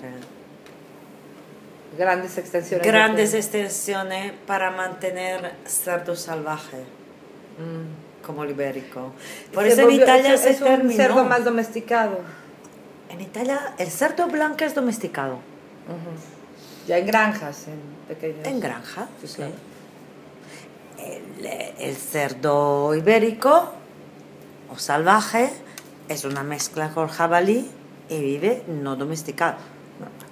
Grandes 1.97 2.37
extensiones. 2.37 2.83
de 2.85 2.91
grandes 2.91 3.33
extensiones 3.33 4.33
para 4.47 4.71
mantener 4.71 5.53
cerdo 5.65 6.15
salvaje. 6.15 6.77
Mm. 7.57 8.09
como 8.25 8.43
el 8.43 8.51
ibérico. 8.51 9.11
Por 9.53 9.63
Se 9.63 9.69
eso 9.71 9.81
en 9.81 9.87
volvió- 9.87 10.03
Italia 10.03 10.33
es, 10.35 10.41
se 10.41 10.51
es 10.51 10.61
un 10.61 10.67
terminó. 10.67 10.93
cerdo 10.95 11.23
más 11.25 11.43
domesticado. 11.43 12.19
En 13.09 13.21
Italia 13.21 13.73
el 13.77 13.89
cerdo 13.89 14.27
blanco 14.27 14.63
es 14.63 14.75
domesticado. 14.75 15.39
Ya 16.87 16.97
en 16.97 17.07
granjas, 17.07 17.67
en 17.67 17.79
pequeños. 18.07 18.47
En 18.47 18.59
granja, 18.59 19.07
sí. 19.25 19.35
claro. 19.35 19.53
El, 20.97 21.45
eh, 21.45 21.75
el 21.79 21.95
cerdo 21.95 22.93
ibérico 22.95 23.73
o 24.71 24.77
salvaje 24.77 25.49
es 26.07 26.25
una 26.25 26.43
mezcla 26.43 26.89
con 26.89 27.07
jabalí 27.07 27.69
y 28.09 28.19
vive 28.19 28.63
no 28.67 28.95
domesticado. 28.95 29.57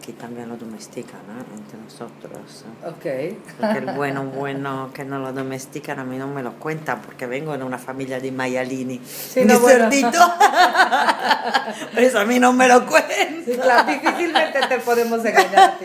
Aquí 0.08 0.14
también 0.14 0.48
lo 0.48 0.56
domestican, 0.56 1.20
¿no? 1.28 1.34
Entre 1.54 1.78
nosotros. 1.78 2.64
¿no? 2.82 2.92
Ok. 2.92 3.36
Porque 3.60 3.78
el 3.80 3.86
bueno, 3.98 4.24
bueno 4.24 4.90
que 4.94 5.04
no 5.04 5.20
lo 5.20 5.34
domestican 5.34 6.00
a 6.00 6.06
mí 6.06 6.18
no 6.18 6.30
me 6.30 6.42
lo 6.42 6.54
cuentan 6.54 7.02
porque 7.02 7.26
vengo 7.26 7.58
de 7.58 7.66
una 7.66 7.78
familia 7.78 8.18
de 8.22 8.32
maialini. 8.32 9.02
Sí, 9.06 9.44
no, 9.44 9.60
bueno. 9.60 9.92
cerdito. 9.92 10.18
Por 11.94 12.04
eso 12.04 12.20
a 12.20 12.24
mí 12.24 12.40
no 12.40 12.54
me 12.54 12.70
lo 12.70 12.86
cuentan. 12.86 13.44
Sí, 13.44 13.58
claro, 13.58 13.92
difícilmente 13.92 14.60
te 14.70 14.80
podemos 14.80 15.26
engañar. 15.26 15.78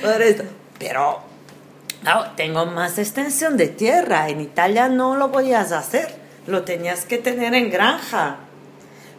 Por 0.00 0.22
eso. 0.22 0.44
Pero 0.78 1.20
no, 2.02 2.30
tengo 2.36 2.64
más 2.64 2.98
extensión 2.98 3.58
de 3.58 3.68
tierra. 3.68 4.30
En 4.30 4.40
Italia 4.40 4.88
no 4.88 5.14
lo 5.16 5.30
podías 5.30 5.72
hacer. 5.72 6.14
Lo 6.46 6.62
tenías 6.62 7.04
que 7.04 7.18
tener 7.18 7.52
en 7.54 7.70
granja. 7.70 8.36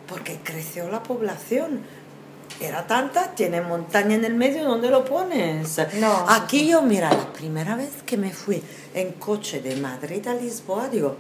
Porque 0.08 0.40
creció 0.44 0.90
la 0.90 1.04
población. 1.04 2.01
Era 2.62 2.86
tanta, 2.86 3.32
tiene 3.36 3.60
montaña 3.62 4.16
en 4.16 4.24
el 4.26 4.36
medio, 4.36 4.64
¿dónde 4.66 4.90
lo 4.90 5.04
pones? 5.04 5.80
No. 6.00 6.26
Aquí 6.30 6.68
yo, 6.68 6.82
mira, 6.82 7.10
la 7.12 7.34
primera 7.34 7.76
vez 7.76 7.90
que 8.06 8.18
me 8.18 8.32
fui 8.32 8.62
en 8.94 9.14
coche 9.14 9.62
de 9.62 9.76
Madrid 9.78 10.26
a 10.28 10.34
Lisboa, 10.36 10.88
digo, 10.88 11.16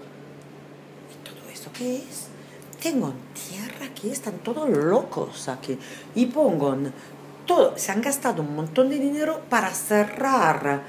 ¿y 1.12 1.28
todo 1.28 1.50
esto 1.52 1.70
qué 1.74 1.98
es? 1.98 2.28
Tengo 2.82 3.14
tierra 3.50 3.86
aquí, 3.92 4.10
están 4.10 4.40
todos 4.40 4.70
locos 4.70 5.48
aquí. 5.50 5.78
Y 6.16 6.28
pongo 6.28 6.76
todo, 7.46 7.78
se 7.78 7.92
han 7.92 8.02
gastado 8.02 8.42
un 8.42 8.56
montón 8.56 8.90
de 8.90 9.00
dinero 9.00 9.42
para 9.50 9.70
cerrar 9.72 10.82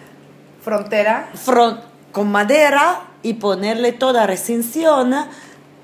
Frontera. 0.62 1.30
fron- 1.34 1.80
con 2.12 2.30
madera 2.30 3.00
y 3.22 3.34
ponerle 3.34 3.92
toda 3.92 4.26
recinción 4.26 5.14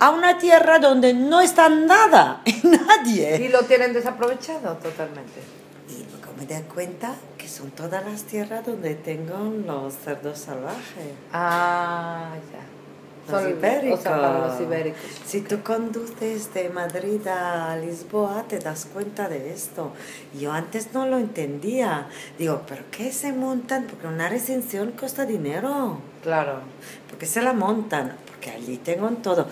a 0.01 0.11
una 0.11 0.39
tierra 0.39 0.79
donde 0.79 1.15
no 1.15 1.41
está 1.41 1.69
nada 1.69 2.43
y 2.45 2.61
nadie. 2.67 3.37
Y 3.45 3.49
lo 3.49 3.63
tienen 3.65 3.93
desaprovechado 3.93 4.75
totalmente. 4.77 5.41
Y 5.89 6.05
luego 6.11 6.33
me 6.39 6.47
di 6.47 6.61
cuenta 6.73 7.15
que 7.37 7.49
son 7.49 7.71
todas 7.71 8.05
las 8.05 8.23
tierras 8.25 8.65
donde 8.67 8.95
tengo 8.95 9.37
los 9.67 9.95
cerdos 9.95 10.39
salvajes. 10.39 11.13
Ah, 11.33 12.31
ya. 12.53 13.33
Los 13.33 13.43
Son- 13.43 13.51
ibéricos. 13.51 13.99
O 14.01 14.03
sea, 14.03 14.13
para 14.13 14.47
los 14.49 14.61
ibéricos. 14.61 15.01
Si 15.27 15.43
tú 15.43 15.63
conduces 15.63 16.55
de 16.55 16.71
Madrid 16.71 17.27
a 17.27 17.77
Lisboa, 17.77 18.45
te 18.49 18.59
das 18.59 18.87
cuenta 18.91 19.29
de 19.29 19.53
esto. 19.53 19.93
Yo 20.39 20.53
antes 20.53 20.95
no 20.95 21.07
lo 21.07 21.19
entendía. 21.19 22.07
Digo, 22.39 22.63
¿pero 22.67 22.85
qué 22.91 23.13
se 23.13 23.33
montan? 23.35 23.85
Porque 23.85 24.07
una 24.07 24.29
recensión 24.31 24.93
cuesta 24.93 25.27
dinero. 25.27 25.99
Claro. 26.23 26.61
Porque 27.11 27.27
se 27.27 27.43
la 27.43 27.53
montan. 27.53 28.17
Porque 28.27 28.51
allí 28.51 28.79
tengo 28.79 29.09
en 29.09 29.17
todo. 29.17 29.47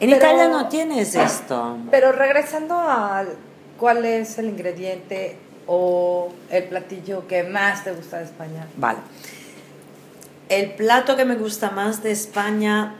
En 0.00 0.10
Pero- 0.10 0.16
Italia 0.16 0.48
no 0.48 0.68
tienes 0.68 1.14
esto. 1.14 1.76
Pero 1.90 2.12
regresando 2.12 2.74
a 2.78 3.24
cuál 3.78 4.04
es 4.04 4.38
el 4.38 4.46
ingrediente 4.46 5.36
o 5.66 6.32
el 6.50 6.64
platillo 6.64 7.26
que 7.26 7.42
más 7.42 7.84
te 7.84 7.92
gusta 7.92 8.18
de 8.18 8.24
España. 8.24 8.66
Vale. 8.76 8.98
El 10.48 10.70
plato 10.72 11.16
que 11.16 11.24
me 11.24 11.34
gusta 11.36 11.70
más 11.70 12.02
de 12.02 12.10
España, 12.12 12.94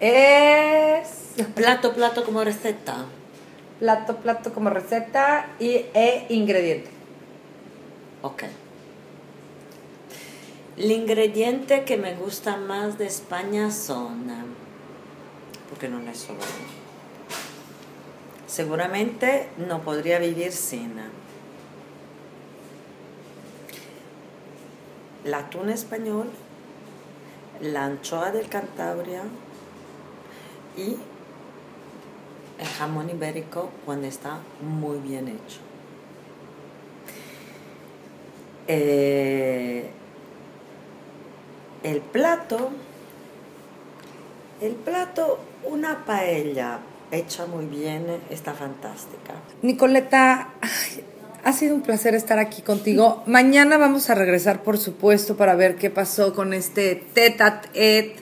Es 0.00 1.08
plato, 1.54 1.92
plato 1.92 2.24
como 2.24 2.42
receta. 2.42 3.04
plato, 3.78 4.16
plato 4.16 4.52
como 4.52 4.70
receta 4.70 5.46
y 5.58 5.84
e 5.94 6.26
ingrediente. 6.30 6.90
Ok. 8.22 8.44
El 10.76 10.90
ingrediente 10.90 11.84
que 11.84 11.96
me 11.98 12.14
gusta 12.14 12.56
más 12.56 12.96
de 12.98 13.06
España 13.06 13.70
son, 13.70 14.26
porque 15.70 15.88
no 15.88 15.98
es 16.10 16.18
solo. 16.18 16.40
Seguramente 18.46 19.48
no 19.56 19.80
podría 19.82 20.18
vivir 20.18 20.52
sin 20.52 20.94
el 25.24 25.34
atún 25.34 25.70
español, 25.70 26.28
la 27.60 27.84
anchoa 27.84 28.32
del 28.32 28.48
Cantabria 28.48 29.22
y 30.76 30.96
el 32.58 32.66
jamón 32.78 33.10
ibérico 33.10 33.70
cuando 33.84 34.06
está 34.06 34.38
muy 34.60 34.98
bien 34.98 35.28
hecho. 35.28 35.60
Eh, 38.66 39.90
el 41.82 42.00
plato, 42.00 42.70
el 44.60 44.74
plato, 44.74 45.38
una 45.64 46.04
paella 46.04 46.78
hecha 47.12 47.46
muy 47.46 47.66
bien, 47.66 48.06
está 48.30 48.52
fantástica. 48.54 49.34
Nicoleta, 49.62 50.50
ay, 50.60 51.04
ha 51.44 51.52
sido 51.52 51.74
un 51.74 51.82
placer 51.82 52.14
estar 52.14 52.38
aquí 52.38 52.62
contigo. 52.62 53.22
Mañana 53.26 53.78
vamos 53.78 54.10
a 54.10 54.14
regresar, 54.14 54.62
por 54.62 54.78
supuesto, 54.78 55.36
para 55.36 55.54
ver 55.54 55.76
qué 55.76 55.90
pasó 55.90 56.34
con 56.34 56.52
este 56.54 57.02
tete-a-tete, 57.14 58.16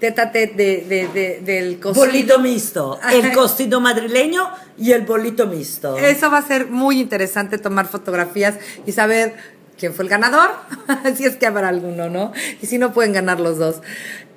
tete-a-tete 0.00 0.54
de, 0.56 0.84
de- 0.86 1.08
de- 1.08 1.40
del 1.40 1.78
cocido. 1.80 2.06
Bolito 2.06 2.38
mixto, 2.40 2.98
el 3.12 3.32
cocido 3.32 3.80
madrileño 3.80 4.48
y 4.76 4.92
el 4.92 5.02
bolito 5.02 5.46
mixto. 5.46 5.96
Eso 5.98 6.30
va 6.30 6.38
a 6.38 6.42
ser 6.42 6.66
muy 6.66 6.98
interesante 7.00 7.58
tomar 7.58 7.86
fotografías 7.86 8.56
y 8.86 8.92
saber 8.92 9.34
quién 9.78 9.94
fue 9.94 10.04
el 10.04 10.08
ganador, 10.10 10.50
si 11.16 11.24
es 11.24 11.36
que 11.36 11.46
habrá 11.46 11.68
alguno, 11.68 12.08
¿no? 12.10 12.32
Y 12.60 12.66
si 12.66 12.78
no, 12.78 12.92
pueden 12.92 13.12
ganar 13.12 13.38
los 13.38 13.58
dos. 13.58 13.76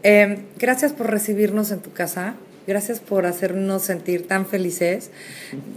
Eh, 0.08 0.38
gracias 0.60 0.94
por 0.94 1.10
recibirnos 1.10 1.72
en 1.72 1.80
tu 1.80 1.92
casa, 1.92 2.36
gracias 2.68 3.00
por 3.00 3.26
hacernos 3.26 3.82
sentir 3.82 4.28
tan 4.28 4.46
felices. 4.46 5.10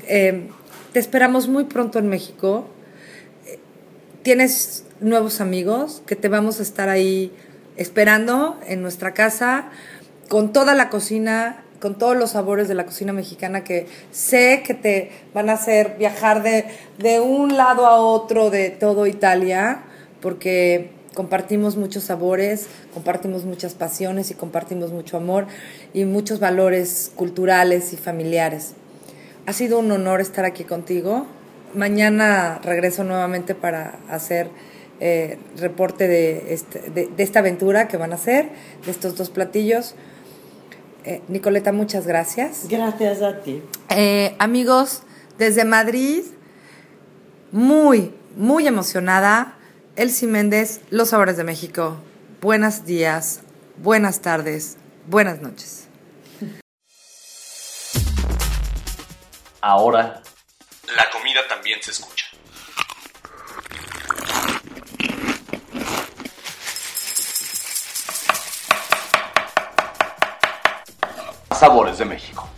Eh, 0.06 0.48
te 0.92 0.98
esperamos 0.98 1.48
muy 1.48 1.64
pronto 1.64 1.98
en 1.98 2.08
México. 2.08 2.68
Tienes 4.22 4.84
nuevos 5.00 5.40
amigos 5.40 6.02
que 6.04 6.14
te 6.14 6.28
vamos 6.28 6.60
a 6.60 6.62
estar 6.62 6.90
ahí 6.90 7.32
esperando 7.78 8.60
en 8.66 8.82
nuestra 8.82 9.14
casa 9.14 9.70
con 10.28 10.52
toda 10.52 10.74
la 10.74 10.90
cocina, 10.90 11.64
con 11.80 11.96
todos 11.96 12.14
los 12.14 12.32
sabores 12.32 12.68
de 12.68 12.74
la 12.74 12.84
cocina 12.84 13.14
mexicana 13.14 13.64
que 13.64 13.86
sé 14.10 14.62
que 14.62 14.74
te 14.74 15.10
van 15.32 15.48
a 15.48 15.54
hacer 15.54 15.96
viajar 15.98 16.42
de, 16.42 16.66
de 16.98 17.20
un 17.20 17.56
lado 17.56 17.86
a 17.86 17.96
otro 17.96 18.50
de 18.50 18.68
todo 18.68 19.06
Italia, 19.06 19.84
porque 20.20 20.97
compartimos 21.22 21.76
muchos 21.76 22.04
sabores, 22.04 22.68
compartimos 22.94 23.44
muchas 23.44 23.74
pasiones 23.74 24.30
y 24.30 24.34
compartimos 24.34 24.92
mucho 24.92 25.16
amor 25.16 25.48
y 25.92 26.04
muchos 26.04 26.38
valores 26.38 27.10
culturales 27.16 27.92
y 27.92 27.96
familiares. 27.96 28.74
Ha 29.44 29.52
sido 29.52 29.80
un 29.80 29.90
honor 29.90 30.20
estar 30.20 30.44
aquí 30.44 30.62
contigo. 30.62 31.26
Mañana 31.74 32.60
regreso 32.62 33.02
nuevamente 33.02 33.56
para 33.56 33.98
hacer 34.08 34.48
eh, 35.00 35.38
reporte 35.56 36.06
de, 36.06 36.54
este- 36.54 36.88
de- 36.90 37.08
de 37.08 37.22
esta 37.24 37.40
aventura 37.40 37.88
que 37.88 37.96
van 37.96 38.12
a 38.12 38.14
hacer, 38.14 38.50
de 38.84 38.90
estos 38.92 39.16
dos 39.16 39.28
platillos. 39.30 39.96
Eh, 41.04 41.20
Nicoleta, 41.26 41.72
muchas 41.72 42.06
gracias. 42.06 42.66
Gracias 42.68 43.22
a 43.22 43.40
ti. 43.42 43.60
Eh, 43.90 44.36
amigos, 44.38 45.02
desde 45.36 45.64
Madrid, 45.64 46.22
muy, 47.50 48.12
muy 48.36 48.68
emocionada. 48.68 49.56
Elsie 49.98 50.28
Méndez, 50.28 50.80
Los 50.90 51.08
Sabores 51.08 51.36
de 51.36 51.42
México. 51.42 52.00
Buenos 52.40 52.84
días, 52.84 53.40
buenas 53.78 54.20
tardes, 54.22 54.76
buenas 55.08 55.40
noches. 55.40 55.88
Ahora, 59.60 60.22
la 60.94 61.10
comida 61.10 61.40
también 61.48 61.82
se 61.82 61.90
escucha. 61.90 62.26
Sabores 71.50 71.98
de 71.98 72.04
México. 72.04 72.48